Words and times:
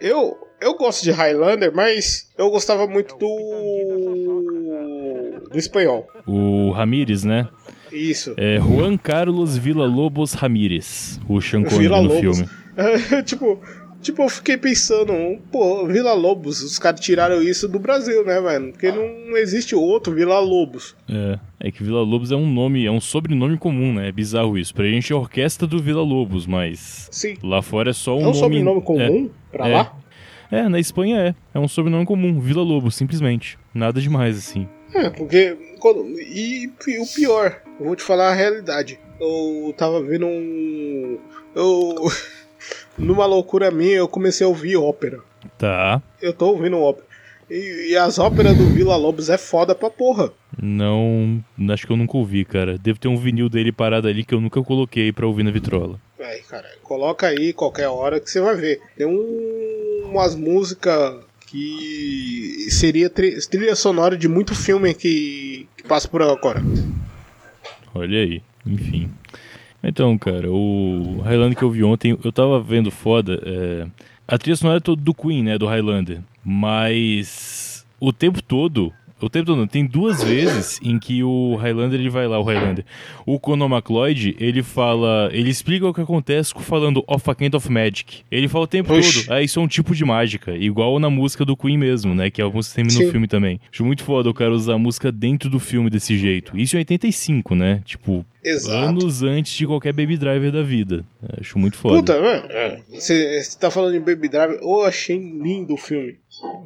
eu, 0.00 0.36
eu 0.60 0.74
gosto 0.76 1.02
de 1.02 1.10
Highlander, 1.10 1.72
mas 1.74 2.30
eu 2.36 2.50
gostava 2.50 2.86
muito 2.86 3.16
do. 3.16 3.26
do 5.50 5.58
espanhol. 5.58 6.06
O 6.26 6.70
Ramírez, 6.70 7.24
né? 7.24 7.48
Isso. 7.92 8.34
É 8.36 8.58
Juan 8.58 8.96
Carlos 8.96 9.56
Villa-Lobos 9.56 10.32
Ramírez, 10.32 11.20
o 11.28 11.40
Sean 11.40 11.64
Connery 11.64 11.88
no 11.88 12.02
Lobos. 12.02 12.20
filme. 12.20 12.48
tipo, 13.24 13.60
tipo, 14.00 14.22
eu 14.22 14.28
fiquei 14.28 14.56
pensando, 14.56 15.12
pô, 15.50 15.86
Vila 15.86 16.12
Lobos, 16.12 16.62
os 16.62 16.78
caras 16.78 17.00
tiraram 17.00 17.42
isso 17.42 17.68
do 17.68 17.78
Brasil, 17.78 18.24
né, 18.24 18.40
velho? 18.40 18.72
Porque 18.72 18.90
não 18.90 19.36
existe 19.36 19.74
outro 19.74 20.14
Vila 20.14 20.38
Lobos. 20.40 20.96
É, 21.08 21.38
é 21.60 21.70
que 21.70 21.82
Vila 21.82 22.02
Lobos 22.02 22.32
é 22.32 22.36
um 22.36 22.50
nome, 22.50 22.84
é 22.86 22.90
um 22.90 23.00
sobrenome 23.00 23.56
comum, 23.58 23.94
né? 23.94 24.08
É 24.08 24.12
bizarro 24.12 24.56
isso. 24.58 24.74
Pra 24.74 24.84
gente 24.86 25.12
é 25.12 25.16
orquestra 25.16 25.66
do 25.66 25.80
Vila 25.80 26.02
Lobos, 26.02 26.46
mas 26.46 27.08
Sim. 27.10 27.36
lá 27.42 27.62
fora 27.62 27.90
é 27.90 27.94
só 27.94 28.16
um 28.16 28.20
É 28.20 28.22
um 28.22 28.24
nome... 28.26 28.38
sobrenome 28.38 28.82
comum 28.82 29.30
pra 29.52 29.68
é. 29.68 29.72
lá? 29.72 29.96
É, 30.50 30.68
na 30.68 30.80
Espanha 30.80 31.18
é. 31.20 31.34
É 31.54 31.58
um 31.58 31.68
sobrenome 31.68 32.04
comum, 32.04 32.40
Vila 32.40 32.62
Lobos, 32.62 32.96
simplesmente. 32.96 33.56
Nada 33.72 34.00
demais, 34.00 34.36
assim. 34.36 34.68
É, 34.92 35.08
porque. 35.08 35.56
Quando, 35.78 36.04
e, 36.20 36.70
e 36.88 36.98
o 36.98 37.06
pior, 37.06 37.62
eu 37.78 37.86
vou 37.86 37.96
te 37.96 38.02
falar 38.02 38.30
a 38.30 38.34
realidade. 38.34 38.98
Eu 39.20 39.72
tava 39.76 40.02
vendo 40.02 40.26
um. 40.26 41.18
Eu. 41.54 41.94
Numa 43.00 43.26
loucura 43.26 43.70
minha, 43.70 43.96
eu 43.96 44.08
comecei 44.08 44.44
a 44.44 44.48
ouvir 44.48 44.76
ópera. 44.76 45.20
Tá. 45.58 46.00
Eu 46.20 46.32
tô 46.32 46.48
ouvindo 46.50 46.78
ópera. 46.78 47.06
E, 47.50 47.90
e 47.90 47.96
as 47.96 48.18
óperas 48.18 48.56
do 48.56 48.64
Vila 48.66 48.94
Lobos 48.96 49.28
é 49.28 49.36
foda 49.36 49.74
pra 49.74 49.90
porra. 49.90 50.30
Não. 50.62 51.42
Acho 51.70 51.86
que 51.86 51.92
eu 51.92 51.96
nunca 51.96 52.16
ouvi, 52.16 52.44
cara. 52.44 52.78
Deve 52.78 52.98
ter 52.98 53.08
um 53.08 53.16
vinil 53.16 53.48
dele 53.48 53.72
parado 53.72 54.06
ali 54.06 54.22
que 54.24 54.32
eu 54.34 54.40
nunca 54.40 54.62
coloquei 54.62 55.10
pra 55.12 55.26
ouvir 55.26 55.42
na 55.42 55.50
vitrola. 55.50 55.98
Aí, 56.20 56.42
cara, 56.42 56.68
coloca 56.82 57.26
aí 57.26 57.52
qualquer 57.52 57.88
hora 57.88 58.20
que 58.20 58.30
você 58.30 58.40
vai 58.40 58.54
ver. 58.54 58.80
Tem 58.96 59.06
um, 59.06 60.10
umas 60.10 60.36
músicas 60.36 61.16
que 61.46 62.66
seria 62.70 63.10
tri- 63.10 63.36
trilha 63.48 63.74
sonora 63.74 64.16
de 64.16 64.28
muito 64.28 64.54
filme 64.54 64.94
que, 64.94 65.66
que 65.76 65.82
passa 65.88 66.06
por 66.06 66.22
agora. 66.22 66.62
Olha 67.92 68.20
aí, 68.20 68.40
enfim. 68.64 69.10
Então, 69.82 70.16
cara, 70.18 70.50
o 70.50 71.20
Highlander 71.24 71.56
que 71.56 71.64
eu 71.64 71.70
vi 71.70 71.82
ontem, 71.82 72.16
eu 72.22 72.32
tava 72.32 72.60
vendo 72.60 72.90
foda. 72.90 73.40
é, 73.44 73.86
A 74.28 74.36
trilha 74.38 74.56
sonora 74.56 74.78
é 74.78 74.80
toda 74.80 75.00
do 75.00 75.14
Queen, 75.14 75.42
né? 75.42 75.56
Do 75.58 75.66
Highlander. 75.66 76.20
Mas 76.44 77.86
o 77.98 78.12
tempo 78.12 78.42
todo. 78.42 78.92
O 79.20 79.30
tempo 79.30 79.46
todo 79.46 79.58
não. 79.58 79.66
Tem 79.66 79.84
duas 79.86 80.22
vezes 80.22 80.78
em 80.82 80.98
que 80.98 81.22
o 81.22 81.56
Highlander 81.56 81.98
ele 82.00 82.10
vai 82.10 82.26
lá, 82.26 82.38
o 82.38 82.42
Highlander. 82.42 82.84
O 83.26 83.38
Conor 83.38 83.70
McLeod, 83.70 84.36
ele 84.38 84.62
fala. 84.62 85.28
Ele 85.32 85.50
explica 85.50 85.86
o 85.86 85.94
que 85.94 86.00
acontece 86.00 86.52
falando 86.60 87.04
of 87.06 87.28
a 87.30 87.34
kind 87.34 87.54
of 87.54 87.70
magic. 87.70 88.22
Ele 88.30 88.48
fala 88.48 88.64
o 88.64 88.68
tempo 88.68 88.92
Oxi. 88.94 89.24
todo. 89.26 89.34
Ah, 89.34 89.42
isso 89.42 89.58
é 89.58 89.62
um 89.62 89.68
tipo 89.68 89.94
de 89.94 90.04
mágica. 90.04 90.56
Igual 90.56 90.98
na 90.98 91.10
música 91.10 91.44
do 91.44 91.56
Queen 91.56 91.78
mesmo, 91.78 92.14
né? 92.14 92.30
Que 92.30 92.40
é 92.40 92.44
a 92.44 92.48
música 92.48 92.74
que 92.82 92.88
tem 92.88 92.90
Sim. 92.90 93.04
no 93.06 93.10
filme 93.10 93.26
também. 93.26 93.60
Acho 93.72 93.84
muito 93.84 94.02
foda 94.04 94.28
o 94.30 94.34
cara 94.34 94.52
usar 94.52 94.74
a 94.74 94.78
música 94.78 95.10
dentro 95.12 95.48
do 95.50 95.58
filme 95.60 95.90
desse 95.90 96.16
jeito. 96.16 96.56
Isso 96.56 96.76
em 96.76 96.78
85, 96.80 97.54
né? 97.54 97.82
Tipo, 97.84 98.24
Exato. 98.44 98.76
anos 98.76 99.22
antes 99.22 99.52
de 99.56 99.66
qualquer 99.66 99.92
Baby 99.92 100.16
Driver 100.16 100.50
da 100.50 100.62
vida. 100.62 101.04
Acho 101.38 101.58
muito 101.58 101.76
foda. 101.76 101.96
Puta, 101.96 102.20
mano. 102.20 102.42
Você 102.90 103.42
você 103.42 103.58
tá 103.58 103.70
falando 103.70 103.92
de 103.92 104.00
Baby 104.00 104.28
Driver? 104.28 104.58
Eu 104.60 104.82
achei 104.82 105.16
lindo 105.18 105.74
o 105.74 105.76
filme. 105.76 106.16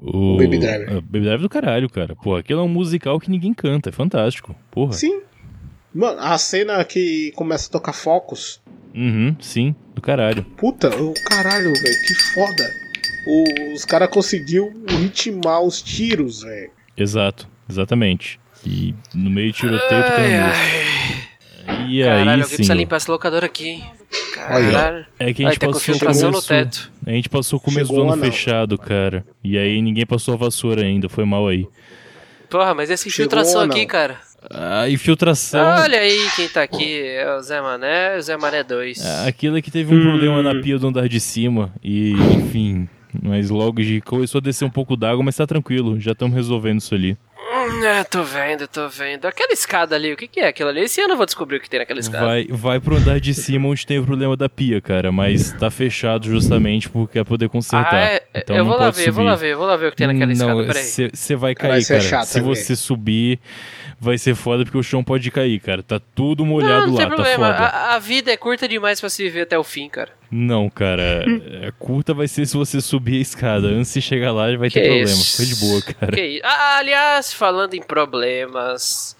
O 0.02 0.36
Baby 0.36 0.58
Driver. 0.58 0.88
Ah, 0.90 0.94
Baby 1.00 1.20
Driver 1.20 1.40
do 1.40 1.48
caralho, 1.48 1.88
cara. 1.90 2.14
Pô, 2.16 2.36
aquilo 2.36 2.60
é 2.60 2.62
um 2.64 2.68
musical 2.68 3.18
que 3.20 3.30
ninguém 3.30 3.52
canta. 3.54 3.88
É 3.88 3.92
fantástico. 3.92 4.54
Porra. 4.70 4.92
Sim. 4.92 5.20
Mano, 5.94 6.18
a 6.20 6.36
cena 6.38 6.84
que 6.84 7.32
começa 7.36 7.68
a 7.68 7.72
tocar 7.72 7.92
focos. 7.92 8.60
Uhum, 8.94 9.36
sim. 9.40 9.74
Do 9.94 10.00
caralho. 10.02 10.42
Puta, 10.56 10.88
o 11.00 11.14
caralho, 11.24 11.72
velho, 11.72 12.02
que 12.06 12.14
foda. 12.34 12.70
O- 13.26 13.72
os 13.74 13.84
caras 13.84 14.08
conseguiu 14.10 14.72
ritmar 14.88 15.62
os 15.62 15.80
tiros, 15.80 16.42
velho. 16.42 16.70
Exato. 16.96 17.48
Exatamente. 17.68 18.38
E 18.66 18.94
no 19.14 19.30
meio 19.30 19.52
de 19.52 19.58
tiroteio 19.58 20.02
tocando 20.02 20.22
música. 20.22 21.84
E 21.88 22.02
Caralho, 22.02 22.22
aí, 22.22 22.28
alguém 22.28 22.42
sim. 22.44 22.48
precisa 22.56 22.74
limpar 22.74 22.96
esse 22.98 23.10
locador 23.10 23.42
aqui, 23.44 23.68
hein? 23.68 23.84
Caralho. 24.48 25.06
É 25.18 25.32
que 25.32 25.42
a 25.44 25.48
Ai, 25.48 25.52
gente 25.54 25.66
com 25.66 25.72
passou 25.72 25.94
no 25.94 26.00
começo, 26.00 26.48
teto. 26.48 26.92
A 27.06 27.10
gente 27.10 27.28
passou 27.28 27.58
o 27.58 27.60
começo 27.60 27.86
Chegou 27.86 28.06
do 28.06 28.12
ano 28.12 28.22
fechado, 28.22 28.78
cara. 28.78 29.24
E 29.42 29.56
aí 29.56 29.80
ninguém 29.80 30.04
passou 30.06 30.34
a 30.34 30.36
vassoura 30.36 30.82
ainda. 30.82 31.08
Foi 31.08 31.24
mal 31.24 31.48
aí. 31.48 31.66
Porra, 32.50 32.74
mas 32.74 32.90
essa 32.90 33.08
infiltração 33.08 33.62
aqui, 33.62 33.86
cara. 33.86 34.18
A 34.50 34.88
infiltração. 34.90 35.64
Olha 35.80 35.98
aí 35.98 36.28
quem 36.36 36.48
tá 36.48 36.62
aqui. 36.62 37.00
É 37.00 37.34
o 37.34 37.40
Zé 37.40 37.60
Mané, 37.60 38.16
o 38.16 38.22
Zé 38.22 38.36
Mané 38.36 38.62
2. 38.62 39.04
Ah, 39.04 39.26
Aquilo 39.26 39.56
é 39.56 39.62
que 39.62 39.70
teve 39.70 39.94
um 39.94 40.02
problema 40.02 40.42
na 40.42 40.60
pia 40.60 40.78
do 40.78 40.86
andar 40.86 41.08
de 41.08 41.18
cima 41.18 41.72
e, 41.82 42.12
enfim, 42.12 42.88
mas 43.22 43.48
logo 43.48 43.82
de 43.82 44.00
começou 44.02 44.38
a 44.38 44.42
descer 44.42 44.64
um 44.66 44.70
pouco 44.70 44.96
d'água, 44.96 45.24
mas 45.24 45.36
tá 45.36 45.46
tranquilo, 45.46 45.98
já 45.98 46.12
estamos 46.12 46.34
resolvendo 46.34 46.80
isso 46.80 46.94
ali. 46.94 47.16
Hum, 47.56 47.84
é, 47.84 48.02
tô 48.04 48.22
vendo, 48.24 48.66
tô 48.66 48.88
vendo. 48.88 49.26
Aquela 49.26 49.52
escada 49.52 49.94
ali, 49.94 50.12
o 50.12 50.16
que, 50.16 50.26
que 50.26 50.40
é 50.40 50.48
aquilo 50.48 50.70
ali? 50.70 50.80
Esse 50.80 51.00
ano 51.00 51.12
eu 51.12 51.16
vou 51.16 51.24
descobrir 51.26 51.58
o 51.58 51.60
que 51.60 51.70
tem 51.70 51.78
naquela 51.78 52.00
escada. 52.00 52.26
Vai, 52.26 52.46
vai 52.50 52.80
pro 52.80 52.96
andar 52.96 53.20
de 53.20 53.32
cima 53.32 53.68
onde 53.68 53.86
tem 53.86 53.98
o 53.98 54.04
problema 54.04 54.36
da 54.36 54.48
pia, 54.48 54.80
cara, 54.80 55.12
mas 55.12 55.52
tá 55.52 55.70
fechado 55.70 56.26
justamente 56.26 56.88
porque 56.88 57.18
é 57.18 57.24
poder 57.24 57.48
consertar. 57.48 57.94
Ah, 57.94 58.04
é? 58.14 58.22
Então 58.34 58.56
eu 58.56 58.64
não 58.64 58.70
vou 58.70 58.80
lá 58.80 58.90
ver, 58.90 59.08
eu 59.08 59.12
vou 59.12 59.22
subir. 59.22 59.30
lá 59.30 59.34
ver, 59.36 59.56
vou 59.56 59.66
lá 59.66 59.76
ver 59.76 59.86
o 59.86 59.90
que 59.90 59.96
tem 59.96 60.06
naquela 60.06 60.32
escada, 60.32 60.54
Não, 60.54 60.66
peraí. 60.66 60.82
você 60.82 61.36
vai 61.36 61.38
Vai 61.38 61.54
cair, 61.54 61.82
ser 61.82 61.94
cara. 61.98 62.08
chato 62.08 62.26
Se 62.26 62.40
você 62.40 62.74
subir, 62.74 63.38
vai 64.00 64.18
ser 64.18 64.34
foda 64.34 64.64
porque 64.64 64.78
o 64.78 64.82
chão 64.82 65.02
pode 65.02 65.30
cair, 65.30 65.60
cara. 65.60 65.82
Tá 65.82 66.00
tudo 66.14 66.44
molhado 66.44 66.82
não, 66.82 66.86
não 66.88 66.94
lá, 66.94 66.98
tem 67.00 67.08
problema. 67.08 67.48
tá 67.48 67.54
foda. 67.54 67.68
A, 67.68 67.94
a 67.94 67.98
vida 67.98 68.32
é 68.32 68.36
curta 68.36 68.68
demais 68.68 69.00
pra 69.00 69.08
se 69.08 69.22
viver 69.22 69.42
até 69.42 69.58
o 69.58 69.64
fim, 69.64 69.88
cara. 69.88 70.10
Não, 70.30 70.68
cara, 70.68 71.24
é, 71.62 71.70
curta 71.78 72.12
vai 72.12 72.26
ser 72.26 72.44
se 72.46 72.56
você 72.56 72.80
subir 72.80 73.18
a 73.18 73.22
escada. 73.22 73.68
Antes 73.68 73.94
de 73.94 74.02
chegar 74.02 74.32
lá, 74.32 74.46
vai 74.56 74.68
ter 74.68 74.80
Que 74.80 74.86
problema. 74.86 75.04
isso? 75.10 75.36
Foi 75.36 75.46
de 75.46 75.56
boa, 75.56 75.82
cara. 75.82 76.12
Que 76.12 76.26
isso? 76.26 76.42
Ah, 76.44 76.78
aliás, 76.78 77.32
falando 77.32 77.74
em 77.74 77.82
problemas. 77.82 79.16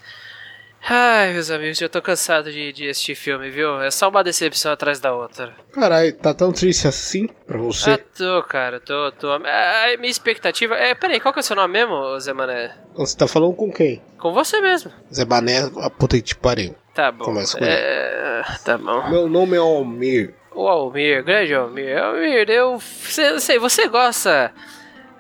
Ai, 0.87 1.33
meus 1.33 1.51
amigos, 1.51 1.81
eu 1.81 1.89
tô 1.89 2.03
cansado 2.03 2.53
de, 2.53 2.71
de 2.71 2.91
assistir 2.91 3.15
filme, 3.15 3.49
viu? 3.49 3.81
É 3.81 3.91
só 3.91 4.11
uma 4.11 4.23
decepção 4.23 4.71
atrás 4.71 5.01
da 5.01 5.15
outra. 5.15 5.55
Caralho, 5.73 6.13
tá 6.15 6.35
tão 6.35 6.53
triste 6.53 6.87
assim 6.87 7.27
pra 7.47 7.57
você? 7.57 7.93
Ah, 7.93 7.99
tô, 7.99 8.43
cara, 8.43 8.79
tô, 8.79 9.11
tô. 9.13 9.33
Ah, 9.33 9.97
minha 9.99 10.11
expectativa. 10.11 10.75
É, 10.75 10.95
peraí, 10.95 11.21
qual 11.21 11.33
que 11.33 11.39
é 11.39 11.43
o 11.43 11.43
seu 11.43 11.57
nome 11.57 11.73
mesmo, 11.73 12.21
Zé 12.21 12.35
Mané? 12.35 12.77
Você 12.97 13.17
tá 13.17 13.27
falando 13.27 13.55
com 13.55 13.73
quem? 13.73 14.03
Com 14.19 14.35
você 14.35 14.61
mesmo. 14.61 14.93
Zé 15.13 15.25
Bané, 15.25 15.71
a 15.81 15.89
puta 15.89 16.17
que 16.17 16.23
te 16.23 16.37
pariu. 16.37 16.75
Tá 16.95 17.11
bom. 17.11 17.25
Começa 17.25 17.59
com 17.59 17.65
é, 17.65 18.43
tá 18.63 18.77
bom. 18.77 19.09
Meu 19.09 19.27
nome 19.27 19.57
é 19.57 19.61
Almir. 19.61 20.35
O 20.55 20.69
Almir, 20.69 21.25
grande 21.25 21.55
Almir. 21.55 21.97
Almir, 21.97 22.51
eu 22.51 22.79
sei, 22.79 23.41
sei 23.41 23.59
você 23.59 23.89
gosta 23.89 24.53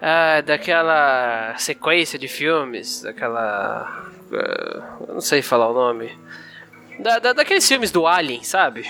ah, 0.01 0.43
daquela 0.43 1.55
sequência 1.57 2.19
de 2.19 2.29
filmes, 2.29 3.01
daquela. 3.01 4.13
Eu 4.31 5.15
não 5.15 5.21
sei 5.21 5.43
falar 5.43 5.71
o 5.71 5.75
nome. 5.75 6.11
Da, 6.99 7.19
da- 7.19 7.33
daqueles 7.33 7.67
filmes 7.67 7.91
do 7.91 8.07
Alien, 8.07 8.43
sabe? 8.43 8.87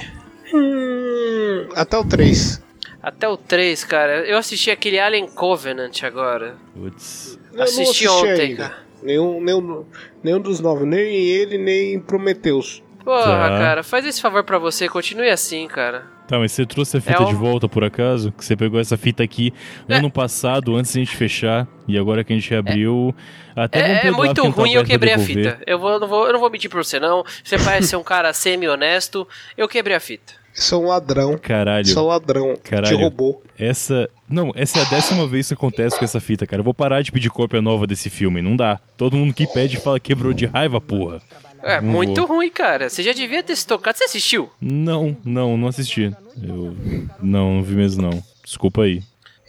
Hum, 0.53 1.69
até 1.75 1.97
o 1.99 2.05
3. 2.05 2.63
Até 3.03 3.29
o 3.29 3.37
3, 3.37 3.85
cara. 3.85 4.27
Eu 4.27 4.39
assisti 4.39 4.71
aquele 4.71 4.99
Alien 4.99 5.27
Covenant 5.29 6.03
agora. 6.05 6.57
Putz. 6.75 7.39
Eu 7.53 7.57
não 7.59 7.65
Assisti 7.65 8.09
ontem, 8.09 8.41
ainda. 8.41 8.69
cara. 8.69 8.85
Nenhum, 9.03 9.41
nenhum, 9.43 9.85
nenhum 10.23 10.41
dos 10.41 10.61
novos, 10.61 10.87
nem 10.87 11.15
ele, 11.27 11.59
nem 11.59 12.01
Prometheus. 12.01 12.83
Porra, 13.05 13.23
Tá. 13.51 13.59
cara, 13.59 13.83
faz 13.83 14.07
esse 14.07 14.21
favor 14.21 14.43
pra 14.45 14.59
você, 14.59 14.89
continue 14.89 15.29
assim, 15.29 15.69
cara. 15.69 16.07
Tá, 16.27 16.39
mas 16.39 16.53
você 16.53 16.65
trouxe 16.65 16.97
a 16.97 17.01
fita 17.03 17.23
É 17.23 17.27
um- 17.27 17.29
de 17.29 17.35
volta 17.35 17.69
por 17.69 17.85
acaso? 17.85 18.33
Que 18.33 18.43
você 18.45 18.57
pegou 18.57 18.81
essa 18.81 18.97
fita 18.97 19.23
aqui 19.23 19.53
É. 19.89 19.97
ano 19.97 20.11
passado, 20.11 20.75
antes 20.75 20.95
da 20.95 21.01
gente 21.01 21.15
fechar, 21.15 21.69
e 21.87 21.99
agora 21.99 22.25
que 22.25 22.33
a 22.33 22.37
gente 22.37 22.49
reabriu. 22.49 23.15
Até 23.55 23.81
vamos 23.83 24.05
É, 24.05 24.07
é 24.07 24.11
muito 24.11 24.43
tá 24.43 24.49
ruim, 24.49 24.73
eu 24.73 24.85
quebrei 24.85 25.13
a 25.13 25.19
fita. 25.19 25.59
Eu, 25.67 25.79
vou, 25.79 25.91
eu 25.91 26.01
não 26.01 26.09
vou, 26.09 26.27
eu 26.27 26.33
não 26.33 26.41
vou 26.41 26.51
mentir 26.51 26.71
pra 26.71 26.83
você, 26.83 26.99
não. 26.99 27.23
Você 27.45 27.59
parece 27.59 27.89
ser 27.89 27.97
um 27.97 28.03
cara 28.03 28.33
semi-honesto. 28.33 29.29
Eu 29.57 29.69
quebrei 29.69 29.97
a 29.97 30.01
fita. 30.01 30.33
É 30.57 30.75
um 30.77 30.87
ladrão. 30.87 31.37
Caralho. 31.37 31.85
Isso 31.85 31.99
é 31.99 32.03
um 32.03 32.07
ladrão. 32.07 32.55
Caralho. 32.63 32.97
Te 32.97 33.03
roubou. 33.03 33.43
Essa. 33.59 34.09
Não, 34.29 34.53
essa 34.55 34.79
é 34.79 34.83
a 34.83 34.89
décima 34.89 35.27
vez 35.27 35.49
que 35.49 35.55
acontece 35.55 35.99
com 35.99 36.05
essa 36.05 36.21
fita, 36.21 36.47
cara. 36.47 36.61
Eu 36.61 36.65
vou 36.65 36.73
parar 36.73 37.03
de 37.03 37.11
pedir 37.13 37.29
cópia 37.29 37.61
nova 37.61 37.87
desse 37.87 38.09
filme. 38.09 38.41
Não 38.41 38.57
dá. 38.57 38.81
Todo 38.97 39.17
mundo 39.17 39.35
que 39.35 39.47
pede 39.49 39.77
fala 39.79 39.99
quebrou 40.01 40.33
de 40.33 40.47
raiva, 40.47 40.81
porra. 40.81 41.21
É, 41.65 41.81
Não 41.81 41.89
muito 41.91 42.27
vou. 42.27 42.37
ruim, 42.37 42.51
cara. 42.51 42.89
Você 42.91 43.03
já 43.03 43.13
devia 43.13 43.43
ter 43.43 43.57
se 43.57 43.67
tocado. 43.67 43.97
Você 43.97 44.05
assistiu? 44.05 44.51
Não, 44.61 45.17
não, 45.25 45.57
não 45.57 45.69
assisti. 45.69 46.15
Eu. 46.43 46.77
Não, 47.23 47.55
não 47.55 47.63
vi 47.63 47.75
mesmo 47.75 48.03
não. 48.03 48.23
Desculpa 48.45 48.83
aí. 48.83 49.03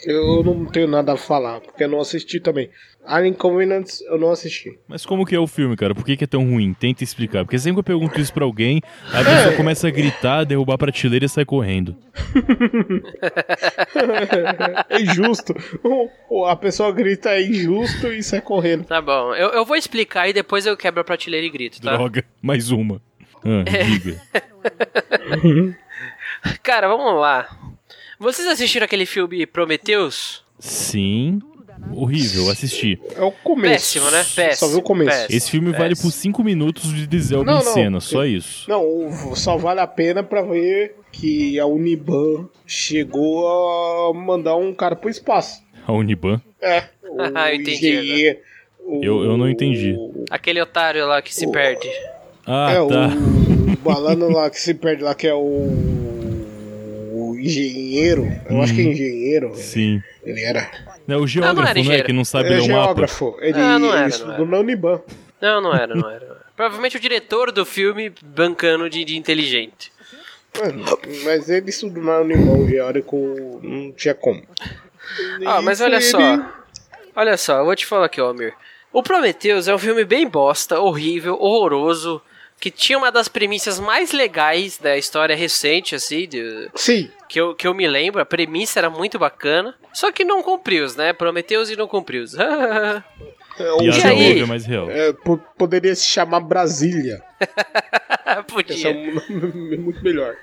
Eu 0.05 0.43
não 0.43 0.65
tenho 0.65 0.87
nada 0.87 1.13
a 1.13 1.17
falar, 1.17 1.59
porque 1.61 1.83
eu 1.83 1.89
não 1.89 1.99
assisti 1.99 2.39
também. 2.39 2.69
Alien 3.05 3.33
Covenant 3.33 3.87
eu 4.07 4.17
não 4.17 4.31
assisti. 4.31 4.77
Mas 4.87 5.05
como 5.05 5.25
que 5.25 5.35
é 5.35 5.39
o 5.39 5.47
filme, 5.47 5.75
cara? 5.75 5.93
Por 5.93 6.03
que, 6.05 6.17
que 6.17 6.23
é 6.23 6.27
tão 6.27 6.43
ruim? 6.49 6.73
Tenta 6.73 7.03
explicar. 7.03 7.43
Porque 7.45 7.57
sempre 7.59 7.75
que 7.75 7.79
eu 7.79 7.83
pergunto 7.83 8.19
isso 8.19 8.33
pra 8.33 8.43
alguém, 8.45 8.81
a 9.13 9.23
pessoa 9.23 9.55
começa 9.55 9.87
a 9.87 9.91
gritar, 9.91 10.43
derrubar 10.43 10.75
a 10.75 10.77
prateleira 10.77 11.25
e 11.25 11.29
sai 11.29 11.45
correndo. 11.45 11.95
É 14.89 15.01
injusto. 15.01 15.53
A 16.47 16.55
pessoa 16.55 16.91
grita 16.91 17.29
é 17.31 17.41
injusto 17.41 18.07
e 18.07 18.21
sai 18.23 18.41
correndo. 18.41 18.85
Tá 18.85 19.01
bom. 19.01 19.33
Eu, 19.33 19.49
eu 19.49 19.65
vou 19.65 19.75
explicar 19.75 20.27
e 20.27 20.33
depois 20.33 20.65
eu 20.65 20.77
quebro 20.77 21.01
a 21.01 21.03
prateleira 21.03 21.45
e 21.45 21.49
grito, 21.49 21.81
tá? 21.81 21.95
Droga, 21.95 22.23
mais 22.41 22.71
uma. 22.71 23.01
Ah, 23.43 23.63
diga. 23.85 24.21
Cara, 26.63 26.87
vamos 26.87 27.19
lá. 27.19 27.47
Vocês 28.19 28.47
assistiram 28.47 28.85
aquele 28.85 29.05
filme 29.05 29.45
Prometheus? 29.45 30.43
Sim. 30.59 31.39
Horrível, 31.93 32.49
assisti. 32.51 32.99
É 33.15 33.21
o 33.21 33.31
começo. 33.31 33.73
Péssimo, 33.73 34.11
né? 34.11 34.17
Péssimo. 34.35 34.55
Só 34.55 34.67
viu 34.67 34.79
o 34.79 34.81
começo. 34.81 35.09
péssimo, 35.11 35.37
Esse 35.37 35.51
filme 35.51 35.71
vale 35.71 35.95
por 35.95 36.03
péssimo. 36.03 36.11
5 36.11 36.43
minutos 36.43 37.07
de 37.07 37.35
alguma 37.35 37.53
não, 37.55 37.61
cena, 37.61 37.99
só 38.01 38.25
isso. 38.25 38.69
Não, 38.69 38.83
o- 38.83 39.35
só 39.35 39.55
vale 39.57 39.79
a 39.79 39.87
pena 39.87 40.21
pra 40.23 40.41
ver 40.41 40.95
que 41.11 41.57
a 41.59 41.65
Uniban 41.65 42.49
chegou 42.67 43.47
a 43.47 44.13
mandar 44.13 44.55
um 44.57 44.73
cara 44.73 44.95
pro 44.95 45.09
espaço. 45.09 45.63
A 45.87 45.91
Uniban. 45.93 46.41
É. 46.61 46.83
O 47.07 47.21
Ah, 47.33 47.49
eu 47.53 47.61
entendi 47.61 47.87
engenheiro- 47.87 48.39
o- 48.85 49.01
Eu- 49.03 49.23
eu 49.23 49.37
não 49.37 49.49
entendi. 49.49 49.95
Aquele 50.29 50.59
otário 50.61 51.05
lá 51.07 51.21
que 51.21 51.33
se 51.33 51.49
perde. 51.49 51.87
Ah, 52.45 52.71
é, 52.73 52.75
tá. 52.75 53.09
o 53.73 53.77
balano 53.77 54.29
lá 54.29 54.49
que 54.49 54.59
se 54.59 54.73
perde 54.73 55.01
lá, 55.03 55.15
que 55.15 55.25
é 55.25 55.33
o. 55.33 55.39
O 57.13 57.35
engenheiro. 57.39 58.27
Eu 58.49 58.61
acho 58.61 58.75
que 58.75 58.81
é 58.81 58.83
engenheiro. 58.83 59.51
Sim. 59.55 60.01
Ele 60.25 60.41
era. 60.43 60.69
Não, 61.07 61.21
o 61.21 61.27
geógrafo, 61.27 61.59
era 61.61 61.69
não, 61.73 61.77
é? 61.77 61.79
engenheiro. 61.81 62.05
Que 62.05 62.13
não 62.13 62.25
sabe 62.25 62.47
é 62.47 62.51
ler 62.51 62.61
o 62.61 62.67
mapa. 62.69 62.83
geógrafo. 62.85 63.37
Ele, 63.39 63.59
Ah, 63.59 63.77
não 63.79 63.87
era, 63.89 63.95
ele 63.95 64.01
não 64.01 64.07
estudou 64.07 64.33
era. 64.35 64.45
na 64.45 64.57
Uniban. 64.59 65.01
Não, 65.41 65.61
não 65.61 65.73
era, 65.75 65.95
não 65.95 66.09
era. 66.09 66.45
Provavelmente 66.55 66.97
o 66.97 66.99
diretor 66.99 67.51
do 67.51 67.65
filme 67.65 68.11
bancando 68.23 68.89
de, 68.89 69.03
de 69.03 69.17
inteligente. 69.17 69.91
Mano, 70.57 70.85
mas 71.25 71.49
ele 71.49 71.69
estudou 71.69 72.01
na 72.03 72.19
Uniban, 72.19 72.53
o 72.63 72.67
geógrafo 72.67 73.59
não 73.61 73.91
tinha 73.91 74.13
como. 74.13 74.41
Ah, 75.45 75.61
mas 75.61 75.81
olha 75.81 75.95
ele- 75.95 76.01
só. 76.01 76.19
Olha 77.15 77.37
só, 77.37 77.59
eu 77.59 77.65
vou 77.65 77.75
te 77.75 77.85
falar 77.85 78.05
aqui, 78.05 78.19
Almir. 78.19 78.53
O 78.91 79.03
Prometheus 79.03 79.67
é 79.67 79.75
um 79.75 79.77
filme 79.77 80.03
bem 80.05 80.27
bosta, 80.27 80.79
horrível, 80.79 81.37
horroroso, 81.39 82.21
que 82.59 82.71
tinha 82.71 82.97
uma 82.97 83.11
das 83.11 83.27
premissas 83.27 83.79
mais 83.79 84.11
legais 84.11 84.77
da 84.77 84.97
história 84.97 85.35
recente, 85.35 85.93
assim, 85.95 86.27
de- 86.27 86.69
Sim. 86.75 87.11
que, 87.29 87.39
eu, 87.39 87.53
que 87.53 87.67
eu 87.67 87.73
me 87.73 87.87
lembro. 87.87 88.21
A 88.21 88.25
premissa 88.25 88.79
era 88.79 88.89
muito 88.89 89.19
bacana, 89.19 89.75
só 89.93 90.11
que 90.11 90.23
não 90.25 90.41
cumpriu, 90.41 90.87
né? 90.95 91.13
Prometheus 91.13 91.69
e 91.69 91.75
não 91.75 91.87
cumpriu. 91.87 92.23
É, 93.57 93.71
o 93.71 93.81
E 93.83 94.01
da 94.01 94.09
aí? 94.09 94.41
É 94.41 94.45
mais 94.45 94.65
real. 94.65 94.89
É, 94.91 95.13
po- 95.13 95.37
poderia 95.57 95.95
se 95.95 96.05
chamar 96.05 96.41
Brasília. 96.41 97.23
Esse 97.39 98.27
é 98.27 98.43
Podia. 98.43 98.89
um 98.91 99.13
nome 99.15 99.77
muito 99.79 100.03
melhor. 100.03 100.35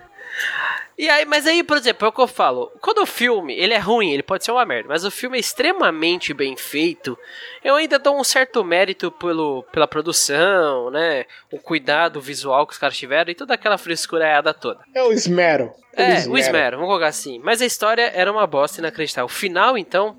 E 0.98 1.08
aí, 1.08 1.24
mas 1.24 1.46
aí, 1.46 1.62
por 1.62 1.76
exemplo, 1.76 2.06
é 2.06 2.08
o 2.08 2.12
que 2.12 2.20
eu 2.20 2.26
falo. 2.26 2.70
Quando 2.80 2.98
o 2.98 3.06
filme, 3.06 3.54
ele 3.54 3.74
é 3.74 3.78
ruim, 3.78 4.12
ele 4.12 4.22
pode 4.22 4.44
ser 4.44 4.52
uma 4.52 4.64
merda, 4.64 4.88
mas 4.88 5.04
o 5.04 5.10
filme 5.10 5.36
é 5.36 5.40
extremamente 5.40 6.34
bem 6.34 6.56
feito, 6.56 7.18
eu 7.64 7.76
ainda 7.76 7.98
dou 7.98 8.18
um 8.18 8.24
certo 8.24 8.62
mérito 8.64 9.10
pelo, 9.10 9.62
pela 9.72 9.88
produção, 9.88 10.90
né? 10.90 11.24
O 11.50 11.58
cuidado 11.58 12.20
visual 12.20 12.66
que 12.66 12.72
os 12.72 12.78
caras 12.78 12.96
tiveram 12.96 13.30
e 13.30 13.34
toda 13.34 13.54
aquela 13.54 13.78
frescuraiada 13.78 14.52
toda. 14.52 14.80
É 14.94 15.02
o 15.02 15.12
esmero. 15.12 15.72
É, 15.94 16.26
o 16.26 16.38
esmero, 16.38 16.76
vamos 16.76 16.88
colocar 16.88 17.08
assim. 17.08 17.38
Mas 17.42 17.60
a 17.60 17.66
história 17.66 18.10
era 18.14 18.32
uma 18.32 18.46
bosta 18.46 18.80
inacreditável. 18.80 19.26
O 19.26 19.28
final, 19.28 19.76
então. 19.76 20.16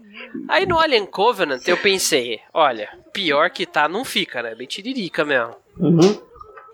Aí 0.48 0.66
no 0.68 0.80
Alien 0.80 1.06
Covenant 1.06 1.68
eu 1.68 1.78
pensei, 1.78 2.40
olha, 2.54 2.90
pior 3.12 3.50
que 3.50 3.66
tá, 3.66 3.88
não 3.88 4.06
fica, 4.06 4.44
né? 4.44 4.54
Bem 4.54 4.68
tiririca 4.68 5.26
mesmo. 5.26 5.56
Uhum. 5.80 6.22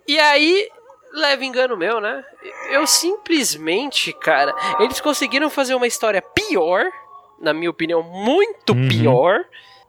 E 0.06 0.19
aí, 0.19 0.68
leve 1.14 1.46
engano 1.46 1.76
meu, 1.78 2.00
né? 2.00 2.24
Eu 2.72 2.86
simplesmente, 2.88 4.14
cara, 4.14 4.54
eles 4.80 5.00
conseguiram 5.02 5.50
fazer 5.50 5.76
uma 5.76 5.88
história 5.88 6.22
pior, 6.22 6.84
na 7.42 7.54
minha 7.54 7.70
opinião, 7.70 8.02
muito 8.04 8.74
Uhum. 8.74 8.88
pior. 8.88 9.46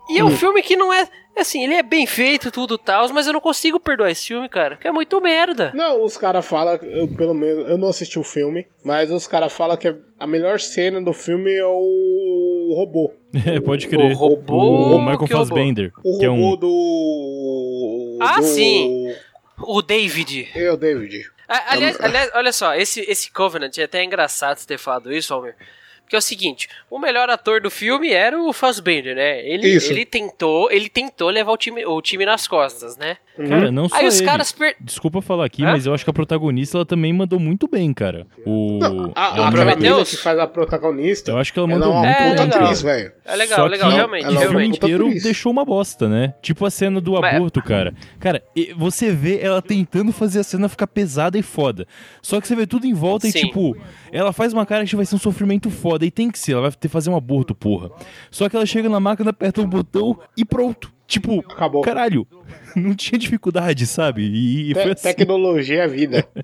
E 0.09 0.19
é 0.19 0.25
um 0.25 0.31
filme 0.31 0.63
que 0.63 0.77
não 0.77 0.93
é. 0.93 1.09
Assim, 1.39 1.63
ele 1.63 1.75
é 1.75 1.83
bem 1.85 2.05
feito, 2.05 2.51
tudo 2.51 2.77
tal, 2.77 3.09
mas 3.11 3.27
eu 3.29 3.33
não 3.33 3.41
consigo 3.41 3.79
perdoar 3.79 4.11
esse 4.11 4.27
filme, 4.27 4.49
cara. 4.49 4.77
Que 4.77 4.89
é 4.89 4.93
muito 4.93 5.21
merda. 5.21 5.71
Não, 5.75 6.03
os 6.03 6.17
caras 6.17 6.45
falam, 6.45 6.75
eu, 6.83 7.07
pelo 7.07 7.33
menos, 7.33 7.69
eu 7.71 7.79
não 7.79 7.89
assisti 7.89 8.19
o 8.19 8.25
filme, 8.25 8.67
mas 8.85 9.11
os 9.13 9.29
caras 9.29 9.53
falam 9.53 9.77
que 9.77 9.95
a 10.19 10.27
melhor 10.27 10.59
cena 10.59 11.01
do 11.01 11.13
filme 11.13 11.55
é 11.57 11.65
o 11.65 12.75
robô. 12.77 13.13
É, 13.47 13.61
pode 13.63 13.87
crer. 13.87 14.11
O 14.13 14.15
robô, 14.17 14.57
O 14.97 14.99
Michael 14.99 15.19
robô? 15.19 15.27
Fassbender. 15.29 15.93
O 16.05 16.19
que 16.19 16.25
é 16.25 16.29
robô 16.29 16.55
um... 16.55 16.57
do. 16.57 18.19
Ah, 18.21 18.41
do- 18.41 18.43
sim. 18.43 19.15
O 19.63 19.83
David. 19.83 20.49
O 20.73 20.77
David. 20.77 21.31
A- 21.49 21.73
Aliás, 21.73 22.01
aliás, 22.01 22.31
olha 22.35 22.53
só, 22.53 22.75
esse, 22.75 23.01
esse 23.03 23.31
Covenant 23.31 23.77
é 23.79 23.83
até 23.85 24.03
engraçado 24.05 24.59
você 24.59 24.67
ter 24.67 24.79
falado 24.79 25.13
isso, 25.13 25.33
Almer. 25.35 25.55
Porque 26.03 26.17
é 26.17 26.19
o 26.19 26.23
seguinte, 26.23 26.69
o 26.91 26.99
melhor 26.99 27.31
ator 27.31 27.61
do 27.61 27.71
filme 27.71 28.13
era 28.13 28.37
o 28.41 28.53
Fassbender, 28.53 29.15
né? 29.15 29.47
Ele, 29.47 29.69
Isso. 29.69 29.93
ele 29.93 30.05
tentou, 30.05 30.69
ele 30.71 30.89
tentou 30.89 31.29
levar 31.31 31.53
o 31.53 31.57
time, 31.57 31.85
o 31.87 32.03
time 32.03 32.27
nas 32.27 32.49
costas, 32.49 32.97
né? 32.97 33.17
Cara, 33.37 33.71
não 33.73 33.89
só 33.89 33.97
Aí 33.97 34.07
os 34.07 34.19
ele. 34.19 34.29
caras 34.29 34.53
per... 34.53 34.77
Desculpa 34.81 35.23
falar 35.23 35.47
aqui, 35.47 35.63
Hã? 35.65 35.73
mas 35.73 35.87
eu 35.87 35.95
acho 35.95 36.05
que 36.05 36.11
a 36.11 36.13
protagonista 36.13 36.77
ela 36.77 36.85
também 36.85 37.13
mandou 37.13 37.39
muito 37.41 37.67
bem, 37.69 37.93
cara. 37.95 38.27
O... 38.45 38.79
A, 38.83 38.87
ela 38.87 39.33
a 39.35 39.37
não- 39.47 39.53
Prometheus? 39.53 40.11
que 40.11 40.17
faz 40.19 40.39
a 40.39 40.47
protagonista. 40.47 41.31
Eu 41.31 41.39
acho 41.39 41.53
que 41.53 41.59
ela 41.59 41.67
ela 41.71 41.77
é 41.77 41.79
mandou 41.79 41.93
uma 41.95 42.03
muito 42.05 42.17
É, 42.21 42.35
bem, 42.35 42.45
legal. 42.47 42.63
atriz, 42.63 42.83
velho. 42.83 43.13
É 43.25 43.37
legal, 43.37 43.59
Só 43.59 43.67
legal, 43.67 43.89
que 43.89 43.95
realmente, 43.97 44.25
ela 44.27 44.35
é 44.35 44.39
O 44.47 44.51
filme 44.51 44.67
inteiro 44.69 45.09
deixou 45.23 45.53
uma 45.53 45.65
bosta, 45.65 46.09
né? 46.09 46.35
Tipo 46.43 46.67
a 46.67 46.71
cena 46.71 47.01
do 47.01 47.13
Mas- 47.13 47.35
aborto, 47.37 47.63
cara. 47.63 47.95
Cara, 48.19 48.43
e- 48.55 48.75
você 48.77 49.11
vê 49.11 49.39
ela 49.41 49.63
tentando 49.63 50.13
fazer 50.13 50.41
a 50.41 50.45
cena 50.45 50.69
ficar 50.69 50.87
pesada 50.87 51.39
e 51.39 51.43
foda. 51.43 51.87
Só 52.21 52.41
que 52.41 52.47
você 52.49 52.55
vê 52.57 52.67
tudo 52.67 52.87
em 52.87 52.93
volta 52.93 53.27
e, 53.27 53.33
Sim. 53.33 53.47
tipo, 53.47 53.77
ela 54.13 54.33
faz 54.33 54.53
uma 54.53 54.67
cara 54.67 54.85
que 54.85 54.95
vai 54.97 55.07
ser 55.07 55.15
um 55.15 55.19
sofrimento 55.19 55.71
foda. 55.71 56.05
E 56.05 56.11
tem 56.11 56.31
que 56.31 56.39
ser, 56.39 56.53
ela 56.53 56.63
vai 56.63 56.71
ter 56.73 56.77
que 56.79 56.89
fazer 56.89 57.09
um 57.11 57.17
aborto, 57.17 57.55
porra. 57.55 57.91
Só 58.31 58.49
que 58.49 58.57
ela 58.57 58.67
chega 58.67 58.89
na 58.89 59.01
máquina, 59.01 59.31
aperta 59.31 59.61
um 59.63 59.67
botão 59.69 60.19
e 60.37 60.45
pronto. 60.45 60.93
Tipo, 61.11 61.41
Acabou. 61.41 61.83
caralho, 61.83 62.25
não 62.77 62.95
tinha 62.95 63.19
dificuldade, 63.19 63.85
sabe? 63.85 64.23
E, 64.23 64.69
Te- 64.73 64.81
foi 64.81 64.93
assim. 64.93 65.03
Tecnologia 65.03 65.83
é 65.83 65.89
vida. 65.89 66.27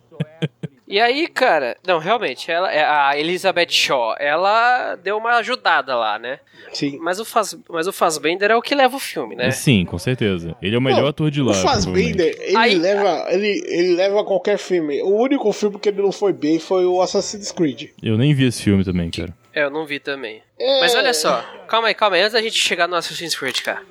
E 0.88 1.00
aí, 1.00 1.26
cara, 1.26 1.76
não, 1.84 1.98
realmente, 1.98 2.48
ela, 2.48 2.72
é, 2.72 2.84
a 2.84 3.18
Elizabeth 3.18 3.70
Shaw, 3.70 4.14
ela 4.20 4.94
deu 4.94 5.16
uma 5.18 5.30
ajudada 5.38 5.96
lá, 5.96 6.16
né? 6.16 6.38
Sim. 6.72 6.96
Mas 7.02 7.18
o, 7.18 7.24
Faz, 7.24 7.58
mas 7.68 7.88
o 7.88 7.92
Fassbender 7.92 8.52
é 8.52 8.54
o 8.56 8.62
que 8.62 8.72
leva 8.72 8.94
o 8.94 9.00
filme, 9.00 9.34
né? 9.34 9.50
Sim, 9.50 9.84
com 9.84 9.98
certeza. 9.98 10.54
Ele 10.62 10.76
é 10.76 10.78
o 10.78 10.80
melhor 10.80 11.02
Não, 11.02 11.08
ator 11.08 11.28
de 11.28 11.42
lá. 11.42 11.50
O 11.50 11.54
Fassbender, 11.54 12.36
ele, 12.40 12.56
Aí- 12.56 12.76
leva, 12.78 13.26
ele, 13.30 13.64
ele 13.66 13.96
leva 13.96 14.22
qualquer 14.24 14.58
filme. 14.58 15.02
O 15.02 15.16
único 15.20 15.52
filme 15.52 15.76
que 15.80 15.88
ele 15.88 16.00
não 16.00 16.12
foi 16.12 16.32
bem 16.32 16.60
foi 16.60 16.86
o 16.86 17.02
Assassin's 17.02 17.50
Creed. 17.50 17.88
Eu 18.00 18.16
nem 18.16 18.32
vi 18.32 18.46
esse 18.46 18.62
filme 18.62 18.84
também, 18.84 19.10
cara. 19.10 19.34
É, 19.52 19.64
eu 19.64 19.70
não 19.70 19.84
vi 19.86 19.98
também. 19.98 20.41
É. 20.56 20.81
Mas 20.81 20.94
olha 20.94 21.12
só, 21.12 21.44
calma 21.67 21.88
aí, 21.88 21.94
calma 21.94 22.14
aí, 22.14 22.22
antes 22.22 22.34
da 22.34 22.41
gente 22.41 22.60
chegar 22.60 22.86
no 22.86 22.94
Assassin's 22.94 23.34
Creed, 23.34 23.60
cara. 23.62 23.82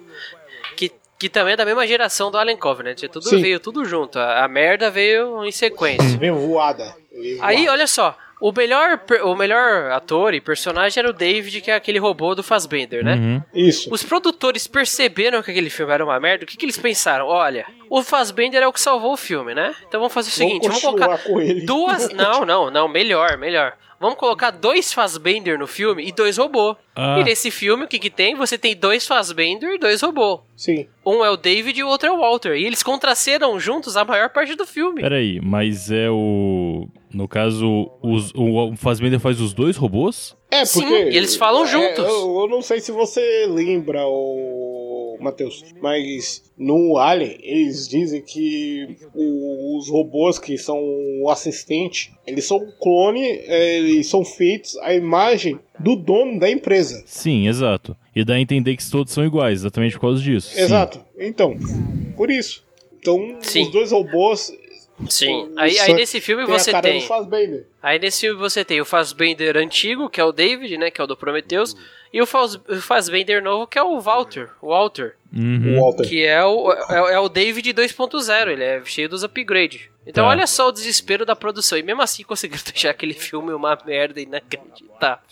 Que, 1.17 1.29
também 1.29 1.53
é 1.53 1.57
da 1.57 1.65
mesma 1.65 1.87
geração 1.87 2.29
do 2.29 2.37
Alien 2.37 2.57
Covenant. 2.57 3.01
é 3.03 3.07
Tudo 3.07 3.29
Sim. 3.29 3.41
veio 3.41 3.59
tudo 3.59 3.85
junto. 3.85 4.19
A, 4.19 4.43
a 4.43 4.47
merda 4.47 4.89
veio 4.91 5.45
em 5.45 5.51
sequência. 5.51 6.17
Veio 6.17 6.35
voada. 6.35 6.95
Veio 7.11 7.41
Aí, 7.43 7.57
voada. 7.65 7.71
olha 7.71 7.87
só. 7.87 8.17
O 8.45 8.51
melhor, 8.55 9.01
o 9.23 9.33
melhor 9.33 9.89
ator 9.91 10.35
e 10.35 10.39
personagem 10.39 11.01
era 11.01 11.09
o 11.09 11.13
David, 11.13 11.61
que 11.61 11.71
é 11.71 11.73
aquele 11.73 11.97
robô 11.97 12.35
do 12.35 12.43
Fassbender, 12.43 13.03
né? 13.03 13.15
Uhum. 13.15 13.41
Isso. 13.55 13.91
Os 13.91 14.03
produtores 14.03 14.67
perceberam 14.67 15.41
que 15.41 15.49
aquele 15.49 15.71
filme 15.71 15.91
era 15.91 16.05
uma 16.05 16.19
merda. 16.19 16.43
O 16.43 16.47
que, 16.47 16.55
que 16.55 16.63
eles 16.63 16.77
pensaram? 16.77 17.25
Olha, 17.25 17.65
o 17.89 18.03
Fassbender 18.03 18.61
é 18.61 18.67
o 18.67 18.71
que 18.71 18.79
salvou 18.79 19.13
o 19.13 19.17
filme, 19.17 19.55
né? 19.55 19.73
Então 19.87 19.99
vamos 19.99 20.13
fazer 20.13 20.29
o 20.29 20.31
Vamos 20.31 20.51
seguinte: 20.51 20.67
vamos 20.67 20.79
continuar 20.83 21.07
colocar 21.07 21.23
com 21.27 21.41
ele. 21.41 21.61
duas. 21.65 22.09
Não, 22.13 22.45
não, 22.45 22.69
não, 22.69 22.87
melhor, 22.87 23.35
melhor. 23.35 23.73
Vamos 23.99 24.19
colocar 24.19 24.51
dois 24.51 24.93
Fassbender 24.93 25.57
no 25.57 25.65
filme 25.65 26.05
e 26.05 26.11
dois 26.11 26.37
robôs. 26.37 26.75
Ah. 26.95 27.17
E 27.19 27.23
nesse 27.23 27.49
filme, 27.49 27.85
o 27.85 27.87
que, 27.87 27.97
que 27.97 28.09
tem? 28.09 28.35
Você 28.35 28.57
tem 28.57 28.75
dois 28.75 29.07
Fassbender 29.07 29.73
e 29.73 29.79
dois 29.79 30.01
robôs. 30.01 30.41
Sim. 30.55 30.87
Um 31.05 31.23
é 31.23 31.29
o 31.29 31.37
David 31.37 31.79
e 31.79 31.83
o 31.83 31.87
outro 31.87 32.09
é 32.09 32.11
o 32.11 32.19
Walter. 32.19 32.55
E 32.55 32.65
eles 32.65 32.83
contracenam 32.83 33.59
juntos 33.59 33.95
a 33.97 34.03
maior 34.05 34.29
parte 34.29 34.53
do 34.55 34.65
filme. 34.67 35.01
Peraí, 35.01 35.39
mas 35.41 35.89
é 35.91 36.09
o. 36.09 36.54
No 37.15 37.29
caso, 37.29 37.89
os, 38.03 38.33
o 38.35 38.75
Fassbender 38.75 39.21
faz 39.21 39.39
os 39.39 39.53
dois 39.53 39.77
robôs? 39.77 40.35
É, 40.51 40.65
Sim, 40.65 40.81
porque. 40.81 40.93
e 41.11 41.15
eles 41.17 41.35
falam 41.37 41.63
é, 41.63 41.67
juntos. 41.67 42.03
Eu, 42.03 42.39
eu 42.41 42.47
não 42.49 42.61
sei 42.61 42.81
se 42.81 42.91
você 42.91 43.45
lembra, 43.49 44.05
o 44.05 45.17
Matheus, 45.21 45.63
mas 45.81 46.43
no 46.57 46.97
Alien 46.97 47.37
eles 47.41 47.87
dizem 47.87 48.21
que 48.21 48.97
o- 49.15 49.77
os 49.77 49.89
robôs 49.89 50.37
que 50.37 50.57
são 50.57 50.77
o 51.21 51.29
assistente, 51.29 52.11
eles 52.27 52.43
são 52.45 52.59
clone, 52.81 53.23
é, 53.25 53.77
eles 53.77 54.07
são 54.07 54.25
feitos 54.25 54.75
à 54.79 54.93
imagem 54.93 55.57
do 55.79 55.95
dono 55.95 56.37
da 56.37 56.49
empresa. 56.51 57.01
Sim, 57.05 57.47
exato. 57.47 57.95
E 58.13 58.25
dá 58.25 58.33
a 58.33 58.41
entender 58.41 58.75
que 58.75 58.91
todos 58.91 59.13
são 59.13 59.25
iguais, 59.25 59.61
exatamente 59.61 59.93
por 59.93 60.01
causa 60.01 60.21
disso. 60.21 60.49
Sim. 60.53 60.59
Exato. 60.61 60.99
Então, 61.17 61.55
por 62.17 62.29
isso. 62.29 62.61
Então, 62.99 63.37
Sim. 63.39 63.61
os 63.63 63.71
dois 63.71 63.91
robôs. 63.91 64.51
Sim. 65.09 65.51
o 65.53 65.59
Aí, 65.59 65.77
aí 65.79 65.87
Sam 65.87 65.93
nesse 65.93 66.21
filme 66.21 66.45
tem 66.45 66.51
você 66.53 66.71
tem. 66.81 67.07
Aí 67.81 67.99
nesse 67.99 68.21
filme 68.21 68.39
você 68.39 68.63
tem 68.63 68.79
o 68.79 68.85
Fassbender 68.85 69.57
antigo, 69.57 70.09
que 70.09 70.21
é 70.21 70.23
o 70.23 70.31
David, 70.31 70.77
né? 70.77 70.89
Que 70.89 71.01
é 71.01 71.03
o 71.03 71.07
do 71.07 71.17
Prometheus. 71.17 71.75
E 72.15 72.21
o 72.21 72.25
Fassbender 72.25 73.43
novo, 73.43 73.67
que 73.67 73.77
é 73.77 73.83
o 73.83 73.99
Walter. 73.99 74.49
O 74.61 74.69
Walter. 74.69 75.17
Uhum. 75.35 75.81
Walter. 75.81 76.07
Que 76.07 76.23
é 76.23 76.45
o, 76.45 76.71
é, 76.71 77.15
é 77.15 77.19
o 77.19 77.27
David 77.27 77.73
2.0. 77.73 78.47
Ele 78.47 78.63
é 78.63 78.81
cheio 78.85 79.09
dos 79.09 79.21
upgrades. 79.21 79.89
Então 80.07 80.23
Tá. 80.23 80.29
olha 80.29 80.47
só 80.47 80.69
o 80.69 80.71
desespero 80.71 81.25
da 81.25 81.35
produção. 81.35 81.77
E 81.77 81.83
mesmo 81.83 82.01
assim 82.01 82.23
conseguiram 82.23 82.63
deixar 82.71 82.91
aquele 82.91 83.13
filme 83.13 83.51
uma 83.51 83.77
merda 83.85 84.21
inacreditável. 84.21 85.25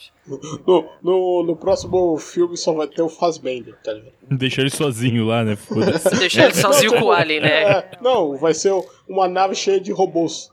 No, 0.68 0.90
no, 1.02 1.44
no 1.44 1.56
próximo 1.56 2.18
filme 2.18 2.58
só 2.58 2.74
vai 2.74 2.88
ter 2.88 3.02
o 3.02 3.08
Fassbender, 3.08 3.76
tá 3.82 3.94
ligado? 3.94 4.14
Deixar 4.30 4.64
ele 4.64 4.70
sozinho 4.70 5.26
lá, 5.26 5.42
né? 5.46 5.58
Deixar 6.20 6.46
ele 6.46 6.56
sozinho 6.56 6.96
com 7.00 7.06
o 7.06 7.12
Alien, 7.14 7.40
né? 7.40 7.62
É, 7.64 7.92
não, 8.02 8.36
vai 8.36 8.54
ser 8.54 8.74
uma 9.08 9.30
nave 9.30 9.56
cheia 9.56 9.80
de 9.80 9.94
robôs. 9.94 10.52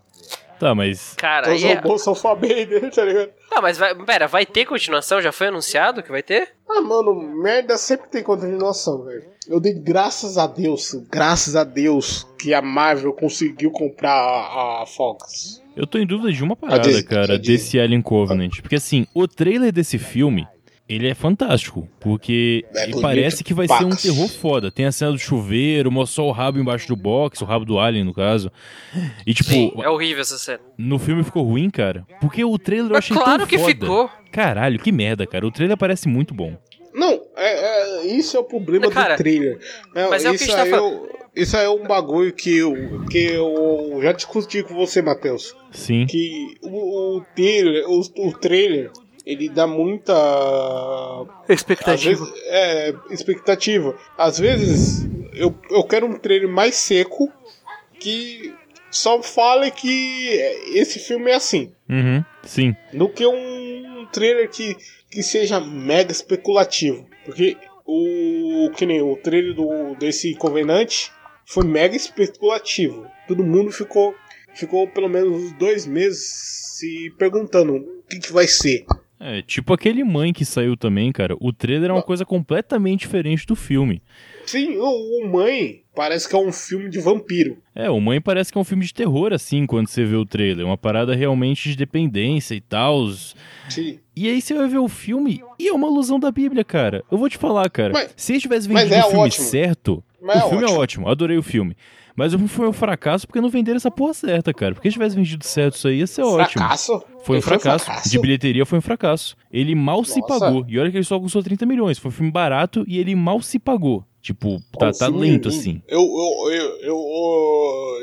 Tá, 0.61 0.75
mas. 0.75 1.15
Cara, 1.17 1.55
Os 1.55 1.65
é... 1.65 1.73
robôs 1.73 2.03
são 2.03 2.15
família 2.15 2.67
dele, 2.67 2.91
tá 2.91 3.03
ligado? 3.03 3.31
Tá, 3.49 3.63
mas 3.63 3.79
vai... 3.79 3.95
pera, 3.95 4.29
vai 4.29 4.45
ter 4.45 4.67
continuação? 4.67 5.19
Já 5.19 5.33
foi 5.33 5.47
anunciado 5.47 6.03
que 6.03 6.11
vai 6.11 6.23
ter? 6.23 6.51
Ah, 6.69 6.83
mano, 6.83 7.15
merda 7.15 7.79
sempre 7.79 8.11
tem 8.11 8.23
continuação, 8.23 9.03
velho. 9.03 9.25
Eu 9.49 9.59
dei 9.59 9.73
graças 9.73 10.37
a 10.37 10.47
Deus, 10.47 10.95
graças 11.11 11.57
a 11.57 11.65
Deus, 11.65 12.27
que 12.39 12.53
a 12.53 12.61
Marvel 12.61 13.15
conseguiu 13.15 13.71
comprar 13.71 14.13
a, 14.13 14.83
a 14.83 14.87
Fox. 14.87 15.63
Eu 15.75 15.87
tô 15.87 15.97
em 15.97 16.07
dúvida 16.07 16.31
de 16.31 16.45
uma 16.45 16.55
parada, 16.55 17.03
cara, 17.05 17.39
desse 17.39 17.81
Alien 17.81 18.03
Covenant. 18.03 18.61
Porque 18.61 18.77
assim, 18.77 19.07
o 19.15 19.27
trailer 19.27 19.73
desse 19.73 19.99
filme, 19.99 20.47
ele 20.93 21.09
é 21.09 21.15
fantástico. 21.15 21.89
Porque 22.01 22.65
É 22.75 22.87
bonito 22.87 23.01
parece 23.01 23.45
que 23.45 23.55
vai 23.55 23.69
ser 23.69 23.85
um 23.85 23.91
terror 23.91 24.29
foda. 24.29 24.71
Tem 24.71 24.87
a 24.87 24.93
cena 24.93 25.13
do 25.13 25.19
chuveiro, 25.19 25.91
mostra 25.91 26.23
o 26.25 26.31
rabo 26.33 26.59
embaixo 26.59 26.89
do 26.89 26.97
box, 26.97 27.41
o 27.43 27.45
rabo 27.45 27.65
do 27.65 27.79
Alien, 27.79 28.05
no 28.05 28.13
caso. 28.13 28.51
E 29.27 29.33
tipo, 29.33 29.51
Sim, 29.51 29.73
é 29.79 29.89
horrível 29.89 30.21
essa 30.23 30.37
cena. 30.39 30.61
no 30.77 30.99
filme 30.99 31.23
ficou 31.23 31.45
ruim, 31.45 31.71
cara. 31.71 32.05
Porque 32.21 32.45
o 32.45 32.59
trailer 32.59 32.87
eu 32.91 32.95
Mas 32.95 33.05
achei 33.05 33.17
claro 33.17 33.39
tão 33.41 33.47
que 33.47 33.59
foda. 33.59 33.71
ficou. 33.71 34.11
Caralho, 34.33 34.79
que 34.79 34.91
merda, 34.93 35.27
cara. 35.27 35.47
O 35.47 35.51
trailer 35.53 35.77
parece 35.77 36.09
muito 36.09 36.35
bom. 36.35 36.57
Não, 36.93 37.21
é, 37.37 38.01
é- 38.01 38.07
isso 38.07 38.37
é 38.37 38.41
o 38.41 38.45
problema 38.45 38.87
Mas, 38.87 38.95
cara, 38.95 39.15
do 39.15 39.19
trailer. 39.19 39.59
Não, 39.95 40.11
mas 40.11 40.25
é 40.25 40.31
o 40.31 40.37
que 40.37 40.43
a 40.43 40.47
gente 40.47 40.57
tá 40.57 40.63
aí 40.65 40.71
eu- 40.73 41.09
Isso 41.37 41.57
aí 41.57 41.65
é 41.65 41.71
um 41.71 41.87
bagulho 41.87 42.33
que 42.33 42.57
eu, 42.57 42.75
que 43.09 43.19
eu 43.19 44.01
já 44.03 44.11
discuti 44.11 44.65
com 44.65 44.75
você, 44.75 45.01
Matheus. 45.01 45.55
Sim. 45.71 46.05
Que 46.07 46.57
o, 46.63 47.19
o 47.19 47.25
trailer, 47.37 47.85
o, 47.89 48.01
o 48.29 48.33
trailer, 48.33 48.91
ele 49.31 49.49
dá 49.49 49.67
muita 49.67 50.13
Às 52.19 52.21
vezes, 52.21 52.43
é, 52.47 52.95
expectativa. 53.11 53.97
Às 54.19 54.39
vezes 54.39 55.09
eu, 55.35 55.55
eu 55.71 55.85
quero 55.85 56.07
um 56.07 56.19
trailer 56.19 56.49
mais 56.49 56.75
seco 56.75 57.33
que 58.01 58.53
só 58.91 59.23
fale 59.23 59.71
que 59.71 60.31
esse 60.75 60.99
filme 60.99 61.31
é 61.31 61.35
assim. 61.35 61.73
Uhum, 61.89 62.25
sim. 62.43 62.75
Do 62.93 63.09
que 63.09 63.25
um 63.25 64.07
trailer 64.13 64.51
que, 64.51 64.77
que 65.09 65.23
seja 65.23 65.61
mega 65.61 66.11
especulativo. 66.11 67.07
Porque 67.25 67.57
o 67.87 68.71
que 68.77 68.85
nem 68.85 69.01
o 69.01 69.17
trailer 69.17 69.55
do, 69.55 69.95
desse 69.95 70.35
Covenant 70.35 71.11
foi 71.47 71.65
mega 71.65 71.95
especulativo. 71.95 73.07
Todo 73.29 73.45
mundo 73.45 73.71
ficou, 73.71 74.13
ficou 74.55 74.89
pelo 74.89 75.09
menos 75.09 75.45
uns 75.45 75.53
dois 75.53 75.87
meses 75.87 76.51
se 76.81 77.15
perguntando 77.17 77.77
o 77.77 78.03
que, 78.09 78.19
que 78.19 78.33
vai 78.33 78.49
ser. 78.49 78.85
É, 79.23 79.43
tipo 79.43 79.75
aquele 79.75 80.03
mãe 80.03 80.33
que 80.33 80.47
saiu 80.47 80.75
também, 80.79 81.13
cara. 81.13 81.37
O 81.39 81.53
trailer 81.53 81.91
é 81.91 81.93
uma 81.93 82.03
coisa 82.03 82.25
completamente 82.25 83.01
diferente 83.01 83.47
do 83.47 83.55
filme. 83.55 84.03
Sim, 84.47 84.79
o, 84.79 85.21
o 85.23 85.29
Mãe 85.29 85.83
parece 85.95 86.27
que 86.27 86.35
é 86.35 86.39
um 86.39 86.51
filme 86.51 86.89
de 86.89 86.99
vampiro. 86.99 87.59
É, 87.75 87.91
o 87.91 88.01
Mãe 88.01 88.19
parece 88.19 88.51
que 88.51 88.57
é 88.57 88.61
um 88.61 88.65
filme 88.65 88.85
de 88.85 88.95
terror, 88.95 89.35
assim, 89.35 89.67
quando 89.67 89.89
você 89.89 90.05
vê 90.05 90.17
o 90.17 90.25
trailer. 90.25 90.65
Uma 90.65 90.79
parada 90.79 91.15
realmente 91.15 91.69
de 91.69 91.77
dependência 91.77 92.55
e 92.55 92.63
tal. 92.63 93.07
Sim. 93.69 93.99
E 94.17 94.27
aí 94.27 94.41
você 94.41 94.55
vai 94.55 94.67
ver 94.67 94.79
o 94.79 94.89
filme 94.89 95.43
e 95.59 95.69
é 95.69 95.73
uma 95.73 95.87
alusão 95.87 96.19
da 96.19 96.31
Bíblia, 96.33 96.65
cara. 96.65 97.05
Eu 97.13 97.19
vou 97.19 97.29
te 97.29 97.37
falar, 97.37 97.69
cara. 97.69 97.93
Mas- 97.93 98.15
se 98.17 98.33
eles 98.33 98.43
tivessem 98.43 98.73
mas 98.73 98.85
vendido 98.89 99.03
é 99.03 99.07
o 99.07 99.11
filme 99.11 99.27
ótimo. 99.27 99.45
certo, 99.47 100.05
Mas 100.21 100.43
o 100.43 100.47
é 100.47 100.49
filme 100.49 100.65
é 100.65 100.67
ótimo. 100.67 100.81
ótimo, 100.81 101.09
adorei 101.09 101.37
o 101.37 101.43
filme. 101.43 101.77
Mas 102.21 102.35
o 102.35 102.37
filme 102.37 102.51
foi 102.51 102.69
um 102.69 102.73
fracasso 102.75 103.27
porque 103.27 103.41
não 103.41 103.49
venderam 103.49 103.79
essa 103.79 103.91
porra 103.91 104.13
certa, 104.13 104.53
cara. 104.53 104.75
Porque 104.75 104.91
se 104.91 104.93
tivesse 104.93 105.17
vendido 105.17 105.43
certo 105.43 105.77
isso 105.77 105.89
aí, 105.89 106.01
ia 106.01 106.07
ser 106.07 106.21
ótimo. 106.21 106.51
Fracasso? 106.51 107.03
Foi 107.25 107.39
um 107.39 107.41
fracasso. 107.41 108.11
De 108.11 108.19
bilheteria 108.19 108.67
foi 108.67 108.79
um 108.79 108.83
fracasso. 108.83 109.35
Ele 109.51 109.75
mal 109.75 110.05
se 110.05 110.21
Nossa. 110.21 110.39
pagou. 110.39 110.67
E 110.69 110.79
olha 110.79 110.91
que 110.91 110.99
ele 110.99 111.05
só 111.05 111.19
custou 111.19 111.43
30 111.43 111.65
milhões. 111.65 111.99
Foi 111.99 112.11
um 112.11 112.13
filme 112.13 112.31
barato 112.31 112.85
e 112.87 112.99
ele 112.99 113.15
mal 113.15 113.41
se 113.41 113.59
pagou. 113.59 114.05
Tipo, 114.21 114.61
tá, 114.79 114.89
Um 114.89 114.93
tá 114.93 115.09
lento 115.09 115.49
assim. 115.49 115.81
Eu, 115.89 116.03
eu, 116.03 116.51
eu, 116.83 116.99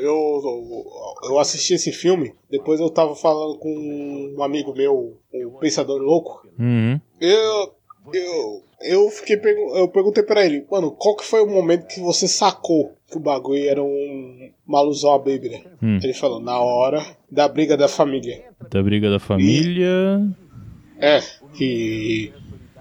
eu, 0.02 0.84
eu 1.30 1.38
assisti 1.38 1.74
esse 1.74 1.92
filme, 1.92 2.34
depois 2.50 2.80
eu 2.80 2.90
tava 2.90 3.14
falando 3.14 3.56
com 3.56 4.34
um 4.36 4.42
amigo 4.42 4.74
meu, 4.74 5.16
o 5.32 5.58
Pensador 5.60 6.02
Louco. 6.02 6.44
Uhum. 6.58 7.00
Eu, 7.20 7.72
eu, 8.14 8.62
eu 8.82 9.10
fiquei 9.10 9.36
pergu- 9.36 9.76
eu 9.76 9.88
perguntei 9.88 10.22
pra 10.22 10.44
ele, 10.44 10.64
mano, 10.70 10.90
qual 10.92 11.16
que 11.16 11.24
foi 11.24 11.40
o 11.42 11.46
momento 11.46 11.86
que 11.86 12.00
você 12.00 12.26
sacou 12.28 12.94
que 13.10 13.16
o 13.16 13.20
bagulho 13.20 13.66
era 13.68 13.82
um, 13.82 14.50
uma 14.66 14.78
alusão 14.78 15.14
à 15.14 15.18
Bíblia? 15.18 15.60
Hum. 15.82 15.98
Ele 16.02 16.12
falou, 16.14 16.40
na 16.40 16.58
hora 16.58 17.04
da 17.30 17.48
briga 17.48 17.76
da 17.76 17.88
família. 17.88 18.44
Da 18.70 18.82
briga 18.82 19.10
da 19.10 19.18
família. 19.18 20.20
É, 21.00 21.20
que 21.54 22.32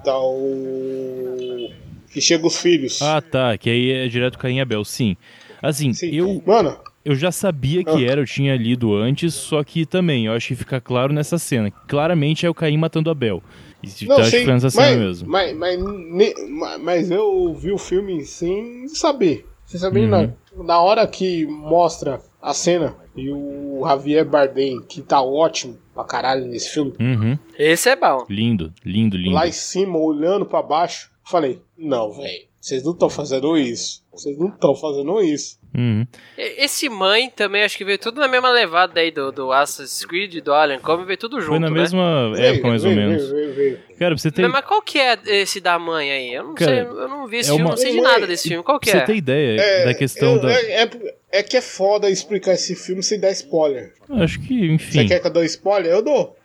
tá 0.04 0.18
o. 0.20 1.70
que 2.12 2.22
chega 2.22 2.46
os 2.48 2.58
filhos. 2.60 3.02
Ah, 3.02 3.22
tá. 3.22 3.58
Que 3.58 3.70
aí 3.70 3.92
é 3.92 4.08
direto 4.08 4.38
Caim 4.38 4.58
e 4.58 4.62
Abel. 4.62 4.84
Sim. 4.84 5.16
Assim, 5.62 5.94
Sim. 5.94 6.10
eu, 6.16 6.42
Mano, 6.46 6.78
eu 7.04 7.16
já 7.16 7.32
sabia 7.32 7.84
que 7.84 7.90
Ah. 8.06 8.12
era, 8.12 8.22
eu 8.22 8.26
tinha 8.26 8.56
lido 8.56 8.94
antes, 8.96 9.34
só 9.34 9.64
que 9.64 9.86
também, 9.86 10.26
eu 10.26 10.34
acho 10.34 10.48
que 10.50 10.56
fica 10.56 10.80
claro 10.80 11.14
nessa 11.14 11.38
cena. 11.38 11.72
Claramente 11.88 12.46
é 12.46 12.50
o 12.50 12.54
Caim 12.54 12.78
matando 12.78 13.10
Abel. 13.10 13.42
Não, 14.08 14.16
tá, 14.16 14.22
acho 14.22 14.32
que 14.32 14.38
sim, 14.40 14.44
foi 14.46 14.54
nessa 14.54 14.70
cena 14.70 14.88
mas, 14.88 14.98
mesmo. 14.98 15.30
Mas, 15.30 15.56
mas, 15.56 16.80
mas 16.82 17.12
eu 17.12 17.54
vi 17.54 17.72
o 17.72 17.78
filme 17.78 18.26
sem 18.26 18.88
saber. 18.88 19.46
Sem 19.66 19.80
saber 19.80 20.02
Uhum. 20.02 20.08
nada. 20.10 20.38
Na 20.56 20.82
hora 20.82 21.06
que 21.08 21.46
mostra 21.46 22.22
a 22.42 22.54
cena 22.54 22.96
e 23.16 23.30
o 23.30 23.82
Javier 23.86 24.26
Bardem, 24.26 24.82
que 24.82 25.02
tá 25.02 25.22
ótimo 25.22 25.78
pra 25.94 26.04
caralho 26.04 26.46
nesse 26.46 26.70
filme, 26.70 26.94
Uhum. 27.00 27.38
Esse 27.58 27.90
é 27.90 27.96
bom. 27.96 28.26
Lindo, 28.30 28.74
lindo, 28.86 29.18
lindo. 29.18 29.32
lá 29.36 29.48
em 29.48 29.52
cima, 29.52 29.98
olhando 29.98 30.46
pra 30.46 30.62
baixo, 30.62 31.12
falei: 31.24 31.62
Não, 31.78 32.12
velho, 32.14 32.46
vocês 32.60 32.84
não 32.84 32.94
estão 32.94 33.10
fazendo 33.10 33.58
isso. 33.58 34.04
Vocês 34.12 34.38
não 34.38 34.48
estão 34.48 34.74
fazendo 34.76 35.22
isso. 35.22 35.60
Uhum. 35.78 36.08
Esse 36.36 36.90
mãe 36.90 37.30
também 37.30 37.64
acho 37.64 37.78
que 37.78 37.86
veio 37.86 38.00
tudo 38.00 38.20
na 38.20 38.28
mesma 38.28 38.50
levada 38.50 39.00
aí 39.00 39.12
do, 39.12 39.32
do 39.32 39.52
Assassin's 39.52 40.04
Creed 40.04 40.34
e 40.34 40.42
do 40.42 40.52
Alien 40.52 40.80
Covenant, 40.80 41.06
veio 41.06 41.18
tudo 41.20 41.40
junto, 41.40 41.50
Foi 41.52 41.60
na 41.60 41.70
né? 41.70 41.80
mesma 41.80 42.34
época, 42.36 42.68
mais 42.70 42.84
ou 42.84 42.92
menos. 42.92 43.24
Cara, 44.00 44.16
pra 44.16 44.18
você 44.18 44.32
ter, 44.32 44.42
Mas, 44.42 44.52
mas 44.54 44.66
qual 44.66 44.82
que 44.82 44.98
é 44.98 45.18
esse 45.28 45.62
da 45.62 45.78
mãe 45.78 46.12
aí? 46.12 46.34
Eu 46.34 46.44
não 46.46 46.56
Cara, 46.56 46.72
sei, 46.72 46.80
eu 46.82 47.08
não 47.08 47.28
vi 47.28 47.38
esse 47.38 47.50
é 47.50 47.54
filme, 47.54 47.64
uma- 47.66 47.70
não 47.72 47.78
sei 47.78 47.92
de 47.92 48.02
nada 48.02 48.26
desse 48.28 48.48
filme. 48.48 48.64
Qual 48.64 48.80
que 48.80 48.90
pra 48.90 49.00
é? 49.00 49.06
você 49.06 49.12
ter 49.12 49.18
ideia 49.18 49.62
É, 49.62 49.86
da 49.86 49.94
questão 49.94 50.34
eu- 50.36 50.42
da. 50.42 50.52
é, 50.52 50.84
é, 50.84 50.90
é 51.32 51.44
que 51.44 51.56
é 51.58 51.62
foda 51.62 52.10
explicar 52.10 52.54
esse 52.54 52.76
filme 52.76 53.04
sem 53.04 53.20
dar 53.20 53.30
spoiler. 53.32 53.94
Acho 54.10 54.40
que, 54.42 54.60
Você 54.68 54.74
enfim. 54.74 55.08
quer 55.08 55.20
que 55.20 55.28
eu 55.28 55.32
dou 55.32 55.44
spoiler? 55.44 55.92
Eu 55.92 56.02
dou. 56.02 56.36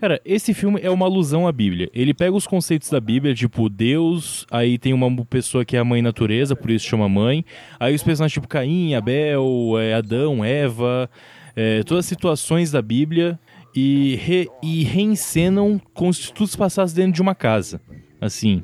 Cara, 0.00 0.20
esse 0.24 0.52
filme 0.52 0.78
é 0.82 0.90
uma 0.90 1.06
alusão 1.06 1.46
à 1.46 1.52
Bíblia. 1.52 1.88
Ele 1.94 2.12
pega 2.12 2.36
os 2.36 2.46
conceitos 2.46 2.90
da 2.90 3.00
Bíblia, 3.00 3.34
tipo 3.34 3.68
Deus, 3.68 4.46
aí 4.50 4.76
tem 4.78 4.92
uma 4.92 5.24
pessoa 5.24 5.64
que 5.64 5.76
é 5.76 5.80
a 5.80 5.84
mãe 5.84 6.02
natureza, 6.02 6.54
por 6.54 6.70
isso 6.70 6.86
chama 6.86 7.08
mãe. 7.08 7.44
Aí 7.80 7.94
os 7.94 8.02
personagens 8.02 8.34
tipo 8.34 8.46
Caim, 8.46 8.94
Abel, 8.94 9.74
é, 9.80 9.94
Adão, 9.94 10.44
Eva, 10.44 11.08
é, 11.54 11.82
todas 11.82 12.04
as 12.04 12.08
situações 12.08 12.70
da 12.70 12.82
Bíblia 12.82 13.38
e, 13.74 14.16
re- 14.16 14.48
e 14.62 14.84
reencenam 14.84 15.80
como 15.94 16.12
se 16.12 16.32
tudo 16.32 16.46
se 16.48 16.58
passasse 16.58 16.94
dentro 16.94 17.12
de 17.12 17.22
uma 17.22 17.34
casa. 17.34 17.80
Assim. 18.20 18.62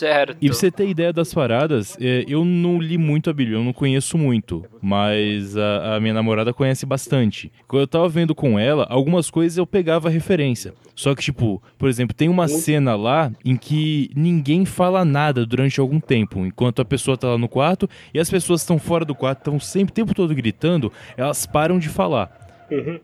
Certo. 0.00 0.34
E 0.40 0.46
pra 0.46 0.54
você 0.54 0.70
ter 0.70 0.88
ideia 0.88 1.12
das 1.12 1.34
paradas, 1.34 1.94
é, 2.00 2.24
eu 2.26 2.42
não 2.42 2.80
li 2.80 2.96
muito 2.96 3.28
a 3.28 3.34
Bíblia, 3.34 3.58
eu 3.58 3.62
não 3.62 3.74
conheço 3.74 4.16
muito, 4.16 4.64
mas 4.80 5.58
a, 5.58 5.96
a 5.96 6.00
minha 6.00 6.14
namorada 6.14 6.54
conhece 6.54 6.86
bastante. 6.86 7.52
Quando 7.68 7.82
eu 7.82 7.86
tava 7.86 8.08
vendo 8.08 8.34
com 8.34 8.58
ela, 8.58 8.86
algumas 8.88 9.28
coisas 9.28 9.58
eu 9.58 9.66
pegava 9.66 10.08
referência. 10.08 10.72
Só 10.94 11.14
que, 11.14 11.22
tipo, 11.22 11.62
por 11.76 11.86
exemplo, 11.86 12.16
tem 12.16 12.30
uma 12.30 12.48
cena 12.48 12.96
lá 12.96 13.30
em 13.44 13.56
que 13.56 14.10
ninguém 14.16 14.64
fala 14.64 15.04
nada 15.04 15.44
durante 15.44 15.78
algum 15.78 16.00
tempo, 16.00 16.46
enquanto 16.46 16.80
a 16.80 16.84
pessoa 16.84 17.18
tá 17.18 17.28
lá 17.28 17.38
no 17.38 17.48
quarto 17.48 17.86
e 18.14 18.18
as 18.18 18.30
pessoas 18.30 18.62
estão 18.62 18.78
fora 18.78 19.04
do 19.04 19.14
quarto, 19.14 19.40
estão 19.40 19.60
sempre 19.60 19.92
o 19.92 19.94
tempo 19.94 20.14
todo 20.14 20.34
gritando, 20.34 20.90
elas 21.14 21.44
param 21.44 21.78
de 21.78 21.90
falar. 21.90 22.49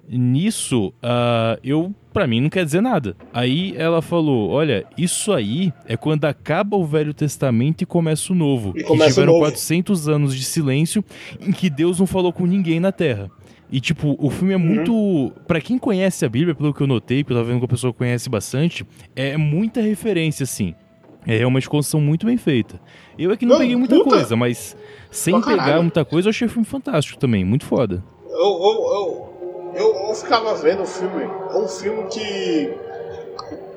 Nisso, 0.09 0.93
ah, 1.03 1.59
eu, 1.63 1.95
pra 2.13 2.27
mim, 2.27 2.41
não 2.41 2.49
quer 2.49 2.65
dizer 2.65 2.81
nada. 2.81 3.17
Aí 3.33 3.75
ela 3.77 4.01
falou: 4.01 4.51
Olha, 4.51 4.85
isso 4.97 5.33
aí 5.33 5.73
é 5.87 5.97
quando 5.97 6.25
acaba 6.25 6.77
o 6.77 6.85
Velho 6.85 7.13
Testamento 7.13 7.83
e 7.83 7.87
começa 7.87 8.33
o 8.33 8.37
Novo. 8.37 8.73
E 8.77 8.83
que 8.83 8.93
tiveram 8.93 9.33
novo. 9.33 9.39
400 9.41 10.09
anos 10.09 10.35
de 10.37 10.45
silêncio 10.45 11.05
em 11.41 11.53
que 11.53 11.69
Deus 11.69 11.99
não 11.99 12.07
falou 12.07 12.33
com 12.33 12.47
ninguém 12.47 12.81
na 12.81 12.93
Terra. 12.93 13.31
E, 13.71 13.81
tipo, 13.81 14.17
o 14.21 14.31
filme 14.31 14.55
é 14.55 14.57
muito. 14.57 15.33
Pra 15.47 15.61
quem 15.61 15.77
conhece 15.77 16.25
a 16.25 16.29
Bíblia, 16.29 16.55
pelo 16.55 16.73
que 16.73 16.81
eu 16.81 16.87
notei, 16.87 17.25
pelo 17.25 17.27
que 17.27 17.33
eu 17.33 17.37
tava 17.39 17.49
vendo 17.49 17.59
que 17.59 17.65
a 17.65 17.69
pessoa 17.69 17.93
conhece 17.93 18.31
bastante, 18.31 18.87
é 19.15 19.37
muita 19.37 19.81
referência, 19.81 20.45
assim. 20.45 20.75
É 21.27 21.45
uma 21.45 21.61
construção 21.61 22.01
muito 22.01 22.25
bem 22.25 22.37
feita. 22.37 22.81
Eu 23.19 23.33
é 23.33 23.37
que 23.37 23.45
não, 23.45 23.55
Não, 23.55 23.61
peguei 23.61 23.75
muita 23.75 23.97
puta. 23.97 24.11
coisa, 24.11 24.37
mas 24.37 24.77
sem 25.11 25.41
pegar 25.43 25.83
muita 25.83 26.05
coisa, 26.05 26.29
eu 26.29 26.31
achei 26.31 26.47
o 26.47 26.51
filme 26.51 26.65
fantástico 26.65 27.19
também, 27.19 27.45
muito 27.45 27.65
foda. 27.65 28.05
Eu, 28.29 28.39
eu, 28.39 28.93
eu, 28.95 29.36
eu, 29.77 30.09
eu 30.09 30.15
ficava 30.15 30.55
vendo 30.55 30.83
o 30.83 30.87
filme. 30.87 31.23
É 31.25 31.57
um 31.57 31.69
filme 31.69 32.05
que. 32.09 32.71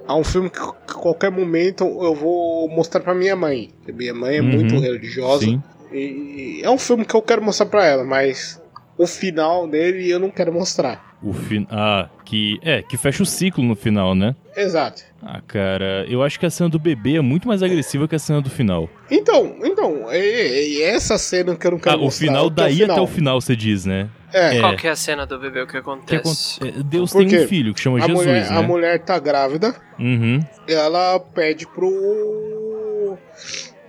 É 0.08 0.14
um 0.14 0.24
filme 0.24 0.50
que 0.50 0.58
a 0.60 0.94
qualquer 0.96 1.30
momento 1.32 1.84
eu 1.84 2.16
vou 2.16 2.68
mostrar 2.70 3.02
pra 3.02 3.14
minha 3.14 3.36
mãe. 3.36 3.70
Minha 3.88 4.14
mãe 4.14 4.38
é 4.38 4.42
Uhum. 4.42 4.48
muito 4.48 4.80
religiosa. 4.80 5.46
Sim. 5.46 5.62
E 5.92 6.62
é 6.64 6.70
um 6.70 6.78
filme 6.80 7.06
que 7.06 7.14
eu 7.16 7.22
quero 7.22 7.44
mostrar 7.44 7.66
pra 7.68 7.86
ela, 7.86 8.04
mas 8.04 8.62
o 8.98 9.06
final 9.06 9.68
dele 9.68 10.10
eu 10.10 10.20
não 10.20 10.30
quero 10.32 10.52
mostrar. 10.54 11.08
O 11.22 11.34
fin... 11.34 11.68
Ah, 11.70 12.08
que. 12.24 12.58
É, 12.64 12.82
que 12.82 12.96
fecha 12.96 13.22
o 13.22 13.26
ciclo 13.26 13.64
no 13.64 13.76
final, 13.76 14.16
né? 14.16 14.36
Exato. 14.56 15.04
Ah, 15.22 15.42
cara, 15.46 16.06
eu 16.08 16.24
acho 16.24 16.40
que 16.40 16.46
a 16.46 16.50
cena 16.50 16.70
do 16.70 16.80
bebê 16.80 17.18
é 17.18 17.22
muito 17.22 17.48
mais 17.48 17.62
agressiva 17.62 18.08
que 18.08 18.16
a 18.16 18.20
cena 18.20 18.42
do 18.42 18.50
final. 18.50 18.90
Então, 19.12 19.58
então, 19.64 20.10
é, 20.10 20.18
é 20.18 20.82
essa 20.96 21.18
cena 21.18 21.56
que 21.58 21.68
eu 21.68 21.72
não 21.72 21.78
quero 21.80 21.96
Ah, 21.98 22.00
o 22.00 22.04
mostrar. 22.06 22.26
final 22.28 22.46
que 22.50 22.62
é 22.62 22.64
daí 22.64 22.84
até 22.84 23.02
o 23.02 23.08
final, 23.08 23.42
você 23.42 23.54
diz, 23.56 23.84
né? 23.86 24.10
É, 24.34 24.58
É. 24.58 24.60
Qual 24.60 24.76
que 24.76 24.88
é 24.88 24.92
a 24.92 24.96
cena 24.96 25.26
do 25.26 25.40
bebê? 25.40 25.62
O 25.62 25.66
que 25.66 25.72
Que 25.74 25.78
acontece? 25.80 26.60
aconte- 26.62 26.80
é, 26.80 26.84
Deus 26.84 27.12
Por 27.12 27.26
tem 27.26 27.44
um 27.44 27.48
filho 27.48 27.74
que 27.74 27.82
chama 27.82 27.98
a, 27.98 28.02
Jesus, 28.02 28.26
mulher, 28.26 28.50
né? 28.52 28.58
a 28.58 28.62
mulher 28.62 29.00
tá 29.00 29.18
grávida, 29.20 29.76
Uhum. 30.00 30.40
ela 30.68 31.20
pede 31.20 31.66
pro. 31.68 33.18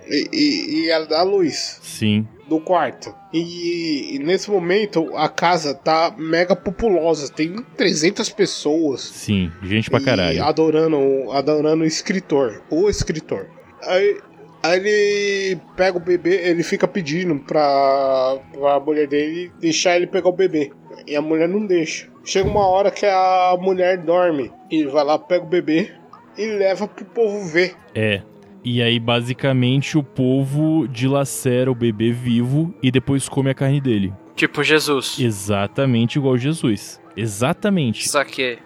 E, 0.07 0.29
e, 0.33 0.75
e 0.85 0.89
ela 0.89 1.05
dá 1.05 1.19
a 1.19 1.23
luz 1.23 1.79
Sim. 1.83 2.27
do 2.49 2.59
quarto. 2.59 3.13
E, 3.31 4.15
e 4.15 4.19
nesse 4.19 4.49
momento 4.51 5.15
a 5.15 5.29
casa 5.29 5.73
tá 5.73 6.13
mega 6.17 6.53
populosa, 6.55 7.31
tem 7.31 7.55
300 7.77 8.29
pessoas. 8.29 9.01
Sim. 9.01 9.51
Gente 9.63 9.89
pra 9.89 9.99
E 10.01 10.03
caralho. 10.03 10.43
adorando, 10.43 11.31
adorando 11.31 11.83
o 11.83 11.87
escritor. 11.87 12.61
O 12.69 12.89
escritor. 12.89 13.47
Aí, 13.83 14.19
aí 14.63 14.79
ele 14.79 15.61
pega 15.75 15.97
o 15.97 16.01
bebê, 16.01 16.49
ele 16.49 16.63
fica 16.63 16.87
pedindo 16.87 17.35
pra, 17.39 18.39
pra 18.53 18.79
mulher 18.79 19.07
dele 19.07 19.51
deixar 19.59 19.95
ele 19.95 20.07
pegar 20.07 20.29
o 20.29 20.33
bebê. 20.33 20.71
E 21.07 21.15
a 21.15 21.21
mulher 21.21 21.47
não 21.47 21.65
deixa. 21.65 22.07
Chega 22.23 22.47
uma 22.47 22.67
hora 22.67 22.91
que 22.91 23.05
a 23.05 23.57
mulher 23.59 23.97
dorme. 23.97 24.51
E 24.69 24.81
ele 24.81 24.89
vai 24.89 25.03
lá, 25.03 25.17
pega 25.17 25.43
o 25.43 25.47
bebê 25.49 25.91
e 26.37 26.45
leva 26.45 26.87
pro 26.87 27.05
povo 27.05 27.43
ver. 27.45 27.75
É. 27.95 28.21
E 28.63 28.81
aí, 28.81 28.99
basicamente, 28.99 29.97
o 29.97 30.03
povo 30.03 30.87
dilacera 30.87 31.71
o 31.71 31.75
bebê 31.75 32.11
vivo 32.11 32.73
e 32.83 32.91
depois 32.91 33.27
come 33.27 33.49
a 33.49 33.55
carne 33.55 33.81
dele. 33.81 34.13
Tipo 34.35 34.63
Jesus. 34.63 35.17
Exatamente 35.19 36.19
igual 36.19 36.37
Jesus. 36.37 37.01
Exatamente. 37.17 38.07
Saquei. 38.07 38.59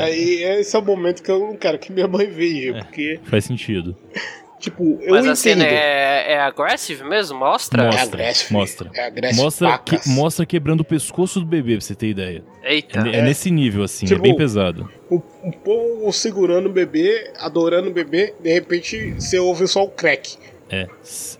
Aí 0.00 0.42
esse 0.42 0.74
é 0.74 0.78
o 0.78 0.82
momento 0.84 1.22
que 1.22 1.30
eu 1.30 1.38
não 1.38 1.56
quero 1.56 1.78
que 1.78 1.92
minha 1.92 2.08
mãe 2.08 2.26
veja. 2.26 2.76
É. 2.76 2.82
Porque, 2.82 3.20
Faz 3.24 3.44
sentido. 3.44 3.96
Tipo, 4.60 4.98
eu 5.02 5.10
Mas 5.14 5.24
a 5.26 5.30
entendo. 5.30 5.36
cena 5.36 5.64
é, 5.66 6.34
é 6.34 6.40
aggressive 6.40 7.02
mesmo? 7.02 7.38
Mostra? 7.38 7.86
Mostra. 7.86 8.00
É 8.00 8.02
agressivo. 8.28 8.52
mostra. 8.52 8.90
É 8.94 9.06
agressivo. 9.06 9.42
Mostra, 9.42 9.78
que- 9.78 10.08
mostra 10.10 10.46
quebrando 10.46 10.80
o 10.80 10.84
pescoço 10.84 11.40
do 11.40 11.46
bebê, 11.46 11.72
pra 11.72 11.80
você 11.80 11.94
ter 11.94 12.08
ideia. 12.10 12.44
Eita. 12.62 13.00
É, 13.08 13.16
é 13.16 13.22
nesse 13.22 13.50
nível, 13.50 13.82
assim, 13.82 14.06
Tipo, 14.06 14.20
é 14.20 14.22
bem 14.22 14.36
pesado. 14.36 14.88
O, 15.10 15.16
o 15.42 15.50
povo 15.52 16.12
segurando 16.12 16.66
o 16.66 16.72
bebê, 16.72 17.32
adorando 17.40 17.88
o 17.88 17.92
bebê, 17.92 18.34
de 18.40 18.52
repente 18.52 19.12
você 19.14 19.38
ouve 19.38 19.66
só 19.66 19.82
o 19.82 19.88
crack. 19.88 20.36
É. 20.72 20.86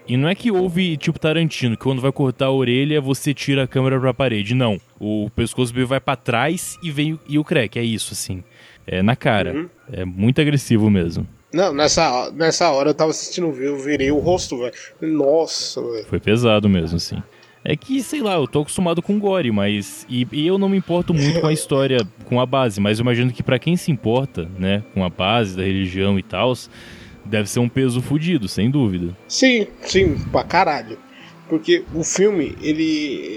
E 0.09 0.17
não 0.17 0.29
é 0.29 0.35
que 0.35 0.51
houve, 0.51 0.97
tipo, 0.97 1.17
Tarantino, 1.17 1.77
que 1.77 1.83
quando 1.85 2.03
vai 2.03 2.11
cortar 2.11 2.47
a 2.47 2.51
orelha, 2.51 3.01
você 3.01 3.33
tira 3.33 3.63
a 3.63 3.69
câmera 3.69 4.01
pra 4.01 4.13
parede. 4.13 4.57
Não. 4.57 4.77
O 4.99 5.31
pescoço 5.31 5.73
do 5.73 5.77
bebê 5.77 5.87
vai 5.87 6.01
pra 6.01 6.17
trás 6.17 6.77
e 6.83 6.91
vem 6.91 7.13
o- 7.13 7.21
e 7.29 7.39
o 7.39 7.45
crack. 7.45 7.79
É 7.79 7.83
isso, 7.83 8.13
assim. 8.13 8.43
É 8.85 9.03
na 9.05 9.15
cara. 9.15 9.53
Uhum. 9.55 9.69
É 9.93 10.05
muito 10.05 10.41
agressivo 10.41 10.91
mesmo. 10.91 11.29
Não, 11.53 11.73
nessa, 11.73 12.31
nessa 12.33 12.71
hora 12.71 12.91
eu 12.91 12.95
tava 12.95 13.11
assistindo 13.11 13.49
o 13.49 13.53
vídeo, 13.53 13.69
eu 13.69 13.79
virei 13.79 14.11
o 14.11 14.19
rosto, 14.19 14.59
velho. 14.59 14.73
Nossa, 15.01 15.83
velho. 15.83 16.07
Foi 16.07 16.21
pesado 16.21 16.69
mesmo, 16.69 16.97
assim. 16.97 17.21
É 17.65 17.77
que, 17.77 18.03
sei 18.03 18.23
lá, 18.23 18.35
eu 18.35 18.47
tô 18.47 18.63
acostumado 18.63 19.03
com 19.03 19.19
gore, 19.19 19.51
mas. 19.51 20.07
E, 20.09 20.27
e 20.33 20.47
eu 20.47 20.57
não 20.57 20.69
me 20.69 20.79
importo 20.79 21.13
muito 21.13 21.41
com 21.41 21.47
a 21.47 21.53
história, 21.53 22.07
com 22.25 22.41
a 22.41 22.47
base, 22.47 22.81
mas 22.81 22.99
eu 22.99 23.03
imagino 23.03 23.33
que 23.33 23.43
pra 23.43 23.59
quem 23.59 23.77
se 23.77 23.91
importa, 23.91 24.49
né, 24.59 24.83
com 24.95 25.05
a 25.05 25.11
base 25.11 25.57
da 25.57 25.63
religião 25.63 26.19
e 26.19 26.23
tal, 26.23 26.55
deve 27.25 27.51
ser 27.51 27.61
um 27.61 27.69
peso 27.69 28.01
fudido, 28.01 28.49
sem 28.49 28.71
dúvida. 28.71 29.15
Sim, 29.29 29.67
sim, 29.83 30.17
pra 30.31 30.43
caralho. 30.43 30.99
Porque 31.49 31.85
o 31.93 32.05
filme, 32.05 32.57
ele, 32.63 32.85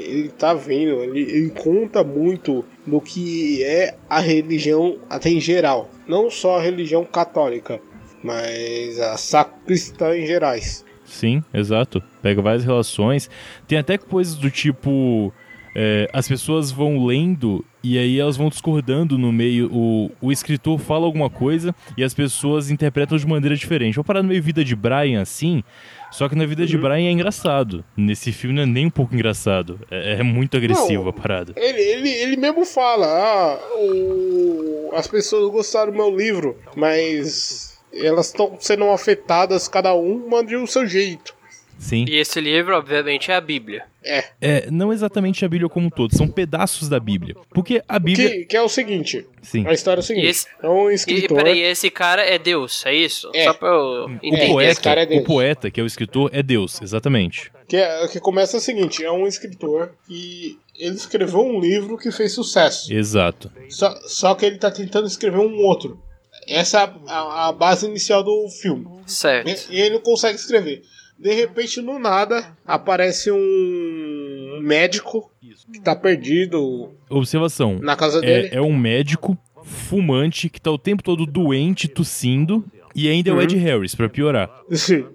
ele 0.08 0.30
tá 0.30 0.54
vendo, 0.54 1.02
ele, 1.04 1.20
ele 1.20 1.50
conta 1.50 2.04
muito 2.04 2.64
do 2.86 3.02
que 3.02 3.64
é 3.64 3.96
a 4.08 4.20
religião 4.20 4.98
até 5.10 5.32
em 5.32 5.40
geral. 5.40 5.90
Não 6.08 6.30
só 6.30 6.60
a 6.60 6.62
religião 6.62 7.04
católica, 7.04 7.82
mas 8.24 9.00
a 9.00 9.18
sacristã 9.18 10.16
em 10.16 10.26
gerais. 10.26 10.84
Sim, 11.06 11.44
exato. 11.54 12.02
Pega 12.22 12.42
várias 12.42 12.64
relações. 12.64 13.30
Tem 13.68 13.78
até 13.78 13.98
coisas 13.98 14.36
do 14.36 14.50
tipo. 14.50 15.32
é, 15.76 16.10
as 16.14 16.28
pessoas 16.28 16.72
vão 16.72 17.06
lendo 17.06 17.64
e 17.84 17.98
aí 17.98 18.20
elas 18.20 18.38
vão 18.38 18.48
discordando 18.50 19.18
no 19.18 19.32
meio. 19.32 19.70
O, 19.72 20.10
o 20.22 20.32
escritor 20.32 20.80
fala 20.80 21.06
alguma 21.06 21.30
coisa 21.30 21.76
e 21.98 22.04
as 22.04 22.14
pessoas 22.14 22.72
interpretam 22.72 23.18
de 23.18 23.28
maneira 23.28 23.56
diferente. 23.56 23.96
Vou 23.96 24.04
parar 24.04 24.24
no 24.24 24.30
meio 24.30 24.42
vida 24.42 24.64
de 24.64 24.76
Brian 24.76 25.22
assim. 25.22 25.62
Só 26.10 26.30
que 26.30 26.36
na 26.36 26.46
vida 26.46 26.66
de 26.66 26.78
Brian 26.78 27.08
é 27.08 27.12
engraçado. 27.12 27.84
Nesse 27.98 28.32
filme 28.32 28.56
não 28.56 28.64
é 28.64 28.66
nem 28.68 28.86
um 28.86 28.90
pouco 28.92 29.14
engraçado. 29.16 29.80
É, 29.92 30.14
é 30.20 30.24
muito 30.24 30.56
agressivo 30.56 31.04
Não. 31.04 31.10
a 31.10 31.14
parada. 31.14 31.54
Ele, 31.58 31.82
ele, 31.82 32.10
ele 32.10 32.38
mesmo 32.38 32.64
fala, 32.66 33.08
ah, 33.08 33.60
o- 33.78 34.92
as 34.96 35.08
pessoas 35.08 35.52
gostaram 35.52 35.92
do 35.92 35.98
meu 35.98 36.16
livro, 36.16 36.56
mas 36.76 37.73
elas 37.96 38.28
estão 38.28 38.58
sendo 38.60 38.86
afetadas, 38.90 39.68
cada 39.68 39.94
uma 39.94 40.44
de 40.44 40.56
um 40.58 40.66
seu 40.68 40.86
jeito. 40.88 41.34
Sim. 41.80 42.06
E 42.08 42.16
esse 42.18 42.40
livro, 42.40 42.78
obviamente, 42.78 43.30
é 43.30 43.36
a 43.36 43.42
Bíblia. 43.42 43.84
É, 44.06 44.26
É, 44.40 44.72
não 44.72 44.94
exatamente 44.94 45.44
a 45.44 45.50
Bíblia 45.50 45.68
como 45.68 45.88
um 45.88 45.90
todo, 45.90 46.16
são 46.16 46.28
pedaços 46.30 46.88
da 46.88 46.98
Bíblia. 47.00 47.36
Porque 47.50 47.82
a 47.88 48.00
Bíblia. 48.00 48.30
que, 48.30 48.46
que 48.46 48.56
é 48.58 48.62
o 48.62 48.70
seguinte, 48.70 49.26
Sim. 49.42 49.66
a 49.68 49.74
história 49.74 50.00
é 50.00 50.04
o 50.04 50.04
seguinte, 50.04 50.26
E 50.26 50.30
esse- 50.30 50.48
é 50.62 50.68
um 50.70 50.90
E 50.90 50.94
escritor... 50.94 51.38
peraí, 51.38 51.62
esse 51.62 51.90
cara 51.90 52.22
é 52.22 52.38
Deus, 52.38 52.86
é 52.86 52.94
isso? 52.94 53.30
É. 53.34 53.46
Só 53.46 53.54
pra 53.54 53.68
eu 53.70 54.06
O 54.06 54.12
entender. 54.12 54.38
esse 54.44 54.48
poeta, 54.52 54.82
cara 54.82 55.02
é 55.02 55.06
Deus. 55.06 55.22
o 55.22 55.26
poeta, 55.26 55.72
que 55.72 55.80
é 55.80 55.84
o 55.84 55.88
escritor, 55.88 56.30
é 56.34 56.42
Deus, 56.44 56.82
exatamente. 56.82 57.52
Que, 57.68 57.78
é- 57.78 58.08
que 58.08 58.20
começa 58.20 58.56
o 58.58 58.62
seguinte: 58.62 59.04
é 59.04 59.12
um 59.12 59.26
escritor 59.28 59.92
que 60.08 60.58
ele 60.78 60.96
escreveu 60.96 61.42
um 61.42 61.60
livro 61.60 61.98
que 61.98 62.12
fez 62.12 62.34
sucesso. 62.34 62.94
Exato. 62.94 63.52
Só, 63.70 63.94
só 64.08 64.36
que 64.36 64.46
ele 64.46 64.58
tá 64.58 64.70
tentando 64.72 65.08
escrever 65.08 65.40
um 65.40 65.58
outro. 65.66 66.00
Essa 66.48 66.82
é 66.82 66.90
a, 67.08 67.48
a 67.48 67.52
base 67.52 67.86
inicial 67.86 68.24
do 68.24 68.48
filme. 68.50 68.88
Certo. 69.06 69.50
E, 69.72 69.76
e 69.78 69.82
ele 69.82 69.96
não 69.96 70.02
consegue 70.02 70.36
escrever. 70.38 70.82
De 71.18 71.34
repente, 71.34 71.82
no 71.82 72.00
nada, 72.00 72.56
aparece 72.66 73.32
um 73.32 74.60
médico 74.62 75.32
que 75.72 75.80
tá 75.80 75.96
perdido 75.96 76.92
Observação. 77.10 77.78
na 77.82 77.96
casa 77.96 78.20
dele. 78.20 78.50
É, 78.52 78.58
é 78.58 78.62
um 78.62 78.76
médico 78.76 79.38
fumante 79.64 80.50
que 80.50 80.60
tá 80.60 80.72
o 80.72 80.78
tempo 80.78 81.04
todo 81.04 81.26
doente, 81.26 81.88
tossindo. 81.88 82.66
E 82.96 83.08
ainda 83.10 83.30
é 83.30 83.34
o 83.34 83.38
Uhum. 83.38 83.42
Ed 83.44 83.56
Harris, 83.58 83.96
pra 83.96 84.10
piorar. 84.10 84.50
Sim. 84.72 85.06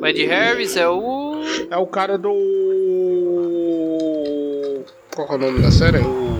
O 0.00 0.06
Ed 0.06 0.24
Harris 0.26 0.76
é 0.76 0.88
o. 0.88 1.42
É 1.70 1.76
o 1.76 1.86
cara 1.86 2.16
do. 2.16 2.32
Qual 5.14 5.28
é 5.28 5.34
o 5.34 5.38
nome 5.38 5.60
da 5.62 5.70
série? 5.70 5.98
O... 5.98 6.35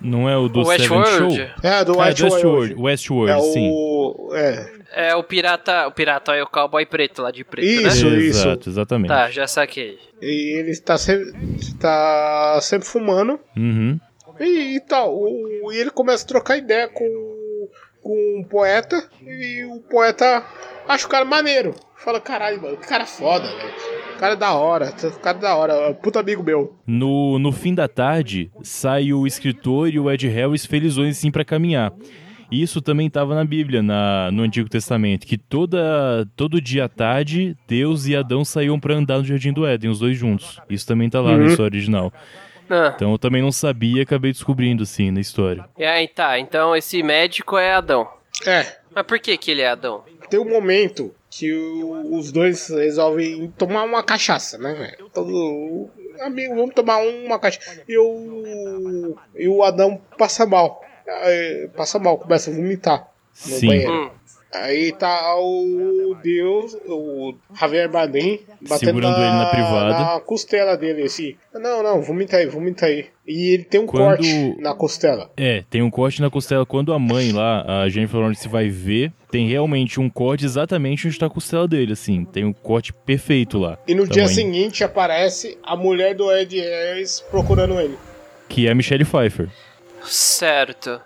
Não 0.00 0.28
é 0.28 0.36
o 0.36 0.48
do 0.48 0.60
o 0.60 0.64
Seven 0.64 0.98
Westworld. 0.98 1.36
Show? 1.36 1.46
É, 1.62 1.84
do 1.84 2.00
Ah, 2.00 2.08
é 2.10 2.14
do 2.14 2.24
Westworld. 2.24 2.74
Westworld, 2.74 2.74
Westworld, 2.78 3.32
É 3.32 3.40
sim. 3.52 3.68
o. 3.72 4.30
É. 4.34 4.78
É 4.90 5.14
o 5.14 5.22
pirata. 5.22 5.86
O 5.86 5.92
pirata 5.92 6.34
é 6.34 6.42
o 6.42 6.46
cowboy 6.46 6.86
preto 6.86 7.22
lá 7.22 7.30
de 7.30 7.44
preto, 7.44 7.66
Isso. 7.66 8.08
né? 8.08 8.16
Exato, 8.16 8.68
exatamente. 8.70 9.08
Tá, 9.08 9.30
já 9.30 9.46
saquei. 9.46 9.98
E 10.22 10.58
ele 10.58 10.70
está 10.70 10.96
sempre, 10.96 11.32
tá 11.78 12.58
sempre 12.62 12.86
fumando. 12.88 13.38
Uhum. 13.56 13.98
E, 14.40 14.76
e 14.76 14.80
tal. 14.80 15.14
O- 15.14 15.72
e 15.72 15.76
ele 15.76 15.90
começa 15.90 16.24
a 16.24 16.28
trocar 16.28 16.56
ideia 16.56 16.88
com, 16.88 17.68
com 18.02 18.38
um 18.40 18.44
poeta. 18.44 19.02
E 19.22 19.64
o 19.64 19.80
poeta 19.80 20.42
acha 20.88 21.06
o 21.06 21.10
cara 21.10 21.24
maneiro. 21.24 21.74
Fala, 21.96 22.20
caralho, 22.20 22.60
mano, 22.62 22.76
que 22.76 22.86
cara 22.88 23.04
foda, 23.06 23.46
velho. 23.46 23.72
O 24.16 24.18
cara 24.18 24.32
é 24.32 24.36
da 24.36 24.52
hora, 24.54 24.92
o 25.04 25.20
cara 25.20 25.36
é 25.38 25.40
da 25.40 25.54
hora, 25.56 25.94
puta 25.94 26.18
amigo 26.20 26.42
meu. 26.42 26.76
No, 26.86 27.38
no 27.38 27.52
fim 27.52 27.72
da 27.74 27.86
tarde, 27.86 28.50
sai 28.62 29.12
o 29.12 29.26
escritor 29.26 29.88
e 29.88 29.98
o 30.00 30.10
Ed 30.10 30.26
Harris 30.26 30.66
felizões 30.66 31.16
sim 31.18 31.30
pra 31.30 31.44
caminhar. 31.44 31.92
Isso 32.50 32.80
também 32.80 33.08
estava 33.08 33.34
na 33.34 33.44
Bíblia, 33.44 33.82
na, 33.82 34.30
no 34.32 34.42
Antigo 34.42 34.68
Testamento, 34.70 35.26
que 35.26 35.36
toda, 35.36 36.26
todo 36.34 36.60
dia 36.62 36.86
à 36.86 36.88
tarde, 36.88 37.54
Deus 37.68 38.06
e 38.06 38.16
Adão 38.16 38.44
saíam 38.44 38.80
pra 38.80 38.94
andar 38.94 39.18
no 39.18 39.24
Jardim 39.24 39.52
do 39.52 39.66
Éden, 39.66 39.90
os 39.90 39.98
dois 39.98 40.16
juntos. 40.16 40.58
Isso 40.70 40.86
também 40.86 41.10
tá 41.10 41.20
lá 41.20 41.32
na 41.32 41.38
Uhum. 41.38 41.46
história 41.46 41.66
original. 41.76 42.12
Ah, 42.70 42.92
Então 42.96 43.12
eu 43.12 43.18
também 43.18 43.42
não 43.42 43.52
sabia, 43.52 44.02
acabei 44.02 44.32
descobrindo, 44.32 44.84
sim, 44.86 45.10
na 45.10 45.20
história. 45.20 45.64
e 45.78 45.84
aí 45.84 46.08
tá, 46.08 46.38
então 46.38 46.74
esse 46.74 47.02
médico 47.02 47.56
é 47.58 47.74
Adão. 47.74 48.08
É, 48.46 48.78
Mas 48.94 49.04
por 49.06 49.18
que 49.18 49.36
que 49.36 49.50
ele 49.50 49.60
é 49.62 49.68
Adão? 49.68 50.02
Tem 50.28 50.38
um 50.40 50.48
momento 50.48 51.14
que 51.30 51.52
o- 51.52 52.16
os 52.16 52.32
dois 52.32 52.68
resolvem 52.68 53.52
tomar 53.58 53.84
uma 53.84 54.02
cachaça, 54.02 54.56
né, 54.58 54.74
velho? 54.74 55.10
Todo 55.12 55.88
amigo, 56.20 56.54
vamos 56.54 56.74
tomar 56.74 56.98
uma 56.98 57.38
cachaça. 57.38 57.82
E 57.88 57.96
o, 57.98 59.14
e 59.36 59.46
o 59.48 59.62
Adão 59.62 60.00
passa 60.16 60.46
mal. 60.46 60.82
Aí, 61.06 61.68
passa 61.76 61.98
mal, 61.98 62.18
começa 62.18 62.50
a 62.50 62.54
vomitar 62.54 63.08
no 63.46 63.56
Sim. 63.56 63.66
banheiro. 63.66 63.92
Hum, 63.92 64.10
Aí 64.50 64.92
tá 64.92 65.36
o 65.36 66.16
Deus, 66.22 66.74
o 66.86 67.34
Javier 67.54 67.86
Bardem, 67.90 68.40
batendo 68.62 68.78
Segurando 68.78 69.18
ele 69.18 69.30
na 69.30 69.46
privada. 69.50 69.90
na 70.14 70.20
costela 70.20 70.74
dele, 70.74 71.02
assim. 71.02 71.36
Não, 71.52 71.82
não, 71.82 72.00
vomita 72.00 72.38
aí, 72.38 72.46
vomita 72.46 72.86
aí. 72.86 73.06
E 73.26 73.52
ele 73.52 73.64
tem 73.64 73.78
um 73.78 73.86
Quando- 73.86 74.06
corte 74.16 74.56
na 74.58 74.74
costela. 74.74 75.30
É, 75.36 75.64
tem 75.68 75.82
um 75.82 75.90
corte 75.90 76.22
na 76.22 76.30
costela. 76.30 76.64
Quando 76.64 76.94
a 76.94 76.98
mãe 76.98 77.30
lá, 77.30 77.82
a 77.82 77.88
Jennifer 77.90 78.18
Lawrence, 78.18 78.48
vai 78.48 78.70
ver, 78.70 79.12
tem 79.30 79.48
realmente 79.48 80.00
um 80.00 80.08
corte 80.08 80.44
exatamente 80.44 81.06
onde 81.06 81.18
tá 81.18 81.26
a 81.26 81.30
costela 81.30 81.68
dele, 81.68 81.92
assim. 81.92 82.24
Tem 82.24 82.44
um 82.44 82.52
corte 82.52 82.92
perfeito 82.92 83.58
lá. 83.58 83.78
E 83.86 83.94
no 83.94 84.04
dia 84.04 84.22
Tamanho. 84.24 84.34
seguinte 84.34 84.82
aparece 84.82 85.58
a 85.62 85.76
mulher 85.76 86.14
do 86.14 86.30
Ed 86.32 86.58
Harris 86.58 87.20
procurando 87.30 87.78
ele. 87.78 87.96
Que 88.48 88.66
é 88.66 88.70
a 88.70 88.74
Michelle 88.74 89.04
Pfeiffer. 89.04 89.48
certo. 90.04 91.00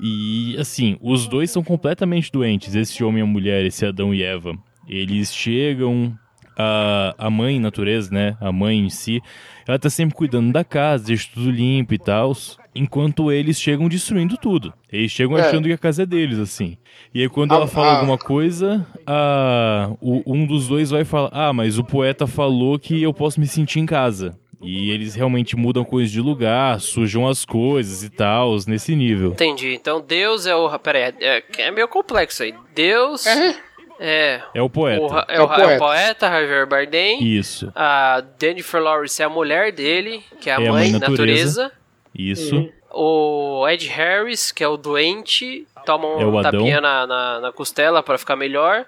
E, 0.00 0.56
assim, 0.58 0.96
os 1.00 1.26
dois 1.26 1.50
são 1.50 1.64
completamente 1.64 2.30
doentes, 2.30 2.74
esse 2.74 3.02
homem 3.02 3.18
e 3.20 3.22
a 3.22 3.26
mulher, 3.26 3.64
esse 3.64 3.84
Adão 3.84 4.14
e 4.14 4.22
Eva. 4.22 4.56
Eles 4.88 5.34
chegam, 5.34 6.16
a, 6.58 7.14
a 7.16 7.30
mãe 7.30 7.58
natureza, 7.60 8.12
né? 8.12 8.36
A 8.40 8.50
mãe 8.52 8.78
em 8.78 8.90
si, 8.90 9.22
ela 9.66 9.78
tá 9.78 9.88
sempre 9.88 10.14
cuidando 10.16 10.52
da 10.52 10.64
casa, 10.64 11.04
deixa 11.06 11.28
tudo 11.32 11.50
limpo 11.50 11.94
e 11.94 11.98
tal. 11.98 12.32
Enquanto 12.74 13.32
eles 13.32 13.60
chegam 13.60 13.88
destruindo 13.88 14.36
tudo. 14.36 14.72
Eles 14.92 15.10
chegam 15.10 15.36
É. 15.38 15.42
achando 15.42 15.66
que 15.66 15.72
a 15.72 15.78
casa 15.78 16.02
é 16.02 16.06
deles, 16.06 16.38
assim. 16.38 16.76
E 17.14 17.22
aí 17.22 17.28
quando 17.28 17.52
A- 17.52 17.56
ela 17.56 17.66
fala 17.66 17.88
a- 17.88 17.94
alguma 18.00 18.18
coisa, 18.18 18.86
a, 19.06 19.90
o- 20.00 20.22
um 20.26 20.46
dos 20.46 20.68
dois 20.68 20.90
vai 20.90 21.04
falar: 21.04 21.30
Ah, 21.32 21.52
mas 21.52 21.78
o 21.78 21.84
poeta 21.84 22.26
falou 22.26 22.78
que 22.78 23.02
eu 23.02 23.12
posso 23.14 23.40
me 23.40 23.46
sentir 23.46 23.80
em 23.80 23.86
casa. 23.86 24.38
E 24.60 24.90
eles 24.90 25.14
realmente 25.14 25.54
mudam 25.56 25.84
coisas 25.84 26.10
de 26.10 26.20
lugar, 26.20 26.80
sujam 26.80 27.28
as 27.28 27.44
coisas 27.44 28.02
e 28.02 28.10
tal, 28.10 28.56
nesse 28.66 28.96
nível. 28.96 29.30
Entendi. 29.30 29.72
Então 29.72 30.00
Deus 30.00 30.46
é 30.46 30.54
o. 30.54 30.76
Pera 30.80 30.98
aí, 30.98 31.14
é, 31.20 31.44
é 31.58 31.70
meio 31.70 31.86
complexo 31.86 32.42
aí. 32.42 32.52
Deus 32.74 33.24
É. 33.24 33.54
é. 33.98 34.40
É 34.54 34.62
o 34.62 34.70
poeta. 34.70 35.02
o, 35.02 35.18
é, 35.18 35.24
É 35.28 35.40
o, 35.40 35.44
o 35.44 35.46
Ra- 35.46 35.56
é 35.56 35.60
o 35.62 35.64
poeta. 35.64 35.78
poeta 35.78 36.30
Javier 36.30 36.66
Bardem. 36.66 37.22
Isso, 37.22 37.72
A 37.74 38.22
Jennifer 38.40 38.80
Lawrence 38.82 39.20
é 39.22 39.24
a 39.24 39.28
mulher 39.28 39.72
dele, 39.72 40.22
que 40.40 40.48
é 40.50 40.54
a 40.54 40.60
É 40.60 40.68
a 40.68 40.72
mãe, 40.72 40.90
mãe 40.90 41.00
natureza. 41.00 41.62
natureza. 41.64 41.72
isso. 42.14 42.56
Uhum. 42.56 42.72
O 42.90 43.68
Ed 43.68 43.86
Harris, 43.88 44.50
que 44.50 44.64
é 44.64 44.68
o 44.68 44.76
doente, 44.78 45.66
toma 45.84 46.06
um 46.08 46.38
É 46.38 46.42
tapinha 46.42 46.80
na, 46.80 47.06
na, 47.06 47.40
na 47.40 47.52
costela 47.52 48.02
pra 48.02 48.16
ficar 48.16 48.34
melhor. 48.34 48.86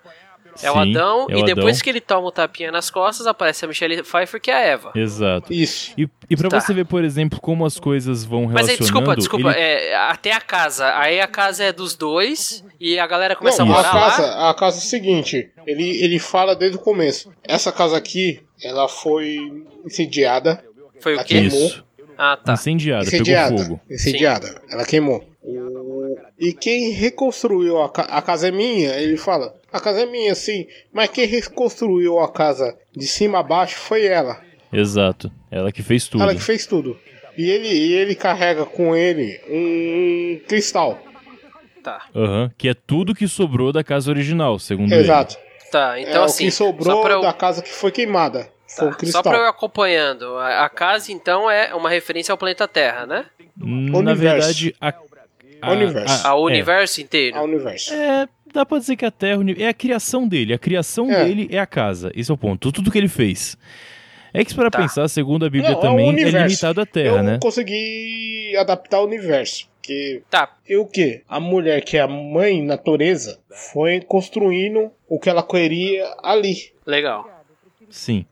É 0.62 0.70
o 0.70 0.75
Sim, 0.75 0.90
Adão. 0.90 1.27
é 1.31 1.35
o 1.37 1.38
e 1.38 1.44
depois 1.44 1.77
Adão. 1.77 1.83
que 1.85 1.90
ele 1.90 2.01
toma 2.01 2.27
o 2.29 2.31
tapinha 2.31 2.70
nas 2.70 2.90
costas, 2.90 3.27
aparece 3.27 3.64
a 3.64 3.68
Michelle 3.68 4.03
Pfeiffer, 4.03 4.40
que 4.40 4.51
é 4.51 4.55
a 4.55 4.61
Eva. 4.61 4.92
Exato. 4.94 5.53
Isso. 5.53 5.92
E, 5.96 6.09
e 6.29 6.37
pra 6.37 6.49
Tá. 6.49 6.61
você 6.61 6.75
ver, 6.75 6.85
por 6.87 7.03
exemplo, 7.05 7.40
como 7.40 7.64
as 7.64 7.79
coisas 7.79 8.25
vão 8.25 8.42
Mas 8.46 8.68
aí, 8.68 8.77
relacionando... 8.77 8.83
desculpa, 8.85 9.16
desculpa, 9.16 9.51
ele- 9.51 9.61
é, 9.61 9.96
até 9.96 10.33
a 10.33 10.40
casa. 10.40 10.94
Aí 10.99 11.20
a 11.20 11.27
casa 11.27 11.64
é 11.64 11.73
dos 11.73 11.94
dois 11.94 12.64
e 12.81 12.99
a 12.99 13.07
galera 13.07 13.35
começa 13.37 13.64
Não, 13.64 13.73
a 13.73 13.75
a 13.75 13.83
morar 13.83 13.92
casa, 13.92 14.23
lá. 14.27 14.51
a 14.51 14.55
casa 14.55 14.77
é 14.77 14.81
o 14.81 14.83
seguinte, 14.83 15.51
ele, 15.66 16.03
ele 16.05 16.18
fala 16.18 16.55
desde 16.55 16.77
o 16.77 16.81
começo. 16.81 17.33
Essa 17.44 17.70
casa 17.73 17.96
aqui, 17.96 18.40
ela 18.62 18.88
foi 18.88 19.38
incendiada. 19.85 20.62
Foi 21.01 21.16
o 21.16 21.25
quê? 21.25 21.38
Isso. 21.38 21.85
Ah, 22.18 22.37
tá. 22.37 22.53
Incendiada, 22.53 23.05
Incendiada. 23.07 23.51
pegou 23.51 23.64
fogo. 23.64 23.81
Incendiada. 23.90 24.61
Ela 24.70 24.85
queimou. 24.85 25.25
E 26.40 26.53
quem 26.55 26.90
reconstruiu 26.90 27.83
a, 27.83 27.88
ca- 27.90 28.09
a 28.09 28.22
casa 28.22 28.48
é 28.48 28.50
minha, 28.50 28.94
ele 28.96 29.16
fala. 29.18 29.55
A 29.70 29.79
casa 29.79 30.00
é 30.00 30.07
minha, 30.07 30.35
sim. 30.35 30.66
Mas 30.92 31.11
quem 31.11 31.26
reconstruiu 31.26 32.18
a 32.18 32.33
casa 32.33 32.76
de 32.96 33.07
cima 33.07 33.40
a 33.40 33.42
baixo 33.42 33.76
foi 33.76 34.07
ela. 34.07 34.40
Exato. 34.72 35.31
Ela 35.50 35.70
que 35.70 35.83
fez 35.83 36.09
tudo. 36.09 36.22
Ela 36.22 36.35
que 36.35 36.40
fez 36.40 36.64
tudo. 36.66 36.98
E 37.37 37.48
ele, 37.50 37.68
e 37.68 37.92
ele 37.92 38.14
carrega 38.14 38.64
com 38.64 38.96
ele 38.96 39.38
um 39.48 40.40
cristal. 40.48 40.98
Tá. 41.83 42.07
Aham, 42.14 42.50
que 42.59 42.68
é 42.68 42.74
tudo 42.74 43.14
que 43.14 43.26
sobrou 43.29 43.72
da 43.72 43.83
casa 43.85 44.11
original, 44.11 44.59
segundo 44.59 44.92
Exato. 44.92 45.37
Tá, 45.70 46.00
então 46.00 46.22
é 46.22 46.24
assim. 46.24 46.44
o 46.44 46.46
que 46.48 46.53
sobrou 46.53 47.07
eu- 47.09 47.20
da 47.22 47.33
casa 47.33 47.62
que 47.62 47.70
foi 47.70 47.90
queimada. 47.92 48.48
Foi 48.66 48.88
Tá, 48.88 48.94
o 48.94 48.96
cristal. 48.96 49.22
Só 49.22 49.31
pra 49.31 49.38
eu 49.38 49.44
ir 49.44 49.48
acompanhando. 49.48 50.37
A, 50.37 50.64
a 50.64 50.68
casa, 50.68 51.12
então, 51.12 51.50
é 51.50 51.74
uma 51.74 51.88
referência 51.90 52.33
ao 52.33 52.38
planeta 52.38 52.66
Terra, 52.68 53.07
né? 53.07 53.26
ele. 53.61 54.03
Na 54.03 54.14
verdade, 54.14 54.74
a... 54.81 54.92
a- 55.62 55.70
Universo. 55.73 56.27
Ao 56.27 56.38
é. 56.49 56.53
universo 56.53 57.01
inteiro. 57.01 57.37
Ao 57.37 57.44
universo. 57.44 57.92
É, 57.94 58.29
dá 58.53 58.64
pra 58.66 58.79
dizer 58.79 58.96
que 58.96 59.05
a 59.05 59.11
Terra 59.11 59.42
é 59.59 59.68
a 59.68 59.75
criação 59.75 60.27
dele. 60.27 60.53
A 60.55 60.59
criação 60.59 61.11
É. 61.11 61.25
dele 61.25 61.49
é 61.51 61.59
a 61.59 61.66
casa. 61.66 62.11
Esse 62.14 62.31
é 62.31 62.35
o 62.35 62.37
ponto. 62.38 62.70
Tudo 62.73 62.90
que 62.90 62.99
ele 62.99 63.09
fez. 63.09 63.57
É 64.33 64.44
que 64.44 64.55
para 64.55 64.70
Tá. 64.70 64.79
pensar, 64.79 65.09
segundo 65.09 65.44
a 65.44 65.51
Bíblia 65.51 65.73
Não, 65.73 65.79
é 65.79 65.83
também, 65.83 66.09
é, 66.11 66.31
limitado 66.42 66.81
à 66.81 66.87
Terra, 66.87 67.16
eu 67.16 67.23
né? 67.23 67.38
consegui 67.42 68.55
adaptar 68.57 69.01
o 69.01 69.07
universo. 69.07 69.68
Porque 69.81 70.23
Tá, 70.31 70.55
E 70.68 70.77
o 70.77 70.87
que? 70.87 71.23
A 71.29 71.40
mulher 71.40 71.81
que 71.83 71.96
é 71.96 72.01
a 72.01 72.07
mãe 72.07 72.62
natureza 72.62 73.40
foi 73.73 74.01
construindo 74.03 74.90
o 75.09 75.18
que 75.18 75.29
ela 75.29 75.42
queria 75.42 76.07
ali. 76.23 76.70
legal. 76.87 77.29
Sim. 77.88 78.25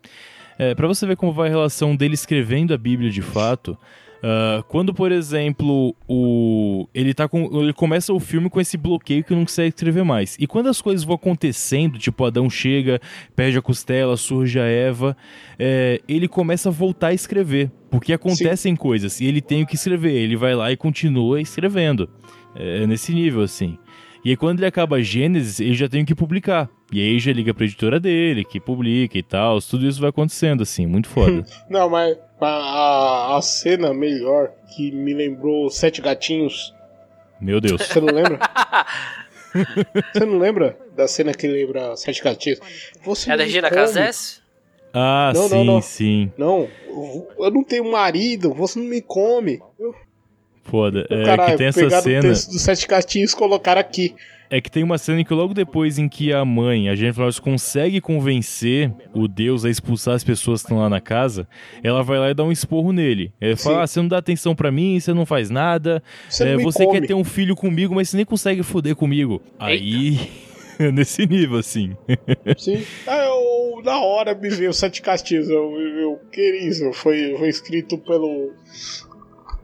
É, 0.57 0.75
para 0.75 0.87
você 0.87 1.05
ver 1.07 1.17
como 1.17 1.33
vai 1.33 1.49
a 1.49 1.51
relação 1.51 1.97
dele 1.97 2.15
escrevendo 2.15 2.73
a 2.75 2.79
Bíblia 2.79 3.11
de 3.11 3.23
fato, 3.23 3.77
ah, 4.23 4.65
quando, 4.69 4.93
por 4.93 5.13
exemplo, 5.13 5.95
o 6.09 6.89
ele 6.95 7.15
tá 7.15 7.29
com 7.29 7.49
ele 7.61 7.73
começa 7.73 8.13
o 8.13 8.19
filme 8.19 8.51
com 8.51 8.61
esse 8.61 8.77
bloqueio 8.77 9.23
que 9.23 9.35
não 9.35 9.43
consegue 9.43 9.69
escrever 9.69 10.05
mais. 10.05 10.37
E 10.39 10.47
quando 10.47 10.69
as 10.69 10.81
coisas 10.81 11.05
vão 11.05 11.15
acontecendo, 11.15 11.99
tipo 11.99 12.25
Adão 12.25 12.51
chega, 12.51 13.01
perde 13.37 13.59
a 13.59 13.63
costela, 13.63 14.17
surge 14.17 14.59
a 14.59 14.65
Eva, 14.65 15.17
é, 15.59 16.01
ele 16.09 16.27
começa 16.27 16.69
a 16.69 16.73
voltar 16.73 17.09
a 17.09 17.15
escrever, 17.15 17.71
porque 17.91 18.13
acontecem 18.13 18.75
coisas 18.75 19.21
e 19.21 19.27
ele 19.27 19.41
tem 19.41 19.63
o 19.63 19.67
que 19.67 19.77
escrever. 19.77 20.13
Ele 20.13 20.37
vai 20.37 20.55
lá 20.55 20.73
e 20.73 20.77
continua 20.77 21.41
escrevendo. 21.41 22.09
É 22.55 22.87
nesse 22.87 23.13
nível 23.13 23.43
assim. 23.43 23.79
E 24.25 24.31
aí 24.31 24.37
quando 24.37 24.59
ele 24.59 24.67
acaba 24.67 25.01
Gênesis, 25.01 25.61
ele 25.61 25.75
já 25.75 25.89
tem 25.89 26.03
o 26.03 26.07
que 26.07 26.15
publicar. 26.15 26.69
E 26.91 27.01
aí 27.03 27.19
já 27.19 27.33
liga 27.33 27.53
pra 27.53 27.65
editora 27.65 28.01
dele, 28.01 28.45
que 28.45 28.59
publica 28.59 29.19
e 29.19 29.23
tal. 29.23 29.61
Tudo 29.61 29.87
isso 29.87 30.01
vai 30.01 30.09
acontecendo, 30.11 30.63
assim, 30.63 30.87
muito 30.87 31.09
foda. 31.09 31.45
Não, 31.69 31.89
mas 31.91 32.17
a, 32.41 33.37
a, 33.37 33.43
cena 33.43 33.93
melhor 33.93 34.51
que 34.75 34.91
me 34.93 35.13
lembrou 35.13 35.69
Sete 35.71 36.01
Gatinhos. 36.01 36.75
Meu 37.41 37.61
Deus. 37.61 37.83
Você 37.83 38.01
não 38.01 38.13
lembra? 38.13 38.39
Você 40.13 40.25
não 40.25 40.39
lembra 40.39 40.77
da 40.97 41.07
cena 41.09 41.33
que 41.35 41.47
lembra 41.47 41.97
Sete 41.97 42.23
Gatinhos? 42.23 42.59
Você 43.05 43.31
É 43.33 43.37
da 43.37 43.45
Regina. 43.45 43.71
Casés? 43.71 44.43
Ah, 44.93 45.33
Não, 45.35 45.49
sim, 45.49 45.55
não, 45.55 45.65
não. 45.65 45.83
sim. 45.83 46.33
Não, 46.39 46.69
eu- 46.89 47.51
não 47.51 47.63
tenho 47.63 47.91
marido, 47.91 48.53
você 48.55 48.79
não 48.79 48.87
me 48.87 49.01
come. 49.03 49.61
Eu, 49.79 49.95
Foda. 50.65 51.07
É 51.11 51.25
caralho, 51.25 51.53
que 51.53 51.59
tem 51.59 51.67
essa 51.69 51.81
pegaram 51.81 52.01
o 52.01 52.03
cena. 52.05 52.23
texto 52.23 52.51
dos 52.51 52.63
Sete 52.63 52.87
Gatinhos 52.87 53.33
e 53.33 53.37
colocaram 53.37 53.81
aqui. 53.81 54.15
É 54.51 54.61
que 54.61 54.71
tem 54.71 54.83
uma 54.83 54.97
cena 54.97 55.21
em 55.21 55.25
que 55.25 55.35
logo 55.35 55.53
depois 55.53 55.99
em 55.99 56.09
que 56.09 56.33
a 56.33 56.45
mãe, 56.45 56.89
a 56.89 56.95
Jennifer 56.95 57.21
Lawrence, 57.21 57.41
consegue 57.41 58.01
convencer 58.01 58.91
o 59.13 59.29
Deus 59.29 59.65
a 59.65 59.71
expulsar 59.71 60.15
as 60.15 60.25
pessoas 60.25 60.63
que 60.63 60.67
estão 60.67 60.79
lá 60.79 60.89
na 60.89 61.01
casa, 61.01 61.47
ela 61.83 62.03
vai 62.03 62.19
lá 62.19 62.31
e 62.31 62.35
dá 62.35 62.45
um 62.45 62.53
esporro 62.53 62.93
nele. 62.93 63.33
Ela 63.41 63.57
fala: 63.57 63.77
Sim. 63.77 63.83
ah, 63.83 63.87
você 63.87 64.01
não 64.01 64.09
dá 64.09 64.19
atenção 64.19 64.55
pra 64.55 64.71
mim, 64.71 64.99
você 64.99 65.13
não 65.13 65.27
faz 65.27 65.51
nada, 65.51 66.03
Você 66.29 66.45
é, 66.45 66.57
você 66.57 66.87
quer 66.87 67.07
ter 67.07 67.15
um 67.15 67.25
filho 67.25 67.55
comigo, 67.55 67.95
mas 67.95 68.09
você 68.09 68.17
nem 68.17 68.25
consegue 68.25 68.63
foder 68.63 68.97
comigo. 68.97 69.43
Aí. 69.59 70.19
Nesse 70.95 71.27
nível, 71.27 71.59
assim. 71.59 71.97
Sim. 72.57 72.85
Ah, 73.05 73.25
eu, 73.25 73.83
na 73.83 74.01
hora 74.01 74.33
me 74.33 74.49
veio 74.49 74.73
Sete 74.73 75.03
Castigos. 75.03 75.49
Eu, 75.49 75.73
eu, 75.77 76.21
que 76.31 76.41
isso? 76.41 76.93
Foi, 76.93 77.35
foi 77.37 77.49
escrito 77.49 77.99
pelo. 77.99 78.53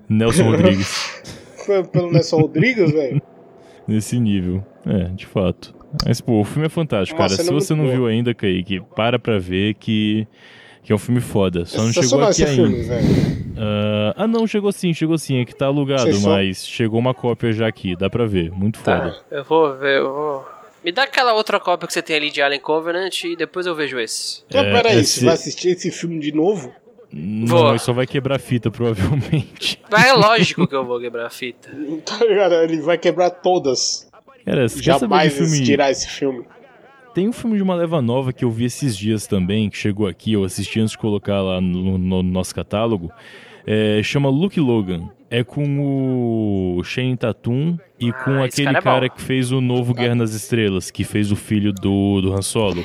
Nelson 0.09 0.51
Rodrigues. 0.51 1.23
Foi 1.65 1.85
pelo 1.87 2.11
Nelson 2.11 2.39
Rodrigues, 2.39 2.91
velho. 2.91 3.23
Nesse 3.87 4.19
nível. 4.19 4.65
É, 4.87 5.05
de 5.15 5.27
fato. 5.27 5.75
Mas, 6.07 6.21
pô, 6.21 6.41
o 6.41 6.45
filme 6.45 6.67
é 6.67 6.69
fantástico, 6.71 7.19
Uma 7.21 7.27
cara. 7.29 7.37
Se 7.39 7.45
cena 7.45 7.59
você 7.61 7.75
não 7.75 7.85
boa. 7.85 7.95
viu 7.95 8.07
ainda, 8.07 8.35
Kaique, 8.35 8.81
para 8.97 9.19
pra 9.19 9.39
ver 9.39 9.75
que, 9.75 10.27
que 10.83 10.91
é 10.93 10.95
um 10.95 10.99
filme 10.99 11.21
foda. 11.21 11.65
Só 11.65 11.83
não 11.83 11.93
chegou 11.93 12.23
aqui 12.25 12.43
ainda. 12.45 12.55
filme, 12.69 12.83
velho. 12.83 13.07
Ah, 14.17 14.27
não, 14.27 14.47
chegou 14.47 14.73
sim, 14.73 14.93
chegou 14.93 15.17
sim. 15.17 15.39
É 15.41 15.45
que 15.45 15.55
tá 15.55 15.67
alugado, 15.67 16.21
mas 16.23 16.67
chegou 16.67 16.99
uma 16.99 17.15
cópia 17.15 17.53
já 17.53 17.67
aqui. 17.69 17.95
Dá 17.97 18.11
pra 18.11 18.27
ver. 18.27 18.51
Muito 18.51 18.79
foda. 18.79 19.11
Tá, 19.13 19.37
eu 19.37 19.45
vou 19.45 19.77
ver, 19.77 19.99
eu 19.99 20.13
vou. 20.13 20.47
Me 20.85 20.93
dá 20.93 21.05
aquela 21.05 21.33
outra 21.33 21.59
cópia 21.59 21.87
que 21.87 21.95
você 21.95 22.03
tem 22.03 22.17
ali 22.17 22.31
de 22.31 22.43
Alien 22.43 22.61
Covenant 22.61 23.25
e 23.25 23.37
depois 23.37 23.65
eu 23.65 23.75
vejo 23.75 23.99
esse. 23.99 24.43
Então, 24.49 24.61
É, 24.63 24.71
peraí, 24.73 24.99
esse- 24.99 25.21
você 25.21 25.25
vai 25.25 25.35
assistir 25.35 25.69
esse 25.71 25.91
filme 25.91 26.19
de 26.19 26.31
novo? 26.33 26.75
Não, 27.17 27.47
Vou. 27.47 27.69
ele 27.71 27.79
só 27.79 27.93
vai 27.93 28.07
quebrar 28.07 28.37
a 28.37 28.39
fita, 28.41 28.71
provavelmente. 28.71 29.81
Mas 29.91 30.07
é 30.07 30.13
lógico 30.15 30.67
que 30.67 30.75
eu 30.75 30.85
vou 30.85 30.99
quebrar 31.01 31.27
a 31.27 31.31
fita. 31.31 31.69
Tá 32.05 32.25
ligado? 32.25 32.55
Ele 32.55 32.81
vai 32.81 32.99
quebrar 32.99 33.31
todas. 33.31 34.09
Cara, 34.45 34.69
você 34.69 34.77
quer 34.83 34.93
saber 34.99 35.01
Jamais 35.01 35.31
de 35.33 35.39
filme... 35.39 35.53
assistirá 35.53 35.91
esse 35.91 36.09
filme. 36.09 36.45
Tem 37.15 37.29
um 37.29 37.33
filme 37.33 37.57
de 37.57 37.63
uma 37.63 37.77
leva 37.77 38.03
nova 38.03 38.33
que 38.33 38.45
eu 38.45 38.51
vi 38.51 38.65
esses 38.65 38.97
dias 38.97 39.27
também, 39.29 39.71
que 39.71 39.77
chegou 39.77 40.09
aqui, 40.09 40.33
eu 40.33 40.43
assisti 40.43 40.81
antes 40.81 40.91
de 40.93 40.99
colocar 40.99 41.41
lá 41.41 41.61
no, 41.61 41.97
no 41.97 42.23
nosso 42.25 42.53
catálogo. 42.53 43.13
É, 43.65 44.01
chama 44.03 44.29
Luke 44.29 44.59
Logan. 44.59 45.09
É 45.31 45.43
com 45.45 46.77
o 46.79 46.83
Shane 46.85 47.17
Tatum 47.17 47.79
e 47.99 48.13
com 48.13 48.33
Ah, 48.43 48.47
esse 48.47 48.61
aquele 48.63 48.67
cara 48.67 48.79
é 48.79 48.83
cara, 48.83 49.09
que 49.09 49.21
fez 49.23 49.51
o 49.53 49.61
novo 49.61 49.95
Guerra 49.95 50.15
nas 50.17 50.33
Estrelas, 50.35 50.91
que 50.91 51.03
fez 51.05 51.31
o 51.33 51.37
filho 51.37 51.73
do, 51.73 52.21
do 52.21 52.33
Han 52.35 52.43
Solo. 52.43 52.85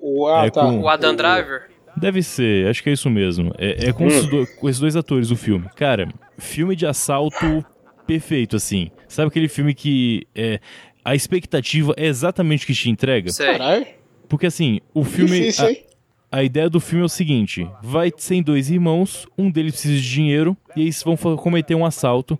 O, 0.00 0.26
ah, 0.26 0.46
É 0.46 0.50
tá. 0.50 0.62
com- 0.62 0.80
O 0.80 0.88
Adam 0.88 1.14
Driver? 1.14 1.69
Deve 2.00 2.22
ser, 2.22 2.66
acho 2.68 2.82
que 2.82 2.90
é 2.90 2.92
isso 2.92 3.10
mesmo. 3.10 3.52
É, 3.58 3.88
é 3.88 3.92
com, 3.92 4.06
esses 4.06 4.26
do- 4.26 4.46
com 4.58 4.68
esses 4.68 4.80
dois 4.80 4.96
atores 4.96 5.28
do 5.28 5.36
filme. 5.36 5.66
Cara, 5.76 6.08
filme 6.38 6.74
de 6.74 6.86
assalto 6.86 7.64
perfeito, 8.06 8.56
assim. 8.56 8.90
Sabe 9.08 9.28
aquele 9.28 9.48
filme 9.48 9.74
que 9.74 10.26
é, 10.34 10.60
a 11.04 11.14
expectativa 11.14 11.92
é 11.96 12.06
exatamente 12.06 12.64
o 12.64 12.66
que 12.66 12.74
te 12.74 12.88
entrega? 12.90 13.30
Caralho, 13.32 13.86
Porque 14.28 14.46
assim, 14.46 14.80
o 14.94 15.04
filme. 15.04 15.38
difícil, 15.40 15.66
a- 15.66 15.70
hein? 15.70 15.84
A 16.32 16.44
ideia 16.44 16.70
do 16.70 16.78
filme 16.78 17.02
é 17.02 17.06
o 17.06 17.08
seguinte: 17.08 17.68
vai 17.82 18.12
ser 18.16 18.40
dois 18.44 18.70
irmãos, 18.70 19.26
um 19.36 19.50
deles 19.50 19.72
precisa 19.72 20.00
de 20.00 20.08
dinheiro, 20.10 20.56
e 20.76 20.82
eles 20.82 21.02
vão 21.02 21.16
cometer 21.16 21.74
um 21.74 21.84
assalto 21.84 22.38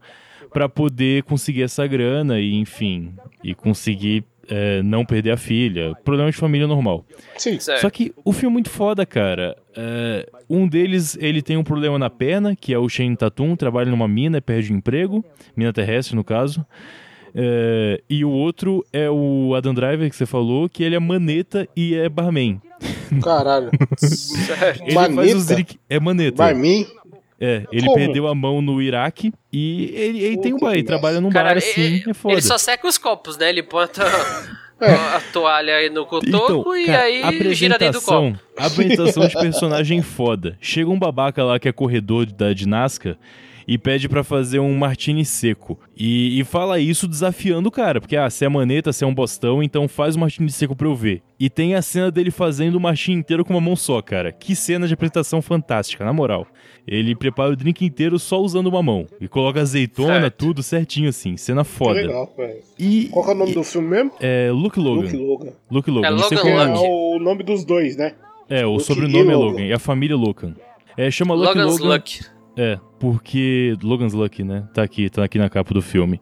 pra 0.53 0.68
poder 0.68 1.25
conseguir 1.25 1.62
essa 1.64 1.85
grana 1.88 2.38
e, 2.40 2.55
enfim, 2.55 3.12
e 3.42 3.53
conseguir 3.53 4.23
é, 4.48 4.83
não 4.83 5.05
perder 5.05 5.33
a 5.33 5.37
filha. 5.37 5.94
Problema 6.05 6.31
de 6.31 6.37
família 6.37 6.66
normal. 6.66 7.05
Sim. 7.37 7.59
Certo. 7.59 7.81
Só 7.81 7.90
que 7.90 8.12
o 8.24 8.33
filme 8.33 8.53
é 8.53 8.55
muito 8.55 8.70
foda, 8.70 9.05
cara. 9.07 9.57
É, 9.76 10.29
um 10.48 10.68
deles, 10.68 11.16
ele 11.20 11.42
tem 11.42 11.57
um 11.57 11.64
problema 11.64 11.98
na 11.98 12.11
perna, 12.11 12.57
que 12.57 12.72
é 12.72 12.79
o 12.79 12.88
Shane 12.88 13.16
Tatum, 13.16 13.57
trabalha 13.57 13.90
numa 13.90 14.09
mina 14.09 14.38
e 14.38 14.40
perde 14.40 14.72
o 14.72 14.76
emprego, 14.76 15.24
mina 15.57 15.72
terrestre 15.72 16.16
no 16.16 16.24
caso. 16.24 16.64
É, 17.35 18.03
e 18.11 18.24
o 18.24 18.31
outro 18.31 18.85
é 18.92 19.09
o 19.09 19.55
Adam 19.55 19.72
Driver 19.72 20.09
que 20.11 20.16
você 20.16 20.26
falou, 20.26 20.68
que 20.68 20.83
ele 20.83 20.96
é 20.96 20.98
maneta 20.98 21.68
e 21.76 21.94
é 21.94 22.09
barman. 22.09 22.61
Caralho. 23.22 23.70
Ele 24.83 24.92
faz 24.92 25.14
Maneta? 25.14 25.37
os 25.37 25.46
drink... 25.46 25.79
É 25.88 25.98
maneta. 25.98 26.37
Barmin? 26.37 26.87
É, 27.40 27.64
ele 27.72 27.87
Como? 27.87 27.94
perdeu 27.96 28.26
a 28.29 28.35
mão 28.35 28.61
no 28.61 28.83
Iraque 28.83 29.33
e 29.50 29.92
ele, 29.94 30.20
ele 30.22 30.37
tem 30.38 30.53
um 30.53 30.59
bar, 30.59 30.74
ele 30.74 30.83
trabalha 30.83 31.20
num 31.22 31.31
Cara, 31.31 31.48
bar 31.48 31.57
assim, 31.57 31.81
ele, 31.81 32.05
é 32.11 32.12
foda. 32.14 32.35
ele 32.35 32.42
só 32.42 32.59
seca 32.59 32.87
os 32.87 32.98
copos, 32.98 33.38
né? 33.38 33.48
Ele 33.48 33.62
bota 33.62 34.05
É. 34.83 34.94
a 34.94 35.20
toalha 35.33 35.74
aí 35.76 35.90
no 35.90 36.07
cotoco 36.07 36.74
e 36.74 36.87
cara, 36.87 37.03
aí 37.03 37.55
gira 37.55 37.76
dentro 37.79 38.00
do 38.00 38.05
copo. 38.05 38.35
apresentação, 38.57 38.66
apresentação 38.66 39.26
de 39.29 39.35
personagem 39.35 40.00
foda. 40.00 40.57
Chega 40.61 40.88
um 40.88 40.98
babaca 40.98 41.44
lá 41.44 41.59
que 41.59 41.68
é 41.68 41.72
corredor 41.72 42.24
da 42.24 42.55
de 42.55 42.66
Nazca 42.66 43.18
e 43.66 43.77
pede 43.79 44.09
pra 44.09 44.23
fazer 44.25 44.59
um 44.59 44.77
martini 44.77 45.25
seco. 45.25 45.79
E, 45.96 46.38
e 46.40 46.44
fala 46.44 46.79
isso 46.81 47.07
desafiando 47.07 47.68
o 47.68 47.73
cara, 47.73 48.01
porque 48.01 48.16
ah, 48.16 48.29
você 48.29 48.44
é 48.44 48.49
maneta, 48.49 48.92
você 48.92 49.05
é 49.05 49.07
um 49.07 49.14
bostão, 49.14 49.62
então 49.62 49.87
faz 49.88 50.16
o 50.16 50.18
martini 50.20 50.51
seco 50.51 50.75
pra 50.75 50.87
eu 50.87 50.94
ver. 50.94 51.23
E 51.38 51.49
tem 51.49 51.75
a 51.75 51.81
cena 51.83 52.11
dele 52.11 52.31
fazendo 52.31 52.75
o 52.77 52.81
martini 52.81 53.16
inteiro 53.16 53.44
com 53.44 53.55
uma 53.55 53.61
mão 53.61 53.75
só, 53.77 54.01
cara. 54.03 54.31
Que 54.31 54.55
cena 54.55 54.87
de 54.87 54.92
apresentação 54.94 55.40
fantástica, 55.40 56.05
na 56.05 56.12
moral. 56.12 56.46
Ele 56.87 57.14
prepara 57.14 57.51
o 57.53 57.57
drink 57.57 57.85
inteiro 57.85 58.18
só 58.18 58.40
usando 58.40 58.66
uma 58.66 58.83
mão. 58.83 59.07
E 59.20 59.29
coloca 59.29 59.61
azeitona, 59.61 60.20
Certo. 60.23 60.35
tudo 60.37 60.62
certinho 60.62 61.09
assim. 61.09 61.37
Cena 61.37 61.64
Que 61.64 61.70
foda. 61.70 61.94
legal, 62.01 62.31
velho. 62.37 62.59
E 62.79 63.09
Qual 63.11 63.25
que 63.25 63.31
é 63.31 63.35
o 63.35 63.37
nome 63.38 63.53
do 63.55 63.62
filme 63.64 63.88
mesmo? 63.88 64.12
é 64.20 64.51
Luke 64.53 64.79
Logan. 64.81 65.03
Luke 65.03 65.16
Logan. 65.16 65.53
Luke 65.70 65.90
Logan. 65.90 66.09
É 66.09 66.11
não 66.11 66.18
sei 66.29 66.38
Logan 66.38 66.51
Que 66.51 66.61
é 66.61 66.64
Luke. 66.66 66.88
o 66.88 67.18
nome 67.20 67.42
dos 67.42 67.64
dois, 67.64 67.96
né? 67.96 68.14
É, 68.49 68.66
o 68.66 68.73
Luke 68.73 68.85
sobrenome 68.85 69.16
e 69.31 69.33
é 69.33 69.37
Logan. 69.37 69.51
Logan, 69.53 69.64
e 69.64 69.73
a 69.73 69.79
família 69.79 70.16
Logan. 70.16 70.55
É, 70.96 71.11
chama 71.11 71.35
Lucky 71.35 71.59
Logan's 71.59 71.79
Logan. 71.79 71.94
Luck. 71.94 72.20
É, 72.56 72.78
porque. 72.98 73.76
Logan's 73.82 74.12
Lucky, 74.12 74.44
né? 74.44 74.68
Tá 74.74 74.82
aqui, 74.82 75.08
tá 75.08 75.24
aqui 75.24 75.38
na 75.38 75.48
capa 75.48 75.72
do 75.72 75.82
filme. 75.82 76.20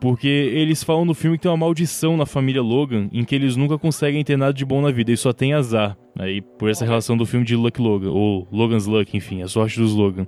Porque 0.00 0.26
eles 0.26 0.82
falam 0.82 1.04
no 1.04 1.12
filme 1.12 1.36
que 1.36 1.42
tem 1.42 1.50
uma 1.50 1.58
maldição 1.58 2.16
na 2.16 2.24
família 2.24 2.62
Logan, 2.62 3.10
em 3.12 3.22
que 3.22 3.34
eles 3.34 3.54
nunca 3.54 3.76
conseguem 3.76 4.24
ter 4.24 4.38
nada 4.38 4.52
de 4.52 4.64
bom 4.64 4.80
na 4.80 4.90
vida, 4.90 5.10
eles 5.10 5.20
só 5.20 5.30
têm 5.30 5.52
azar. 5.52 5.94
Aí, 6.18 6.40
por 6.40 6.70
essa 6.70 6.86
relação 6.86 7.18
do 7.18 7.26
filme 7.26 7.44
de 7.44 7.54
Lucky 7.54 7.82
Logan, 7.82 8.10
ou 8.10 8.48
Logan's 8.50 8.86
Luck, 8.86 9.14
enfim, 9.14 9.42
a 9.42 9.48
sorte 9.48 9.78
dos 9.78 9.92
Logan. 9.92 10.26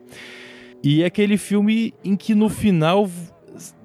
E 0.85 1.03
é 1.03 1.07
aquele 1.07 1.39
filme 1.39 1.95
em 2.05 2.17
que 2.17 2.35
no 2.35 2.49
final. 2.49 3.09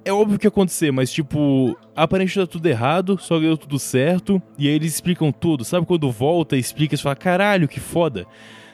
É 0.03 0.11
óbvio 0.11 0.39
que 0.39 0.45
ia 0.45 0.49
acontecer, 0.49 0.91
mas 0.91 1.11
tipo, 1.11 1.77
aparentemente 1.93 2.47
tá 2.47 2.51
tudo 2.51 2.65
errado, 2.65 3.17
só 3.19 3.37
deu 3.37 3.57
tudo 3.57 3.77
certo, 3.77 4.41
e 4.57 4.67
aí 4.67 4.73
eles 4.73 4.93
explicam 4.93 5.31
tudo. 5.33 5.65
Sabe 5.65 5.85
quando 5.85 6.09
volta 6.09 6.55
e 6.55 6.59
explica 6.59 6.95
e 6.95 6.97
fala, 6.97 7.15
caralho, 7.15 7.67
que 7.67 7.79
foda. 7.79 8.25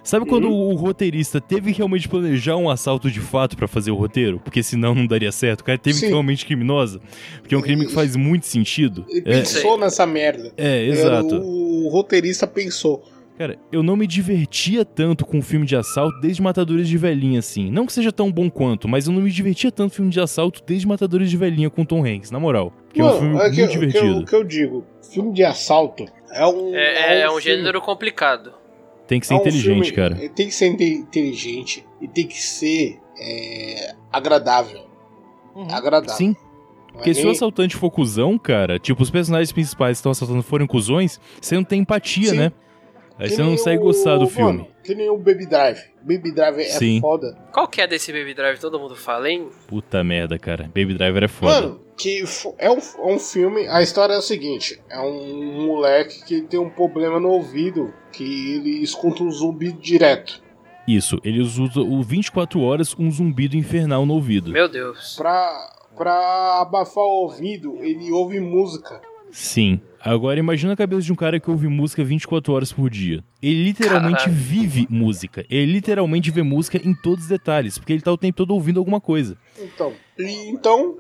Sabe 0.04 0.26
quando 0.26 0.50
o 0.52 0.74
roteirista 0.76 1.40
teve 1.40 1.72
que 1.72 1.78
realmente 1.78 2.10
planejar 2.10 2.58
um 2.58 2.70
assalto 2.70 3.10
de 3.10 3.20
fato 3.22 3.56
pra 3.56 3.68
fazer 3.68 3.90
o 3.92 3.96
roteiro? 3.96 4.40
Porque 4.44 4.62
senão 4.62 4.94
não 4.94 5.08
daria 5.08 5.32
certo. 5.32 5.62
O 5.62 5.64
cara 5.64 5.78
teve 5.78 5.94
que 5.96 6.00
Sim. 6.02 6.06
ser 6.08 6.12
realmente 6.12 6.46
criminosa. 6.46 7.00
Porque 7.42 7.56
é 7.56 7.58
um 7.58 7.62
crime 7.62 7.86
que 7.86 7.94
faz 7.94 8.16
muito 8.16 8.46
sentido. 8.46 9.06
Ele 9.10 9.24
É, 9.26 9.40
pensou 9.40 9.78
nessa 9.78 10.06
merda. 10.06 10.52
é, 10.58 10.86
exato. 10.88 11.36
O 11.42 11.88
roteirista 11.90 12.46
pensou. 12.46 13.04
Cara, 13.38 13.58
eu 13.72 13.82
não 13.82 13.96
me 13.96 14.06
divertia 14.06 14.86
tanto 14.86 15.26
com 15.26 15.38
um 15.40 15.42
filme 15.42 15.66
de 15.66 15.76
assalto 15.76 16.20
desde 16.22 16.40
Matadores 16.42 16.88
de 16.88 16.98
Velhinha, 17.00 17.40
assim. 17.40 17.72
Não 17.72 17.86
que 17.86 17.92
seja 17.94 18.12
tão 18.12 18.32
bom 18.32 18.48
quanto, 18.50 18.88
mas 18.88 19.08
eu 19.08 19.14
não 19.14 19.22
me 19.22 19.32
divertia 19.32 19.72
tanto 19.72 19.90
com 19.92 19.96
filme 19.96 20.12
de 20.12 20.20
assalto 20.20 20.62
desde 20.68 20.86
Matadores 20.88 21.32
de 21.32 21.38
Velhinha 21.38 21.70
com 21.70 21.84
Tom 21.84 22.06
Hanks, 22.06 22.30
na 22.30 22.40
moral. 22.40 22.72
Que 22.94 23.02
é 23.02 23.04
um 23.06 23.12
filme 23.20 23.30
é 23.30 23.32
muito 23.40 23.50
que, 23.50 23.56
que, 23.56 23.62
eu- 23.62 23.68
divertido. 23.70 24.26
que 24.26 24.36
eu 24.36 24.44
digo, 24.44 24.86
filme 25.12 25.34
de 25.34 25.44
assalto 25.44 26.06
é 26.32 26.46
um. 26.46 26.76
É, 26.76 27.22
é 27.22 27.26
um 27.28 27.40
filme- 27.40 27.42
gênero 27.58 27.82
complicado. 27.82 28.54
Tem 29.08 29.20
que 29.20 29.28
ser 29.28 29.34
é 29.34 29.38
um 29.38 29.40
inteligente, 29.42 29.66
filme- 29.66 29.92
cara. 29.92 30.16
Tem 30.30 30.48
que 30.48 30.54
ser 30.54 30.68
inte- 30.68 30.84
inteligente 30.94 31.86
e 32.02 32.08
tem 32.08 32.26
que 32.28 32.42
ser 32.42 33.00
é, 33.20 33.94
agradável. 34.12 34.82
Agradável. 35.72 36.16
Sim. 36.16 36.36
É 36.90 36.94
Porque 36.94 37.14
se 37.14 37.26
o 37.26 37.30
assaltante 37.32 37.76
for 37.76 37.90
cuzão, 37.92 38.38
cara, 38.38 38.78
tipo, 38.80 39.02
os 39.02 39.10
personagens 39.10 39.52
principais 39.52 39.98
que 39.98 40.00
estão 40.00 40.12
assaltando 40.12 40.44
forem 40.44 40.68
cuzões, 40.68 41.20
você 41.42 41.56
não 41.56 41.64
tem 41.64 41.82
empatia, 41.82 42.30
Sim. 42.30 42.38
né? 42.38 42.52
Aí 43.20 43.30
que 43.30 43.36
você 43.36 43.44
não 43.44 43.52
consegue 43.52 43.80
o- 43.82 43.86
gostar 43.86 44.18
do 44.18 44.28
filme. 44.28 44.52
Mano, 44.60 44.68
que 44.84 44.96
nem 44.96 45.10
o 45.10 45.18
Baby 45.18 45.46
Drive. 45.46 45.80
Baby 46.02 46.34
Drive 46.34 46.60
é 46.60 46.64
Sim. 46.66 47.00
foda. 47.02 47.38
Qual 47.52 47.68
que 47.68 47.82
é 47.82 47.88
desse 47.88 48.12
Baby 48.12 48.34
Drive? 48.34 48.60
Todo 48.60 48.80
mundo 48.80 48.96
fala, 48.96 49.30
hein? 49.30 49.50
Puta 49.68 50.04
merda, 50.04 50.38
cara. 50.40 50.64
Baby 50.66 50.96
Driver 50.96 51.24
é 51.24 51.28
foda. 51.28 51.62
Mano, 51.62 51.82
que 51.98 52.24
é 52.58 52.70
um, 52.70 52.78
é 52.78 53.14
um 53.14 53.20
filme. 53.20 53.68
A 53.68 53.82
história 53.82 54.14
é 54.14 54.18
o 54.18 54.22
seguinte: 54.22 54.80
é 54.90 55.00
um 55.00 55.66
moleque 55.66 56.24
que 56.26 56.42
tem 56.42 56.60
um 56.60 56.70
problema 56.70 57.20
no 57.20 57.30
ouvido 57.30 57.94
que 58.12 58.56
ele 58.56 58.84
escuta 58.84 59.24
um 59.24 59.32
zumbi 59.32 59.72
direto. 59.72 60.42
Isso, 60.88 61.18
eles 61.24 61.58
usam 61.58 61.90
o 61.90 62.04
24 62.04 62.60
horas 62.62 62.94
um 63.00 63.10
zumbido 63.10 63.56
infernal 63.56 64.06
no 64.06 64.16
ouvido. 64.16 64.52
Meu 64.52 64.68
Deus. 64.68 65.16
Pra, 65.16 65.70
pra 65.96 66.62
abafar 66.62 67.04
o 67.04 67.24
ouvido, 67.24 67.78
ele 67.82 68.12
ouve 68.12 68.40
música. 68.40 69.02
Sim. 69.32 69.82
Agora 70.00 70.38
imagina 70.38 70.74
a 70.74 70.76
cabeça 70.76 71.02
de 71.02 71.14
um 71.14 71.16
cara 71.16 71.40
que 71.40 71.50
ouve 71.50 71.68
música 71.68 72.04
24 72.04 72.54
horas 72.54 72.74
por 72.74 72.90
dia. 72.90 73.24
Ele 73.42 73.64
literalmente 73.64 74.26
Caralho. 74.26 74.34
vive 74.36 74.86
música. 74.90 75.46
Ele 75.50 75.72
literalmente 75.72 76.30
vê 76.30 76.44
música 76.44 76.78
em 76.78 76.94
todos 76.94 77.24
os 77.24 77.30
detalhes, 77.30 77.78
porque 77.78 77.94
ele 77.94 78.02
tá 78.02 78.12
o 78.12 78.18
tempo 78.18 78.36
todo 78.36 78.54
ouvindo 78.54 78.80
alguma 78.80 79.00
coisa. 79.00 79.38
Então, 79.58 79.94
e, 80.20 80.50
então, 80.50 80.98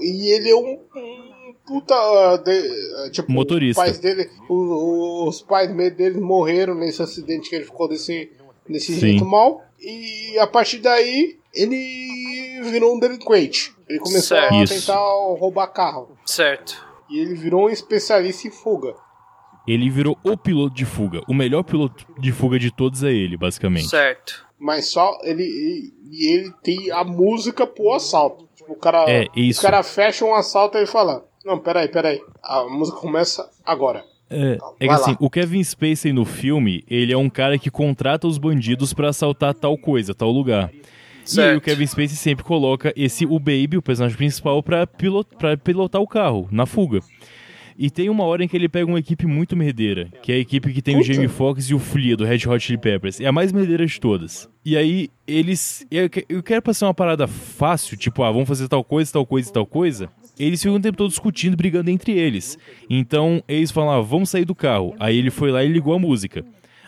e 0.00 0.32
ele 0.32 0.50
é 0.50 0.56
um, 0.56 0.78
um 0.96 1.54
puta. 1.66 1.94
ah, 1.94 2.36
de- 2.36 3.04
ah, 3.06 3.10
tipo, 3.10 3.30
Motorista. 3.30 3.80
Os 3.82 3.86
pais 3.86 3.98
dele, 3.98 4.30
o- 4.48 5.28
os 5.28 5.42
pais 5.42 5.74
dele 5.94 6.20
morreram 6.20 6.74
nesse 6.74 7.02
acidente 7.02 7.48
que 7.50 7.56
ele 7.56 7.64
ficou 7.64 7.88
desse, 7.88 8.30
desse 8.68 8.92
Sim. 8.94 9.00
jeito 9.00 9.24
mal. 9.24 9.62
E 9.80 10.38
a 10.38 10.46
partir 10.46 10.78
daí, 10.78 11.38
ele 11.54 12.60
virou 12.70 12.94
um 12.96 12.98
delinquente. 12.98 13.74
Ele 13.88 13.98
começou 13.98 14.36
Certo. 14.38 14.54
a 14.54 14.62
Isso. 14.64 14.74
tentar 14.86 14.98
roubar 15.38 15.66
carro. 15.68 16.16
Certo. 16.24 16.82
E 17.10 17.18
ele 17.18 17.34
virou 17.34 17.66
um 17.66 17.70
especialista 17.70 18.48
em 18.48 18.50
fuga. 18.50 18.94
Ele 19.66 19.88
virou 19.90 20.16
o 20.24 20.36
piloto 20.36 20.74
de 20.74 20.84
fuga. 20.84 21.20
O 21.28 21.32
melhor 21.34 21.62
piloto 21.62 22.06
de 22.18 22.32
fuga 22.32 22.58
de 22.58 22.70
todos 22.70 23.02
é 23.02 23.12
ele, 23.12 23.36
basicamente. 23.36 23.88
Certo. 23.88 24.44
Mas 24.58 24.86
só 24.88 25.18
ele. 25.22 25.42
E 25.42 26.04
e 26.16 26.32
ele 26.32 26.52
tem 26.62 26.92
a 26.92 27.02
música 27.02 27.66
pro 27.66 27.92
assalto. 27.92 28.48
Tipo, 28.64 28.72
o 28.72 28.76
cara. 28.76 29.04
É, 29.08 29.26
isso. 29.36 29.60
O 29.60 29.62
cara 29.62 29.82
fecha 29.82 30.24
um 30.24 30.34
assalto 30.34 30.76
e 30.76 30.80
ele 30.80 30.86
fala: 30.86 31.24
Não, 31.44 31.58
peraí, 31.58 31.88
peraí. 31.88 32.20
A 32.42 32.64
música 32.64 32.98
começa 32.98 33.48
agora. 33.64 34.04
É, 34.30 34.52
é 34.54 34.58
que 34.80 34.86
Vai 34.86 34.96
assim, 34.96 35.10
lá. 35.12 35.16
o 35.20 35.28
Kevin 35.30 35.62
Spacey 35.62 36.12
no 36.12 36.24
filme, 36.24 36.82
ele 36.88 37.12
é 37.12 37.16
um 37.16 37.28
cara 37.28 37.58
que 37.58 37.70
contrata 37.70 38.26
os 38.26 38.38
bandidos 38.38 38.92
pra 38.94 39.10
assaltar 39.10 39.54
tal 39.54 39.76
coisa, 39.76 40.14
tal 40.14 40.30
lugar. 40.30 40.70
E 40.72 40.76
aí 40.76 40.82
Certo. 41.24 41.58
o 41.58 41.60
Kevin 41.60 41.86
Spacey 41.86 42.16
sempre 42.16 42.44
coloca 42.44 42.92
esse 42.96 43.24
o 43.26 43.38
Baby, 43.38 43.76
o 43.76 43.82
personagem 43.82 44.16
principal, 44.16 44.62
pra, 44.62 44.86
pilot, 44.86 45.28
pra 45.38 45.56
pilotar 45.56 46.00
o 46.00 46.06
carro, 46.08 46.48
na 46.50 46.66
fuga. 46.66 47.00
E 47.76 47.90
tem 47.90 48.08
uma 48.08 48.24
hora 48.24 48.44
em 48.44 48.48
que 48.48 48.56
ele 48.56 48.68
pega 48.68 48.86
uma 48.86 48.98
equipe 48.98 49.26
muito 49.26 49.56
merdeira, 49.56 50.08
que 50.22 50.30
é 50.32 50.36
a 50.36 50.38
equipe 50.38 50.72
que 50.72 50.80
tem 50.80 50.94
o 50.96 51.00
Puta. 51.00 51.12
Jamie 51.12 51.28
Foxx 51.28 51.70
e 51.70 51.74
o 51.74 51.78
Flea, 51.78 52.16
do 52.16 52.24
Red 52.24 52.46
Hot 52.48 52.60
Chili 52.60 52.78
Peppers. 52.78 53.20
É 53.20 53.26
a 53.26 53.32
mais 53.32 53.52
merdeira 53.52 53.84
de 53.84 54.00
todas. 54.00 54.48
E 54.64 54.76
aí, 54.76 55.08
eles... 55.26 55.86
Eu 55.90 56.08
que- 56.08 56.24
eu 56.28 56.42
quero 56.42 56.62
passar 56.62 56.86
uma 56.86 56.94
parada 56.94 57.26
fácil, 57.26 57.96
tipo, 57.96 58.22
ah, 58.22 58.30
vamos 58.30 58.48
fazer 58.48 58.68
tal 58.68 58.84
coisa, 58.84 59.12
tal 59.12 59.26
coisa 59.26 59.50
e 59.50 59.52
tal 59.52 59.66
coisa. 59.66 60.08
Eles 60.38 60.62
ficam 60.62 60.76
o 60.76 60.80
tempo 60.80 60.96
todo 60.96 61.08
discutindo, 61.10 61.56
brigando 61.56 61.90
entre 61.90 62.12
eles. 62.12 62.58
Então, 62.88 63.42
eles 63.48 63.70
falam, 63.70 63.90
ah, 63.90 64.00
vamos 64.00 64.30
sair 64.30 64.44
do 64.44 64.54
carro. 64.54 64.94
Aí 64.98 65.16
ele 65.16 65.30
foi 65.30 65.50
lá 65.50 65.62
e 65.64 65.68
ligou 65.68 65.94
a 65.94 65.98
música. 65.98 66.44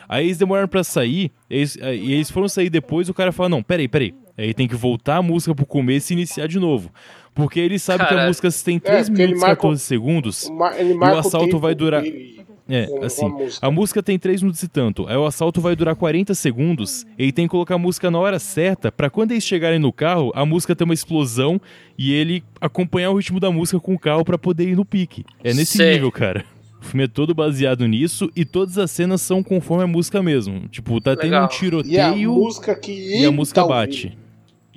Aí 0.09 0.25
eles 0.27 0.37
demoraram 0.37 0.69
pra 0.69 0.83
sair, 0.85 1.31
eles, 1.49 1.75
e 1.75 2.13
eles 2.13 2.31
foram 2.31 2.47
sair 2.47 2.69
depois, 2.69 3.09
o 3.09 3.13
cara 3.13 3.33
fala, 3.33 3.49
não, 3.49 3.61
peraí, 3.61 3.89
peraí. 3.89 4.13
Aí 4.37 4.53
tem 4.53 4.67
que 4.67 4.75
voltar 4.75 5.17
a 5.17 5.21
música 5.21 5.55
pro 5.55 5.65
começo 5.65 6.11
e 6.11 6.15
iniciar 6.15 6.47
de 6.47 6.59
novo. 6.59 6.91
Porque 7.33 7.59
ele 7.59 7.77
sabe 7.79 8.05
que 8.07 8.13
a 8.13 8.27
música 8.27 8.49
tem 8.63 8.79
3 8.79 9.09
porque 9.09 9.21
ele 9.21 9.27
minutos 9.33 9.43
e 9.43 9.47
marca 9.47 9.59
o- 9.59 9.69
14 9.69 9.81
segundos. 9.83 10.43
E 10.45 10.51
o 10.51 11.17
assalto 11.17 11.59
vai 11.59 11.73
durar- 11.75 12.03
É, 12.69 12.85
assim, 13.01 13.25
a 13.25 13.29
música. 13.29 13.67
a 13.67 13.71
música 13.71 14.03
tem 14.03 14.19
3 14.19 14.41
minutos 14.41 14.61
e 14.61 14.67
tanto. 14.67 15.07
Aí 15.07 15.15
o 15.15 15.25
assalto 15.25 15.61
vai 15.61 15.75
durar 15.75 15.95
40 15.95 16.33
segundos. 16.35 17.05
Ele 17.17 17.31
tem 17.31 17.45
que 17.45 17.51
colocar 17.51 17.75
a 17.75 17.77
música 17.77 18.11
na 18.11 18.19
hora 18.19 18.39
certa 18.39 18.91
pra 18.91 19.09
quando 19.09 19.31
eles 19.31 19.43
chegarem 19.45 19.79
no 19.79 19.93
carro, 19.93 20.31
a 20.35 20.45
música 20.45 20.75
ter 20.75 20.83
uma 20.83 20.93
explosão 20.93 21.61
e 21.97 22.11
ele 22.13 22.43
acompanhar 22.59 23.11
o 23.11 23.15
ritmo 23.17 23.39
da 23.39 23.49
música 23.51 23.79
com 23.79 23.93
o 23.93 23.99
carro 23.99 24.25
pra 24.25 24.37
poder 24.37 24.67
ir 24.67 24.75
no 24.75 24.83
pique. 24.83 25.23
É 25.43 25.53
nesse 25.53 25.77
Sei. 25.77 25.93
nível, 25.93 26.11
cara. 26.11 26.43
O 26.81 26.85
filme 26.85 27.05
é 27.05 27.07
todo 27.07 27.33
baseado 27.33 27.87
nisso 27.87 28.29
e 28.35 28.43
todas 28.45 28.77
as 28.77 28.91
cenas 28.91 29.21
são 29.21 29.41
conforme 29.41 29.83
a 29.83 29.87
música 29.87 30.21
mesmo. 30.21 30.67
Tipo, 30.69 30.99
tá 31.01 31.15
tendo 31.15 31.31
Legal. 31.31 31.43
um 31.43 31.45
E 31.45 31.47
a 31.47 31.57
tiroteio 31.57 32.33
música 32.33 32.75
que 32.75 33.21
e 33.21 33.25
a 33.25 33.31
música 33.31 33.65
bate. 33.65 34.07
ouvindo. 34.07 34.26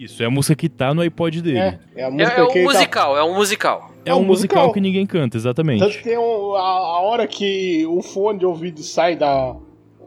Isso, 0.00 0.22
é 0.22 0.26
a 0.26 0.30
música 0.30 0.54
que 0.56 0.68
tá 0.68 0.94
no 0.94 1.02
iPod 1.02 1.42
dele. 1.42 1.58
É, 1.58 1.78
é 1.94 2.04
a 2.04 2.06
É, 2.06 2.10
música 2.10 2.32
é 2.32 2.34
que 2.34 2.40
um 2.40 2.44
ele 2.62 2.66
tá- 2.66 2.72
musical, 2.72 3.18
é 3.18 3.22
um 3.22 3.34
musical. 3.34 3.90
É 4.04 4.14
um 4.14 4.18
um 4.20 4.24
musical 4.24 4.56
musical. 4.62 4.72
que 4.72 4.80
ninguém 4.80 5.04
canta, 5.06 5.36
exatamente. 5.36 5.80
Tanto 5.80 5.98
que 5.98 6.04
tem 6.04 6.16
um- 6.16 6.54
a, 6.54 6.60
a 6.60 7.00
hora 7.02 7.26
que 7.26 7.84
o 7.86 8.00
fone 8.00 8.38
de 8.38 8.46
ouvido 8.46 8.82
sai 8.82 9.14
da. 9.14 9.54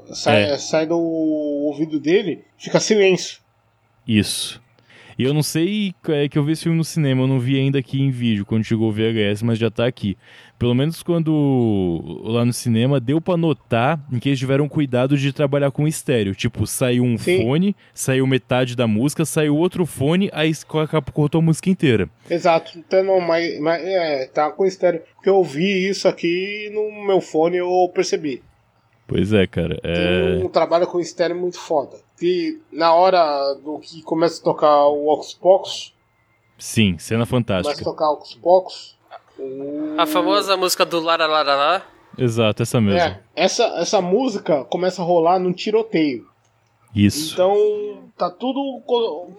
Sai, 0.07 0.43
É. 0.51 0.57
sai 0.57 0.87
do 0.87 0.97
ouvido 0.99 1.99
dele, 1.99 2.43
fica 2.57 2.79
silêncio. 2.79 3.39
Isso. 4.07 4.61
E 5.17 5.23
eu 5.23 5.33
não 5.33 5.43
sei 5.43 5.93
é 6.09 6.27
que 6.27 6.39
eu 6.39 6.43
vi 6.43 6.53
esse 6.53 6.63
filme 6.63 6.77
no 6.77 6.83
cinema, 6.83 7.21
eu 7.21 7.27
não 7.27 7.39
vi 7.39 7.57
ainda 7.59 7.77
aqui 7.77 8.01
em 8.01 8.09
vídeo 8.09 8.45
quando 8.47 8.63
chegou 8.63 8.89
o 8.89 8.91
VHS, 8.91 9.43
mas 9.43 9.59
já 9.59 9.69
tá 9.69 9.85
aqui. 9.85 10.17
Pelo 10.63 10.75
menos 10.75 11.03
quando 11.03 12.21
lá 12.23 12.45
no 12.45 12.53
cinema 12.53 12.97
deu 12.97 13.19
pra 13.19 13.35
notar 13.35 13.99
em 14.09 14.17
que 14.17 14.29
eles 14.29 14.39
tiveram 14.39 14.69
cuidado 14.69 15.17
de 15.17 15.33
trabalhar 15.33 15.71
com 15.71 15.85
estéreo. 15.85 16.33
Tipo, 16.33 16.65
saiu 16.65 17.03
um 17.03 17.17
Sim. 17.17 17.43
fone, 17.43 17.75
saiu 17.93 18.25
metade 18.25 18.73
da 18.73 18.87
música, 18.87 19.25
saiu 19.25 19.57
outro 19.57 19.85
fone, 19.85 20.29
aí 20.31 20.53
cortou 21.13 21.39
a 21.39 21.41
música 21.41 21.69
inteira. 21.69 22.09
Exato. 22.29 22.79
Então, 22.79 23.19
mas, 23.19 23.59
mas 23.59 23.83
é, 23.83 24.25
tá 24.27 24.49
com 24.51 24.65
estéreo. 24.65 25.01
Porque 25.15 25.29
eu 25.29 25.43
vi 25.43 25.89
isso 25.89 26.07
aqui 26.07 26.71
no 26.73 27.07
meu 27.07 27.19
fone 27.19 27.57
eu 27.57 27.91
percebi. 27.93 28.41
Pois 29.05 29.33
é, 29.33 29.45
cara. 29.45 29.77
É... 29.83 30.37
Tem 30.37 30.45
um 30.45 30.49
trabalho 30.49 30.87
com 30.87 30.97
estéreo 30.97 31.35
muito 31.35 31.59
foda. 31.59 31.97
Que 32.17 32.61
na 32.71 32.93
hora 32.93 33.53
do 33.55 33.79
que 33.79 34.01
começa 34.03 34.39
a 34.39 34.43
tocar 34.45 34.87
o 34.87 35.09
Oxbox, 35.09 35.91
Sim, 36.57 36.97
cena 36.97 37.17
começa 37.17 37.23
a 37.23 37.25
fantástica. 37.25 37.83
tocar 37.83 38.11
o 38.11 38.13
Oxbox. 38.13 38.93
O- 39.43 39.95
A 39.99 40.05
famosa 40.05 40.55
música 40.57 40.85
do 40.85 40.99
Lara 40.99 41.25
Lara 41.27 41.55
Lá. 41.55 41.81
Exato, 42.17 42.61
essa 42.63 42.79
mesmo. 42.79 42.99
É, 42.99 43.19
essa, 43.35 43.63
essa 43.79 44.01
música 44.01 44.63
começa 44.65 45.01
a 45.01 45.05
rolar 45.05 45.39
num 45.39 45.51
tiroteio. 45.53 46.27
Isso. 46.95 47.33
Então, 47.33 48.03
tá 48.17 48.29
tudo. 48.29 48.81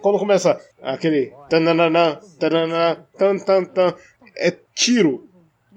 Quando 0.01 0.19
começa 0.19 0.59
aquele. 0.83 1.31
Tananana, 1.49 2.19
tananana, 2.37 3.05
tan, 3.17 3.37
tan, 3.37 3.63
tan, 3.63 3.93
é 4.37 4.53
tiro. 4.73 5.25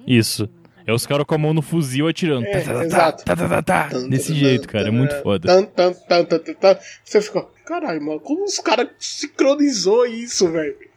Isso. 0.07 0.49
É 0.85 0.93
os 0.93 1.07
caras 1.07 1.25
com 1.27 1.35
a 1.35 1.39
mão 1.39 1.53
no 1.55 1.63
fuzil 1.63 2.09
atirando. 2.09 2.47
É, 2.47 2.61
Tá, 2.63 2.73
tá, 2.75 2.85
exato. 2.85 3.25
tá. 3.65 3.89
Tan, 3.91 4.09
Desse 4.09 4.35
jeito, 4.35 4.67
cara. 4.67 4.89
É 4.89 4.91
muito 4.91 5.15
foda. 5.23 5.47
tan, 5.47 5.63
tan, 5.67 5.93
tan, 5.93 6.25
tan, 6.25 6.39
tan, 6.39 6.55
tan. 6.55 6.79
Você 7.05 7.21
fica, 7.21 7.47
caralho, 7.65 8.03
mano, 8.03 8.19
como 8.19 8.43
os 8.45 8.59
caras 8.59 8.89
sincronizou 8.99 10.05
isso, 10.07 10.51
velho? 10.51 10.88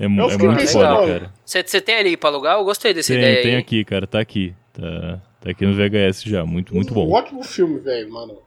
É, 0.00 0.06
Eu 0.06 0.08
é 0.30 0.38
muito 0.38 0.66
foda, 0.68 1.06
cara. 1.06 1.32
Você 1.44 1.80
tem 1.80 1.96
ali 1.96 2.16
pra 2.16 2.30
alugar? 2.30 2.56
Eu 2.58 2.64
gostei 2.64 2.94
dessa 2.94 3.12
Tem, 3.12 3.18
ideia 3.20 3.42
tem 3.42 3.52
aí. 3.52 3.58
aqui, 3.60 3.84
cara. 3.84 4.06
Tá 4.06 4.18
aqui. 4.18 4.54
Tá, 4.72 5.20
tá 5.42 5.50
aqui 5.50 5.66
no 5.66 5.74
VHS 5.74 6.22
já. 6.24 6.44
Muito, 6.46 6.74
muito 6.74 6.90
Um 6.92 6.94
bom. 6.94 7.10
ótimo 7.12 7.42
filme, 7.44 7.78
velho, 7.80 8.10
mano. 8.10 8.38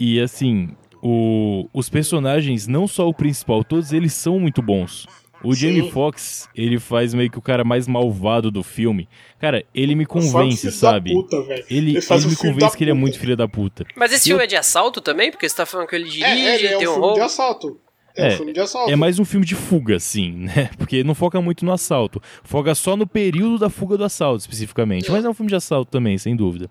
E 0.00 0.20
assim, 0.20 0.70
o- 1.02 1.68
os 1.72 1.88
personagens, 1.88 2.66
não 2.66 2.88
só 2.88 3.08
o 3.08 3.14
principal, 3.14 3.62
todos 3.62 3.92
eles 3.92 4.12
são 4.12 4.40
muito 4.40 4.60
bons. 4.60 5.06
O 5.44 5.54
Sim. 5.54 5.60
Jamie 5.74 5.90
Foxx, 5.90 6.48
ele 6.54 6.78
faz 6.78 7.14
meio 7.14 7.30
que 7.30 7.38
o 7.38 7.42
cara 7.42 7.64
mais 7.64 7.86
malvado 7.88 8.50
do 8.50 8.62
filme. 8.62 9.08
Cara, 9.38 9.64
ele 9.74 9.94
me 9.94 10.04
convence, 10.04 10.70
sabe? 10.72 11.14
Da 11.14 11.16
puta, 11.20 11.42
velho. 11.42 11.64
Ele, 11.70 12.00
faz 12.02 12.22
ele 12.24 12.28
o 12.28 12.30
me 12.30 12.36
convence 12.36 12.76
que 12.76 12.84
ele 12.84 12.90
é 12.90 12.94
muito 12.94 13.18
filho 13.18 13.36
da 13.36 13.48
puta. 13.48 13.86
Mas 13.96 14.12
esse 14.12 14.28
E 14.28 14.32
eu- 14.32 14.36
filme 14.36 14.44
é 14.44 14.46
de 14.46 14.56
assalto 14.56 15.00
também? 15.00 15.30
Porque 15.30 15.48
você 15.48 15.56
tá 15.56 15.64
falando 15.64 15.86
que 15.86 15.94
ele 15.96 16.04
dirige, 16.10 16.24
É, 16.26 16.56
é, 16.56 16.64
é 16.74 16.76
tem 16.78 16.88
um 16.88 16.90
um 16.90 16.94
filme 16.94 17.14
de 17.14 17.20
assalto. 17.20 17.80
É, 18.16 18.28
É, 18.30 18.34
um 18.34 18.36
filme 18.36 18.52
de 18.52 18.60
assalto. 18.60 18.90
É 18.90 18.96
mais 18.96 19.18
um 19.18 19.24
filme 19.24 19.46
de 19.46 19.54
fuga, 19.54 19.98
sim, 20.00 20.32
né? 20.32 20.70
Porque 20.78 21.04
não 21.04 21.14
foca 21.14 21.40
muito 21.40 21.64
no 21.64 21.72
assalto. 21.72 22.20
Foca 22.42 22.74
só 22.74 22.96
no 22.96 23.06
período 23.06 23.58
da 23.58 23.70
fuga 23.70 23.96
do 23.96 24.04
assalto, 24.04 24.40
especificamente. 24.40 25.10
Mas 25.10 25.24
é 25.24 25.28
um 25.28 25.34
filme 25.34 25.48
de 25.48 25.56
assalto 25.56 25.90
também, 25.90 26.18
sem 26.18 26.34
dúvida. 26.34 26.68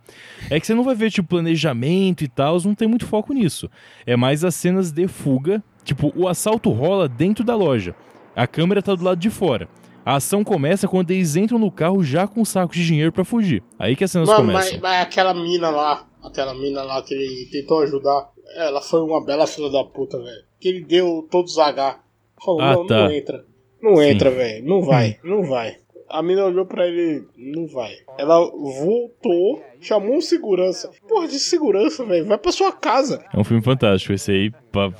É 0.50 0.60
que 0.60 0.68
você 0.68 0.74
não 0.74 0.84
vai 0.84 0.96
ver, 0.96 1.12
tipo, 1.12 1.30
planejamento 1.30 2.24
e 2.24 2.28
tal, 2.28 2.60
não 2.64 2.76
tem 2.76 2.88
muito 2.88 3.06
foco 3.06 3.34
nisso. 3.34 3.70
É 4.06 4.16
mais 4.16 4.44
as 4.44 4.56
cenas 4.56 4.92
de 4.92 5.08
fuga. 5.08 5.64
Tipo, 5.84 6.12
o 6.16 6.28
assalto 6.28 6.70
rola 6.72 7.08
dentro 7.08 7.44
da 7.44 7.56
loja. 7.56 7.96
A 8.36 8.46
câmera 8.46 8.82
tá 8.82 8.94
do 8.94 9.04
lado 9.04 9.20
de 9.20 9.30
fora. 9.30 9.68
A 10.06 10.16
ação 10.16 10.44
começa 10.44 10.88
quando 10.88 11.12
eles 11.12 11.36
entram 11.36 11.60
no 11.60 11.72
carro 11.72 12.04
já 12.04 12.28
com 12.28 12.44
sacos 12.46 12.78
de 12.78 12.86
dinheiro 12.86 13.12
pra 13.12 13.24
fugir. 13.26 13.64
Aí 13.78 13.96
que 13.96 14.04
as 14.04 14.12
cenas 14.12 14.28
Mano, 14.28 14.42
começam. 14.42 14.72
mas, 14.74 14.82
mas 14.82 15.02
aquela 15.02 15.34
mina 15.34 15.70
lá, 15.70 16.08
aquela 16.24 16.54
mina 16.54 16.82
lá 16.84 17.02
que 17.02 17.14
ele 17.14 17.48
tentou 17.52 17.82
ajudar, 17.82 18.30
ela 18.56 18.82
foi 18.82 19.02
uma 19.02 19.24
bela 19.24 19.46
filha 19.48 19.70
da 19.70 19.84
puta, 19.84 20.18
velho. 20.18 20.44
Que 20.60 20.70
ele 20.70 20.84
deu 20.86 21.28
todos 21.30 21.54
os 21.54 21.58
H. 21.60 22.00
Falou, 22.44 22.62
Ah, 22.62 22.74
não, 22.74 22.88
tá. 22.88 23.04
não 23.06 23.12
entra. 23.12 23.46
Não 23.82 23.96
Sim. 23.98 24.04
entra, 24.04 24.30
velho. 24.32 24.66
Não 24.66 24.82
vai, 24.82 25.18
não 25.24 25.44
vai. 25.44 25.78
A 26.10 26.24
mina 26.24 26.44
olhou 26.46 26.66
pra 26.66 26.88
ele, 26.88 27.24
não 27.38 27.68
vai. 27.68 27.94
Ela 28.18 28.40
voltou, 28.40 29.62
chamou 29.80 30.16
um 30.18 30.22
segurança. 30.22 30.90
Porra 31.08 31.28
de 31.28 31.40
segurança, 31.40 32.04
velho. 32.04 32.26
Vai 32.26 32.38
pra 32.38 32.52
sua 32.52 32.72
casa. 32.72 33.24
É 33.34 33.40
um 33.40 33.44
filme 33.44 33.62
fantástico. 33.64 34.14
Esse 34.14 34.32
aí 34.32 34.52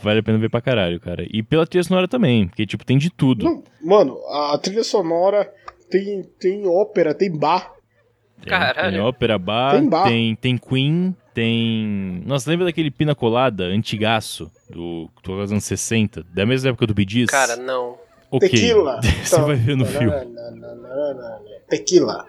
vale 0.04 0.20
a 0.20 0.24
pena 0.24 0.38
ver 0.38 0.50
pra 0.50 0.62
caralho, 0.62 1.00
cara. 1.00 1.26
E 1.32 1.42
pela 1.42 1.66
trilha 1.66 1.84
sonora 1.84 2.08
também, 2.08 2.48
porque, 2.48 2.66
tipo, 2.66 2.86
tem 2.86 2.98
de 2.98 3.10
tudo. 3.10 3.44
Não, 3.44 3.64
mano, 3.82 4.18
a 4.28 4.58
trilha 4.62 4.84
sonora 4.84 5.52
tem, 5.90 6.24
tem 6.40 6.68
ópera, 6.68 7.14
tem 7.16 7.32
bar. 7.36 7.74
Tem, 8.42 8.50
Caralho. 8.50 8.92
tem 8.92 9.02
ópera 9.02 9.38
bar, 9.38 9.72
Tem 9.80 9.90
bar. 9.90 10.04
tem, 10.08 10.36
tem 10.36 10.58
Queen, 10.58 11.14
tem. 11.40 12.22
Nossa, 12.26 12.50
lembra 12.50 12.66
daquele 12.66 12.92
Pina 12.92 13.16
Colada 13.16 13.64
antigaço 13.64 14.52
do, 14.70 15.10
dos 15.24 15.52
anos 15.52 15.64
60? 15.64 16.24
Da 16.34 16.46
mesma 16.46 16.70
época 16.72 16.86
do 16.86 16.94
Gees? 17.10 17.30
Cara, 17.30 17.56
não. 17.56 17.96
ok. 18.30 18.50
Tequila. 18.50 19.00
Você 19.24 19.36
Então, 19.36 19.48
vai 19.48 19.56
ver 19.56 19.78
no 19.78 19.86
filme. 19.86 20.12
Tequila. 21.70 22.26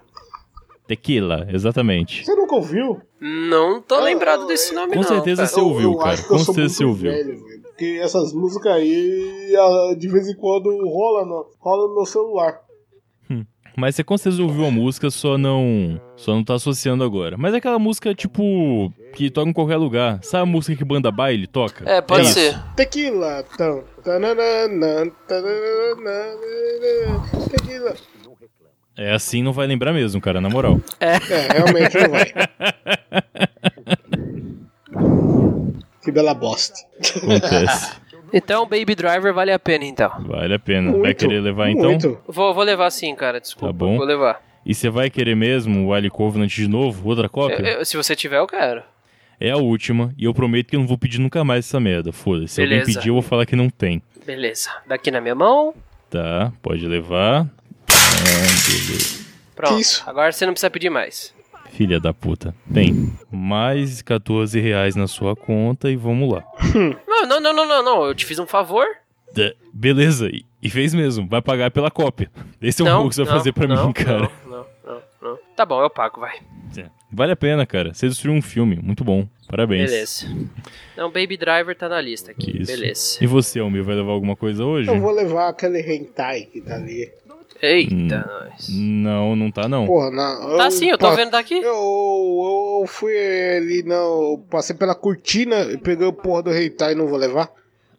Tequila, 0.87 1.47
exatamente. 1.51 2.25
Você 2.25 2.35
nunca 2.35 2.55
ouviu? 2.55 3.01
Não 3.21 3.81
tô 3.83 3.97
Ah, 3.97 4.01
lembrado 4.01 4.47
desse 4.47 4.73
nome, 4.75 4.93
Com 4.95 5.01
não. 5.03 5.09
certeza 5.09 5.43
cara. 5.43 5.49
Você 5.55 5.61
ouviu, 5.61 5.93
eu 5.93 5.99
cara, 5.99 6.23
com 6.23 6.39
certeza 6.39 6.69
você 6.75 6.85
ouviu. 6.85 7.11
velho, 7.13 7.45
velho, 7.45 7.63
Porque 7.63 7.99
essas 8.03 8.33
músicas 8.33 8.73
aí, 8.73 9.53
de 9.99 10.09
vez 10.09 10.29
em 10.29 10.35
quando, 10.37 10.69
rola 10.89 11.25
no, 11.25 11.47
rola 11.59 11.89
no 11.89 11.95
meu 11.97 12.07
celular. 12.07 12.61
Mas 13.81 13.97
você 13.97 14.05
com 14.05 14.19
certeza 14.19 14.43
ouviu 14.43 14.67
a 14.67 14.71
música, 14.71 15.11
só 15.11 15.39
não. 15.39 15.99
Só 16.15 16.35
não 16.35 16.45
tá 16.45 16.53
associando 16.55 17.03
agora. 17.03 17.39
Mas 17.39 17.55
é 17.55 17.57
aquela 17.57 17.79
música, 17.79 18.15
tipo. 18.15 18.93
que 19.15 19.31
toca 19.31 19.49
em 19.49 19.55
qualquer 19.55 19.79
lugar. 19.79 20.21
Sabe 20.23 20.43
a 20.43 20.47
música 20.47 20.77
que 20.77 20.85
banda 20.85 21.11
baile 21.11 21.47
toca? 21.47 21.91
É, 21.91 22.03
pode 22.03 22.27
isso. 22.27 22.35
ser. 22.35 22.61
Tequila. 22.77 23.43
Tam, 23.57 23.83
tananana, 24.05 25.11
tananana, 25.27 26.37
tequila. 27.51 27.95
É 28.99 29.13
assim, 29.13 29.43
não 29.43 29.55
vai 29.55 29.67
lembrar 29.67 29.95
mesmo, 29.95 30.21
cara, 30.21 30.43
na 30.43 30.51
moral. 30.51 30.79
É, 31.01 31.17
realmente 31.55 31.97
não 31.97 32.11
vai. 32.11 32.27
que 36.05 36.13
bela 36.13 36.35
bosta. 36.35 36.75
Acontece. 37.17 37.93
Então, 38.33 38.65
Baby 38.67 38.95
Driver 38.95 39.33
vale 39.35 39.53
a 39.53 39.59
pena, 39.59 39.85
então. 39.85 40.11
Vale 40.27 40.55
a 40.55 40.59
pena. 40.59 40.91
vai 40.93 41.01
Muito, 41.01 41.17
querer 41.17 41.41
levar 41.41 41.71
então? 41.71 41.91
muito. 41.91 42.19
Vou, 42.27 42.55
vou 42.55 42.63
levar 42.65 42.91
sim, 42.91 43.15
cara, 43.15 43.41
desculpa. 43.41 43.67
Tá 43.67 43.73
bom. 43.73 43.97
Vou 43.97 44.07
levar. 44.07 44.43
E 44.65 44.75
você 44.75 44.89
vai 44.91 45.09
querer 45.11 45.35
mesmo 45.35 45.87
o 45.87 45.93
Ali 45.95 46.11
Covenant 46.11 46.51
de 46.51 46.69
novo? 46.69 47.09
Outra 47.09 47.29
cópia? 47.29 47.57
Eu- 47.61 47.79
eu- 47.79 47.85
se 47.85 47.97
você 47.97 48.15
tiver, 48.15 48.39
eu 48.39 48.47
quero. 48.47 48.83
É 49.41 49.51
a 49.51 49.57
última, 49.57 50.13
e 50.19 50.25
eu 50.27 50.35
prometo 50.35 50.69
que 50.69 50.77
eu 50.77 50.81
não 50.81 50.87
vou 50.87 50.99
pedir 50.99 51.19
nunca 51.19 51.43
mais 51.43 51.65
essa 51.67 51.81
merda. 51.81 52.13
Foda-se. 52.13 52.55
Se 52.55 52.63
alguém 52.63 52.85
pedir, 52.85 53.09
eu 53.09 53.15
vou 53.15 53.23
falar 53.23 53.47
que 53.47 53.57
não 53.57 53.71
tem. 53.71 54.03
Beleza. 54.27 54.69
Daqui 54.87 55.11
na 55.11 55.19
minha 55.21 55.35
mão. 55.35 55.73
Tá, 56.11 56.53
pode 56.61 56.87
levar. 56.87 57.47
Ah, 57.89 58.69
beleza. 58.69 59.25
Pronto. 59.57 59.81
Isso? 59.81 60.03
Agora 60.07 60.31
você 60.31 60.45
não 60.45 60.53
precisa 60.53 60.69
pedir 60.71 60.91
mais. 60.91 61.35
Filha 61.73 61.99
da 62.01 62.13
puta. 62.13 62.55
Tem 62.73 63.13
mais 63.31 64.03
14 64.03 64.61
reais 64.61 64.95
na 64.97 65.07
sua 65.07 65.35
conta 65.35 65.91
e 65.91 65.97
vamos 65.97 66.33
lá. 66.35 66.45
Não, 67.41 67.53
não, 67.53 67.67
não, 67.67 67.67
não, 67.67 67.83
não. 67.83 68.07
Eu 68.07 68.15
te 68.15 68.25
fiz 68.27 68.39
um 68.39 68.47
favor. 68.47 68.87
Beleza, 69.73 70.29
e- 70.29 70.45
e 70.63 70.69
fez 70.69 70.93
mesmo. 70.93 71.29
Vai 71.29 71.41
pagar 71.41 71.71
pela 71.71 71.91
cópia. 71.91 72.31
Esse 72.61 72.83
é 72.83 72.85
o 72.85 72.89
não, 72.89 72.95
pouco 72.97 73.11
que 73.11 73.15
você 73.17 73.23
vai 73.23 73.33
não, 73.33 73.39
fazer 73.39 73.53
pra 73.53 73.67
não, 73.67 73.87
mim, 73.87 73.93
cara. 73.93 74.31
Não, 74.45 74.51
não, 74.51 74.67
não, 74.85 75.03
não. 75.23 75.39
Tá 75.57 75.65
bom, 75.65 75.81
eu 75.83 75.89
pago, 75.91 76.21
vai. 76.21 76.37
É. 76.77 76.87
Vale 77.13 77.33
a 77.33 77.37
pena, 77.37 77.65
cara. 77.67 77.95
Você 77.95 78.09
destruiu 78.09 78.37
um 78.37 78.43
filme. 78.43 78.77
Muito 78.83 79.05
bom. 79.05 79.27
Parabéns. 79.49 79.91
Beleza. 79.91 80.27
Não, 80.97 81.11
Baby 81.11 81.37
Driver 81.37 81.77
tá 81.77 81.89
na 81.89 82.01
lista 82.01 82.31
aqui. 82.31 82.63
Isso. 82.63 82.71
Beleza. 82.73 83.19
E 83.23 83.27
você, 83.27 83.59
Almir, 83.61 83.83
vai 83.83 83.95
levar 83.97 84.13
alguma 84.13 84.37
coisa 84.37 84.65
hoje? 84.65 84.89
Eu 84.89 85.01
vou 85.01 85.11
levar 85.13 85.49
aquele 85.49 85.81
hentai 85.81 86.43
que 86.43 86.61
tá 86.61 86.75
ali. 86.77 87.11
Eita, 87.63 87.95
Hum. 87.95 88.11
nós. 88.49 88.69
Não, 88.71 89.37
não 89.37 89.51
tá 89.51 89.69
não. 89.69 89.87
Porra, 89.87 90.11
na, 90.11 90.57
Tá 90.57 90.71
sim, 90.71 90.89
eu 90.91 90.97
tô 90.99 91.09
pa- 91.09 91.15
vendo 91.15 91.31
daqui. 91.33 91.55
Eu, 91.55 91.63
eu 92.81 92.85
fui 92.87 93.13
ali, 93.57 93.83
não. 93.85 94.33
eu 94.33 94.45
Passei 94.51 94.75
pela 94.75 94.95
cortina 94.95 95.63
e 95.63 95.77
peguei 95.77 96.07
o 96.07 96.13
porra 96.13 96.43
do 96.45 96.55
hentai 96.55 96.93
e 96.93 96.95
não 96.95 97.07
vou 97.07 97.19
levar. 97.19 97.51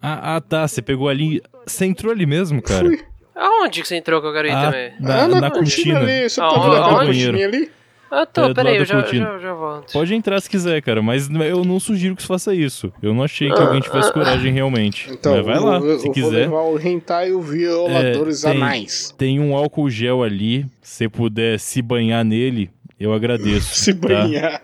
Ah, 0.02 0.36
ah, 0.38 0.42
tá. 0.42 0.68
Você 0.68 0.82
pegou 0.82 1.08
ali. 1.10 1.42
Você 1.66 1.86
entrou 1.86 2.12
ali 2.12 2.26
mesmo, 2.26 2.62
cara? 2.62 2.86
Fui. 2.86 3.00
Aonde 3.36 3.82
que 3.82 3.88
você 3.88 3.96
entrou 3.96 4.20
que 4.22 4.28
eu 4.28 4.34
quero 4.34 4.48
ir 4.48 4.52
Ah, 4.52 4.62
também? 4.66 4.92
na, 5.00 5.24
Ah, 5.24 5.28
na 5.28 5.52
cortina. 5.52 6.00
ali. 6.00 6.30
Você 6.30 6.42
Ah, 6.42 6.50
tá 6.50 6.60
vendo 6.60 6.76
aquela 6.76 7.06
cortininha 7.06 7.46
ali? 7.48 7.72
Ah, 8.14 8.22
É, 8.24 8.26
tô, 8.26 8.50
do 8.50 8.54
peraí, 8.56 8.76
eu 8.78 8.84
já, 8.86 9.02
já, 9.06 9.40
já 9.40 9.54
volto. 9.54 9.94
Pode 9.94 10.14
entrar 10.14 10.42
se 10.42 10.50
quiser, 10.50 10.82
cara, 10.82 11.02
mas 11.02 11.30
eu 11.30 11.64
não 11.64 11.80
sugiro 11.80 12.14
que 12.16 12.22
você 12.22 12.28
faça 12.28 12.54
isso. 12.54 12.92
Eu 13.02 13.14
não 13.14 13.24
achei 13.24 13.50
que 13.50 13.58
alguém 13.62 13.80
tivesse 13.80 14.12
coragem 14.12 14.52
realmente. 14.52 15.10
Então, 15.10 15.38
mas 15.38 15.46
vai 15.46 15.56
eu, 15.58 15.64
lá, 15.64 15.78
eu, 15.80 15.98
se 16.00 16.08
eu 16.08 16.12
quiser. 16.12 16.48
vou 16.50 16.60
levar 16.60 16.62
o 16.64 16.80
hentai 16.80 17.30
e 17.30 17.32
o 17.32 17.40
violadores 17.42 18.44
É, 18.44 18.52
tem- 18.52 18.62
anais. 18.62 19.16
Tem 19.18 19.40
um 19.40 19.56
álcool 19.56 19.90
gel 19.90 20.22
ali. 20.24 20.66
Se 20.82 20.98
você 21.06 21.10
puder 21.10 21.58
se 21.58 21.82
banhar 21.82 22.26
nele, 22.26 22.70
eu 23.00 23.14
agradeço. 23.14 23.74
Se 23.80 23.94
tá? 23.94 24.08
banhar. 24.08 24.62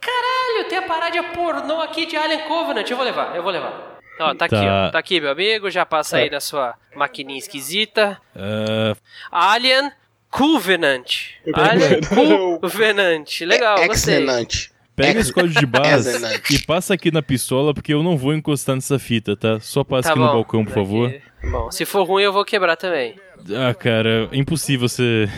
Caralho, 0.00 0.68
tem 0.68 0.78
a 0.78 0.82
paradinha 0.82 1.22
pornô 1.24 1.80
aqui 1.80 2.06
de 2.06 2.16
Alien 2.16 2.40
Covenant. 2.48 2.88
Eu 2.90 2.96
vou 2.96 3.04
levar, 3.06 3.34
eu 3.36 3.42
vou 3.42 3.52
levar. 3.52 3.94
Ó, 4.20 4.34
tá, 4.34 4.44
aqui, 4.44 4.54
Tá. 4.54 4.86
ó. 4.88 4.90
Tá 4.90 4.98
aqui, 4.98 5.20
meu 5.20 5.30
amigo. 5.30 5.70
Já 5.70 5.84
passa 5.86 6.18
aí 6.18 6.30
na 6.30 6.40
sua 6.40 6.74
maquininha 6.94 7.38
esquisita. 7.38 8.20
Ah, 8.36 8.94
Alien 9.30 9.90
Covenant. 10.36 11.04
Quero- 11.44 12.58
Covenant. 12.60 13.40
Legal, 13.42 13.86
gostei. 13.86 14.14
Excellent. 14.16 14.68
Pega 14.96 15.20
esse 15.20 15.32
código 15.32 15.54
de 15.58 15.66
Excelente. 15.88 16.54
e 16.54 16.58
passa 16.66 16.94
aqui 16.94 17.10
na 17.10 17.20
pistola, 17.22 17.74
porque 17.74 17.92
eu 17.92 18.02
não 18.02 18.16
vou 18.16 18.32
encostar 18.32 18.76
nessa 18.76 18.96
fita, 18.98 19.36
tá? 19.36 19.58
Só 19.60 19.82
passa 19.82 20.08
Tá 20.08 20.10
aqui 20.10 20.18
bom. 20.20 20.26
no 20.26 20.32
balcão, 20.32 20.64
por 20.64 20.72
favor. 20.74 21.08
Aqui. 21.08 21.20
Bom, 21.50 21.70
se 21.70 21.84
for 21.84 22.04
ruim 22.04 22.22
eu 22.22 22.32
vou 22.32 22.44
quebrar 22.44 22.76
também. 22.76 23.16
Ah, 23.54 23.74
cara, 23.74 24.28
é 24.32 24.36
impossível 24.36 24.88
você. 24.88 25.28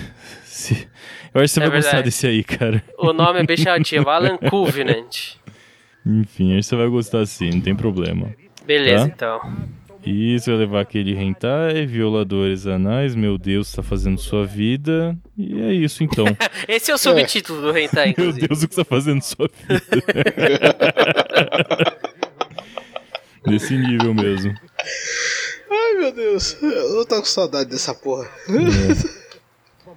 se- 0.44 0.86
Eu 1.34 1.40
acho 1.42 1.52
que 1.54 1.60
você 1.60 1.60
É 1.60 1.68
vai 1.68 1.76
gostar 1.76 1.90
verdade. 1.92 2.04
desse 2.04 2.26
aí, 2.26 2.42
cara. 2.44 2.82
O 2.98 3.12
nome 3.12 3.40
é 3.40 3.42
bem 3.44 3.56
chamativo, 3.56 4.08
Alan 4.08 4.36
Covenant. 4.38 5.34
Enfim, 6.06 6.52
acho 6.52 6.60
que 6.60 6.62
você 6.64 6.76
vai 6.76 6.88
gostar 6.88 7.26
sim, 7.26 7.50
não 7.50 7.60
tem 7.60 7.74
problema. 7.74 8.34
Beleza, 8.64 9.08
Tá. 9.08 9.14
então. 9.14 9.56
Você 10.06 10.50
vai 10.50 10.60
levar 10.60 10.80
aquele 10.82 11.16
hentai, 11.16 11.84
violadores 11.84 12.64
anais, 12.64 13.16
meu 13.16 13.36
Deus, 13.36 13.72
tá 13.72 13.82
fazendo 13.82 14.20
sua 14.20 14.46
vida. 14.46 15.18
E 15.36 15.60
é 15.60 15.72
isso 15.72 16.04
então. 16.04 16.26
Esse 16.68 16.92
é 16.92 16.94
o 16.94 16.98
subtítulo 16.98 17.60
do 17.60 17.76
Hentai, 17.76 18.14
meu 18.16 18.28
inclusive. 18.28 18.46
Deus, 18.46 18.62
o 18.62 18.68
que 18.68 18.76
tá 18.76 18.84
fazendo 18.84 19.20
sua 19.22 19.48
vida? 19.48 19.82
Nesse 23.48 23.76
nível 23.76 24.14
mesmo. 24.14 24.54
Ai, 25.68 25.94
meu 25.98 26.12
Deus. 26.12 26.56
Eu 26.62 27.04
tô 27.04 27.16
com 27.16 27.24
saudade 27.24 27.70
dessa 27.70 27.92
porra. 27.92 28.28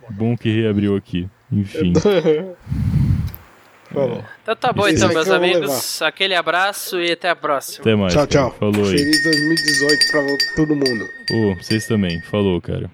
Bom 0.10 0.36
que 0.36 0.50
reabriu 0.50 0.96
aqui. 0.96 1.30
Enfim. 1.52 1.94
Falou. 3.94 4.24
Então 4.44 4.56
tá 4.56 4.72
bom, 4.72 4.88
Esse 4.88 4.98
então, 4.98 5.10
meus 5.10 5.30
amigos. 5.30 6.02
Aquele 6.02 6.36
abraço 6.36 7.00
e 7.00 7.12
até 7.12 7.30
a 7.30 7.36
próxima. 7.36 7.82
Até 7.82 7.96
mais. 7.96 8.14
Tchau, 8.14 8.28
cara. 8.28 8.50
tchau. 8.50 8.56
Falou 8.60 8.90
aí. 8.90 8.98
Feliz 8.98 9.24
2018 9.24 10.12
pra 10.12 10.22
todo 10.56 10.76
mundo. 10.76 11.10
Ô, 11.32 11.56
vocês 11.56 11.88
também. 11.88 12.22
Falou, 12.22 12.62
cara. 12.62 12.90